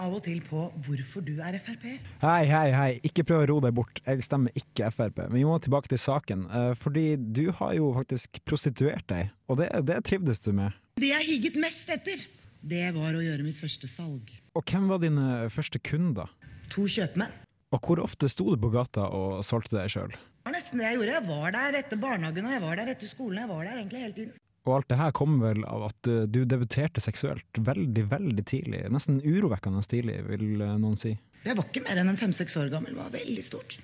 av 0.00 0.12
og 0.12 0.22
til 0.26 0.42
på 0.44 0.66
hvorfor 0.84 1.24
du 1.24 1.34
er 1.40 1.56
Frp-er? 1.60 2.00
Hei, 2.20 2.44
hei, 2.48 2.66
hei, 2.72 2.88
ikke 3.08 3.24
prøv 3.28 3.44
å 3.44 3.48
ro 3.50 3.58
deg 3.64 3.76
bort. 3.76 4.00
Jeg 4.06 4.24
stemmer 4.24 4.56
ikke 4.56 4.90
Frp. 4.92 5.22
Men 5.26 5.36
vi 5.38 5.44
må 5.48 5.56
tilbake 5.60 5.92
til 5.92 6.00
saken. 6.00 6.46
eh, 6.48 6.72
fordi 6.80 7.06
du 7.16 7.50
har 7.60 7.74
jo 7.76 7.92
faktisk 7.96 8.40
prostituert 8.48 9.04
deg, 9.12 9.32
og 9.48 9.60
det, 9.60 9.68
det 9.88 10.00
trivdes 10.08 10.40
du 10.44 10.52
med. 10.56 10.76
Det 11.00 11.12
jeg 11.12 11.28
higget 11.28 11.60
mest 11.60 11.92
etter, 11.92 12.24
det 12.64 12.86
var 12.96 13.16
å 13.16 13.24
gjøre 13.24 13.44
mitt 13.44 13.60
første 13.60 13.88
salg. 13.88 14.32
Og 14.56 14.64
hvem 14.64 14.88
var 14.88 15.02
dine 15.04 15.50
første 15.52 15.80
kunder? 15.84 16.32
To 16.72 16.88
kjøpmenn. 16.88 17.42
Og 17.74 17.82
hvor 17.84 18.00
ofte 18.00 18.28
sto 18.32 18.48
du 18.48 18.56
på 18.62 18.72
gata 18.72 19.08
og 19.12 19.42
solgte 19.44 19.76
deg 19.76 19.92
sjøl? 19.92 20.16
Det 20.46 20.52
var 20.52 20.60
nesten 20.60 20.78
det 20.78 20.84
jeg 20.86 20.98
gjorde. 21.00 21.14
Jeg 21.16 21.26
var 21.26 21.54
der 21.56 21.76
etter 21.80 21.98
barnehagen, 21.98 22.46
og 22.46 22.52
jeg 22.54 22.62
var 22.62 22.78
der 22.78 22.90
etter 22.92 23.10
skolen. 23.10 23.40
Jeg 23.42 23.50
var 23.50 23.64
der 23.66 23.80
egentlig 23.80 24.02
hele 24.04 24.14
tiden. 24.14 24.36
Og 24.66 24.72
alt 24.76 24.88
det 24.92 24.98
her 25.00 25.16
kom 25.18 25.40
vel 25.42 25.64
av 25.66 25.88
at 25.88 26.10
uh, 26.10 26.20
du 26.30 26.38
debuterte 26.46 27.02
seksuelt 27.02 27.58
veldig, 27.66 28.04
veldig 28.12 28.44
tidlig. 28.46 28.84
Nesten 28.94 29.18
urovekkende 29.26 29.82
tidlig, 29.90 30.20
vil 30.30 30.62
uh, 30.62 30.76
noen 30.78 30.94
si. 31.02 31.16
Jeg 31.42 31.58
var 31.58 31.66
ikke 31.66 31.82
mer 31.88 31.98
enn 31.98 32.14
en 32.14 32.20
fem-seks 32.22 32.54
år 32.62 32.70
gammel. 32.70 32.94
Det 32.94 33.02
var 33.02 33.10
veldig 33.18 33.42
stort. 33.42 33.80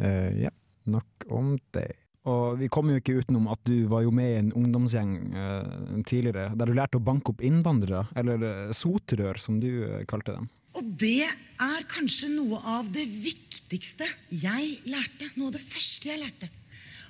Eh, 0.00 0.42
ja, 0.42 0.50
nok 0.84 1.26
om 1.28 1.58
det. 1.70 1.92
Og 2.28 2.58
vi 2.60 2.68
kommer 2.72 2.94
jo 2.94 3.00
ikke 3.00 3.18
utenom 3.22 3.48
at 3.52 3.60
du 3.68 3.88
var 3.88 4.04
jo 4.04 4.12
med 4.12 4.28
i 4.28 4.38
en 4.42 4.52
ungdomsgjeng 4.56 5.12
eh, 5.32 5.74
tidligere, 6.04 6.50
der 6.56 6.68
du 6.68 6.76
lærte 6.76 7.00
å 7.00 7.04
banke 7.04 7.32
opp 7.32 7.44
innvandrere, 7.44 8.04
eller 8.20 8.44
uh, 8.44 8.72
sotrør, 8.76 9.40
som 9.40 9.56
du 9.60 9.70
eh, 9.86 10.02
kalte 10.08 10.36
dem. 10.36 10.48
Og 10.78 10.86
det 11.02 11.26
er 11.26 11.86
kanskje 11.90 12.30
noe 12.32 12.60
av 12.78 12.88
det 12.94 13.04
viktigste 13.08 14.06
jeg 14.30 14.78
lærte. 14.86 15.32
Noe 15.36 15.50
av 15.50 15.58
det 15.58 15.64
første 15.64 16.12
jeg 16.12 16.22
lærte. 16.22 16.50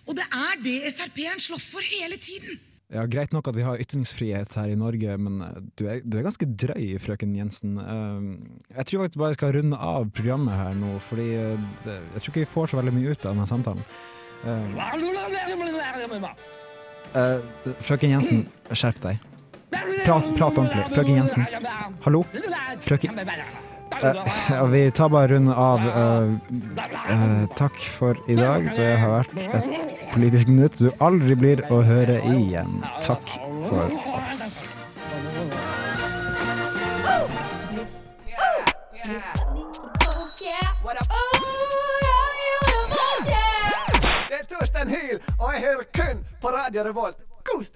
Og 0.08 0.16
det 0.16 0.26
er 0.32 0.60
det 0.64 0.94
Frp-en 0.96 1.40
slåss 1.42 1.70
for 1.74 1.84
hele 1.84 2.16
tiden. 2.20 2.58
Ja, 2.90 3.04
Greit 3.06 3.30
nok 3.30 3.46
at 3.46 3.54
vi 3.54 3.62
har 3.62 3.78
ytringsfrihet 3.78 4.50
her 4.58 4.72
i 4.72 4.78
Norge, 4.78 5.14
men 5.22 5.38
eh, 5.46 5.58
du 5.78 5.84
er, 5.86 6.00
du 6.02 6.16
er 6.18 6.24
ganske 6.26 6.46
drøy, 6.48 6.98
frøken 6.98 7.36
Jensen. 7.38 7.76
Eh, 7.78 8.24
jeg 8.80 8.88
tror 8.88 9.04
faktisk 9.04 9.20
bare 9.22 9.36
skal 9.38 9.54
runde 9.54 9.78
av 9.78 10.08
programmet 10.16 10.58
her 10.58 10.74
nå, 10.74 10.96
fordi 11.06 11.28
eh, 11.38 11.68
jeg 11.86 12.24
tror 12.24 12.32
ikke 12.32 12.42
vi 12.42 12.54
får 12.56 12.72
så 12.72 12.80
veldig 12.80 12.96
mye 12.98 13.12
ut 13.14 13.22
av 13.22 13.36
denne 13.36 13.46
samtalen. 13.46 13.84
Eh, 14.42 14.64
eh, 17.14 17.38
frøken 17.86 18.16
Jensen, 18.16 18.42
skjerp 18.74 18.98
deg. 19.06 19.22
Prat, 19.70 20.26
prat 20.34 20.58
ordentlig. 20.58 20.84
Frøken 20.90 21.20
Jensen. 21.20 21.46
Hallo? 22.02 22.24
Frøken 22.84 23.18
uh, 23.20 24.64
vi 24.70 24.90
tar 24.90 25.08
bare 25.12 25.34
runde 25.34 25.54
av. 25.54 25.80
Uh, 25.84 27.46
takk 27.58 27.76
for 27.98 28.18
i 28.30 28.36
dag. 28.38 28.70
Det 28.76 28.90
har 29.02 29.16
vært 29.20 29.36
et 29.44 30.04
politisk 30.14 30.48
minutt 30.52 30.78
du 30.80 30.90
aldri 31.04 31.36
blir 31.38 31.64
å 31.70 31.82
høre 31.86 32.20
igjen. 32.32 32.80
Takk 33.04 33.34
for 33.68 33.96
oss. 34.16 34.68
Det 44.30 44.38
er 44.38 44.46
Torstein 44.48 44.88
Hyl, 44.88 45.18
og 45.38 45.52
jeg 45.54 45.60
hører 45.66 45.84
kun 45.94 46.24
på 46.40 46.48
Radio 46.54 46.86
Revolt. 46.86 47.29
God 47.50 47.68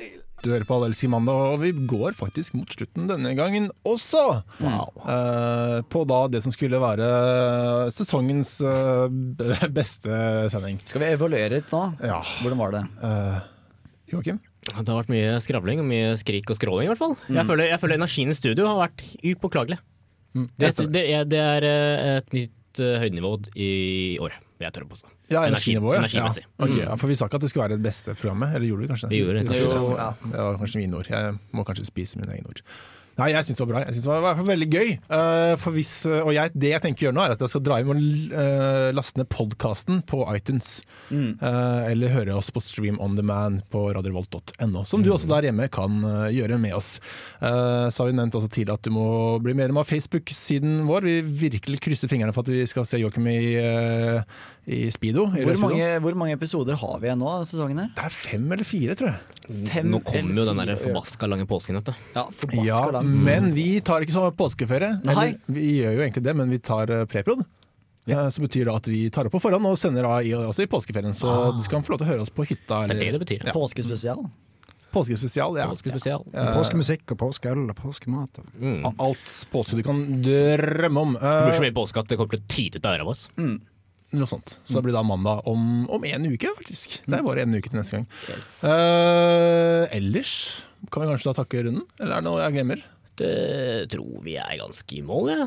Du 0.44 0.50
hører 0.52 0.66
på 0.68 0.76
Adel 0.78 0.94
mandag, 1.12 1.40
og 1.54 1.62
vi 1.62 1.72
går 1.72 2.16
faktisk 2.16 2.54
mot 2.58 2.70
slutten 2.70 3.08
denne 3.10 3.34
gangen 3.38 3.70
også. 3.88 4.42
Eh, 4.60 5.78
på 5.90 6.04
da 6.08 6.20
det 6.32 6.42
som 6.44 6.54
skulle 6.54 6.80
være 6.82 7.08
sesongens 7.94 8.56
uh, 8.64 9.08
beste 9.78 10.18
sending. 10.52 10.80
Skal 10.84 11.04
vi 11.04 11.12
evaluere 11.16 11.58
litt 11.58 11.74
nå? 11.74 11.84
Ja. 12.04 12.20
Hvordan 12.42 12.60
var 12.60 12.76
det? 12.76 12.84
Uh, 13.02 13.38
Joakim? 14.12 14.42
Det 14.64 14.88
har 14.88 14.96
vært 14.96 15.12
mye 15.12 15.38
skravling 15.44 15.82
og 15.82 15.88
mye 15.88 16.14
skrik 16.20 16.48
og 16.48 16.56
skråling, 16.56 16.88
i 16.88 16.92
hvert 16.92 17.00
fall. 17.00 17.16
Jeg, 17.28 17.44
føler, 17.48 17.68
jeg 17.68 17.80
føler 17.82 18.00
energien 18.00 18.32
i 18.32 18.38
studio 18.38 18.68
har 18.70 18.80
vært 18.86 19.04
upåklagelig. 19.20 19.80
Det, 20.34 20.70
det, 20.90 21.02
er, 21.14 21.26
det 21.30 21.40
er 21.40 21.66
eh, 21.68 22.16
et 22.18 22.32
nytt 22.34 22.54
eh, 22.80 22.96
høydenivå 23.02 23.32
i 23.56 23.68
år, 24.22 24.32
vil 24.58 24.66
jeg 24.66 24.72
tørre 24.76 24.88
påstå. 24.90 25.08
Ja, 25.30 25.40
Energi- 25.46 25.48
energinivået. 25.74 25.98
energimessig. 25.98 26.44
Ja. 26.46 26.64
Okay, 26.64 26.80
ja, 26.84 26.94
for 27.00 27.06
vi 27.08 27.14
sa 27.14 27.26
ikke 27.26 27.34
at 27.40 27.40
det 27.46 27.50
skulle 27.50 27.68
være 27.68 27.76
det 27.78 27.82
beste 27.86 28.14
programmet, 28.14 28.54
eller 28.54 28.66
gjorde 28.68 28.82
vi 28.82 28.88
kanskje 28.92 29.08
det? 29.08 29.14
Vi 29.14 29.22
gjorde 29.22 29.38
det. 29.40 29.48
Det 29.48 30.40
var 30.40 30.58
kanskje 30.60 30.80
mine 30.82 30.96
ord. 30.96 31.08
Jeg 31.10 31.38
må 31.52 31.64
kanskje 31.64 31.84
spise 31.88 32.18
mine 32.20 32.32
egne 32.36 32.46
ord. 32.52 32.60
Nei, 33.18 33.28
jeg 33.30 33.46
syns 33.46 33.58
det 33.60 33.64
var 33.64 33.70
bra. 33.72 33.82
Jeg 33.86 33.94
synes 33.96 34.06
det 34.08 34.22
var 34.24 34.40
veldig 34.48 34.68
gøy. 34.72 34.88
Eh, 35.18 35.54
for 35.62 35.76
hvis, 35.76 35.92
og 36.10 36.32
jeg, 36.34 36.50
det 36.58 36.72
jeg 36.72 36.82
tenker 36.82 37.04
å 37.04 37.06
gjøre 37.08 37.16
nå, 37.18 37.24
er 37.28 37.34
at 37.36 37.44
jeg 37.44 37.52
skal 37.52 37.62
dra 37.66 37.78
hjem 37.78 37.92
og 37.92 38.00
eh, 38.42 38.88
laste 38.96 39.20
ned 39.20 39.28
podkasten 39.30 40.00
på 40.10 40.24
iTunes. 40.34 40.72
Eh, 41.12 41.80
eller 41.92 42.14
høre 42.14 42.34
oss 42.38 42.50
på 42.54 42.62
Stream 42.64 42.98
on 43.04 43.14
demand 43.18 43.62
på 43.70 43.84
radiovolt.no, 43.94 44.82
som 44.88 45.04
du 45.04 45.12
også 45.14 45.30
der 45.30 45.46
hjemme 45.50 45.68
kan 45.72 46.00
eh, 46.08 46.26
gjøre 46.34 46.58
med 46.58 46.74
oss. 46.74 46.96
Eh, 47.38 47.86
så 47.94 48.02
har 48.02 48.10
vi 48.10 48.16
nevnt 48.18 48.34
også 48.38 48.50
tidligere 48.50 48.80
at 48.80 48.88
du 48.88 48.92
må 48.94 49.06
bli 49.44 49.54
medlem 49.58 49.78
av 49.82 49.86
Facebook-siden 49.90 50.82
vår. 50.88 51.06
Vi 51.06 51.16
virkelig 51.46 51.80
krysser 51.84 52.10
fingrene 52.10 52.34
for 52.34 52.42
at 52.46 52.50
vi 52.52 52.64
skal 52.70 52.86
se 52.88 52.98
Joakim 53.02 53.30
i, 53.30 53.38
eh, 53.60 54.42
i 54.74 54.88
Speedo. 54.94 55.28
i 55.36 55.44
Hvor 55.46 55.60
mange, 55.68 55.88
hvor 56.02 56.18
mange 56.18 56.34
episoder 56.38 56.78
har 56.80 56.98
vi 56.98 57.10
igjen 57.10 57.20
nå 57.22 57.30
denne 57.36 57.48
sesongen? 57.48 57.82
her? 57.84 57.94
Det 57.94 58.04
er 58.08 58.14
fem 58.16 58.50
eller 58.54 58.66
fire, 58.66 58.98
tror 58.98 59.12
jeg. 59.12 59.20
Fem 59.68 59.90
Nå 59.92 60.00
kommer 60.06 60.40
jo 60.40 60.46
den 60.48 60.60
der 60.64 60.78
forbaska 60.80 61.28
lange 61.28 61.44
påsken, 61.48 61.76
vet 61.78 61.90
du. 61.92 62.04
Ja, 62.16 62.26
forbaska 62.32 62.64
Ja, 62.64 62.78
lang. 62.96 63.03
Men 63.04 63.52
vi 63.56 63.68
tar 63.84 64.04
ikke 64.04 64.14
sånn 64.14 64.32
påskeferie. 64.38 64.96
Eller, 65.04 65.36
vi 65.46 65.76
gjør 65.80 65.98
jo 65.98 66.06
egentlig 66.06 66.24
det, 66.26 66.34
men 66.38 66.52
vi 66.52 66.60
tar 66.64 66.90
eh, 66.94 67.04
preprod. 67.10 67.44
Ja. 68.08 68.26
Så 68.30 68.42
betyr 68.44 68.68
det 68.68 68.74
at 68.74 68.88
vi 68.90 69.02
tar 69.12 69.28
opp 69.28 69.32
på 69.36 69.40
forhånd 69.40 69.68
og 69.68 69.78
sender 69.80 70.04
av 70.08 70.26
i, 70.26 70.34
også 70.36 70.66
i 70.66 70.70
påskeferien. 70.70 71.16
Så 71.16 71.30
du 71.56 71.62
skal 71.64 71.84
få 71.84 71.94
lov 71.94 72.02
til 72.02 72.08
å 72.08 72.12
høre 72.12 72.24
oss 72.26 72.32
på 72.34 72.44
hytta. 72.48 72.84
Det 72.84 72.96
er 72.96 72.96
Eller, 72.98 73.04
det 73.04 73.20
det 73.20 73.22
betyr. 73.24 73.52
Påskespesial. 73.56 74.26
Påskespesial. 74.94 75.56
Ja. 75.58 75.68
Påskespesial. 75.72 76.26
Påskemusikk 76.54 77.14
og 77.16 77.20
påskeøl 77.24 77.64
og 77.64 77.76
påskemat. 77.80 78.42
Og. 78.42 78.50
Mm. 78.60 78.84
Alt 78.92 79.38
påske 79.50 79.80
du 79.80 79.82
kan 79.86 80.02
drømme 80.22 81.06
om. 81.08 81.16
Det 81.18 81.32
blir 81.48 81.56
så 81.56 81.62
Eh, 81.64 81.66
mye 81.66 81.76
påske 81.80 82.04
at 82.04 82.12
det 82.12 82.18
kommer 82.20 82.36
til 82.36 82.44
å 82.44 82.52
tyte 82.54 82.78
ut 82.78 82.86
av 82.86 82.98
øra 82.98 83.08
våre. 83.08 83.56
Noe 84.22 84.30
sånt. 84.30 84.58
Så 84.64 84.78
det 84.78 84.84
blir 84.86 84.96
da 84.96 85.02
mandag 85.06 85.46
om, 85.50 85.84
om 85.92 86.04
en 86.08 86.26
uke, 86.30 86.50
faktisk. 86.60 87.00
Det 87.06 87.18
er 87.18 87.24
bare 87.26 87.44
en 87.46 87.54
uke 87.56 87.70
til 87.70 87.80
neste 87.80 87.98
gang. 87.98 88.06
Yes. 88.30 88.48
Uh, 88.64 89.84
ellers 89.94 90.32
kan 90.92 91.02
vi 91.04 91.10
kanskje 91.12 91.30
da 91.32 91.38
takke 91.40 91.64
runden? 91.66 91.86
Eller 91.98 92.16
er 92.18 92.22
det 92.22 92.28
noe 92.28 92.42
jeg 92.44 92.56
glemmer? 92.58 92.82
Det 93.14 93.34
tror 93.92 94.22
vi 94.24 94.34
er 94.42 94.56
ganske 94.58 94.96
i 94.98 95.02
mål, 95.06 95.28
ja. 95.30 95.44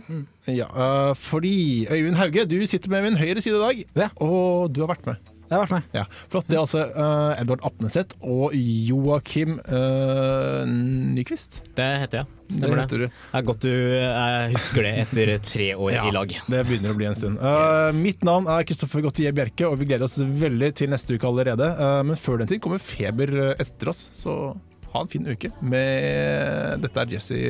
Ja, 0.63 0.67
uh, 0.71 1.13
fordi 1.19 1.85
Øyvind 1.91 2.15
Hauge, 2.19 2.45
du 2.47 2.55
sitter 2.69 2.93
med 2.93 3.03
min 3.09 3.19
høyre 3.19 3.43
side 3.43 3.57
i 3.59 3.63
dag, 3.65 3.81
Ja. 4.05 4.09
og 4.23 4.71
du 4.73 4.81
har 4.85 4.93
vært 4.95 5.05
med. 5.09 5.33
Jeg 5.47 5.55
har 5.55 5.61
vært 5.63 5.75
med. 5.77 5.85
Ja, 5.95 6.03
Flott. 6.27 6.47
Det 6.49 6.57
er 6.57 6.59
altså 6.59 6.81
uh, 6.91 7.39
Edvard 7.39 7.61
Apneseth 7.67 8.17
og 8.19 8.51
Joakim 8.53 9.61
uh, 9.63 10.65
Nyquist. 10.67 11.61
Det 11.77 11.87
heter 12.03 12.21
jeg. 12.21 12.33
Stemmer 12.51 12.81
det. 12.81 12.99
det. 12.99 13.07
Det 13.07 13.39
er 13.39 13.45
godt 13.47 13.65
du 13.65 13.71
eh, 13.71 14.45
husker 14.53 14.85
det 14.85 14.91
etter 15.01 15.31
tre 15.43 15.65
år 15.75 15.91
Ja, 15.91 16.05
i 16.07 16.13
lag. 16.15 16.31
Det 16.47 16.61
begynner 16.67 16.93
å 16.93 16.99
bli 16.99 17.07
en 17.09 17.17
stund. 17.17 17.41
Eh, 17.43 17.89
Mitt 17.99 18.23
navn 18.27 18.47
er 18.51 18.63
Kristoffer 18.67 19.03
Gautier 19.03 19.35
Bjerke, 19.35 19.67
og 19.67 19.75
vi 19.81 19.89
gleder 19.89 20.07
oss 20.07 20.15
veldig 20.19 20.71
til 20.79 20.91
neste 20.93 21.17
uke 21.17 21.27
allerede. 21.27 21.67
Uh, 21.75 21.99
men 22.07 22.19
før 22.19 22.39
den 22.39 22.51
tid 22.51 22.63
kommer 22.63 22.79
Feber 22.83 23.33
etter 23.57 23.91
oss, 23.91 24.05
så 24.15 24.55
ha 24.93 25.03
en 25.03 25.11
fin 25.11 25.27
uke. 25.27 25.51
Med 25.59 26.83
Dette 26.85 27.03
er 27.03 27.17
Jesse 27.17 27.41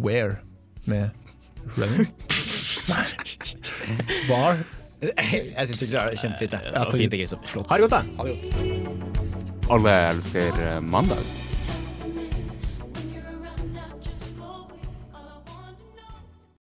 Ware 0.00 0.40
med 0.88 1.12
Running. 1.76 2.08
Nei. 2.88 3.04
Bar. 4.30 4.64
Jeg 5.56 5.68
syns 5.68 5.80
det 5.80 5.98
er 6.00 6.14
kjempefint. 6.16 6.52
jeg. 6.56 6.60
Det 6.64 6.80
var 6.80 6.90
fint, 6.96 7.12
Kristoffer. 7.20 7.64
Ha 7.68 7.76
det 7.76 7.82
godt, 7.84 7.92
da. 7.92 8.00
Ha 8.16 8.24
det 8.24 8.36
godt. 8.36 9.70
Alle 9.76 9.96
elsker 10.12 10.60
eh, 10.66 10.78
mandag. 10.82 11.24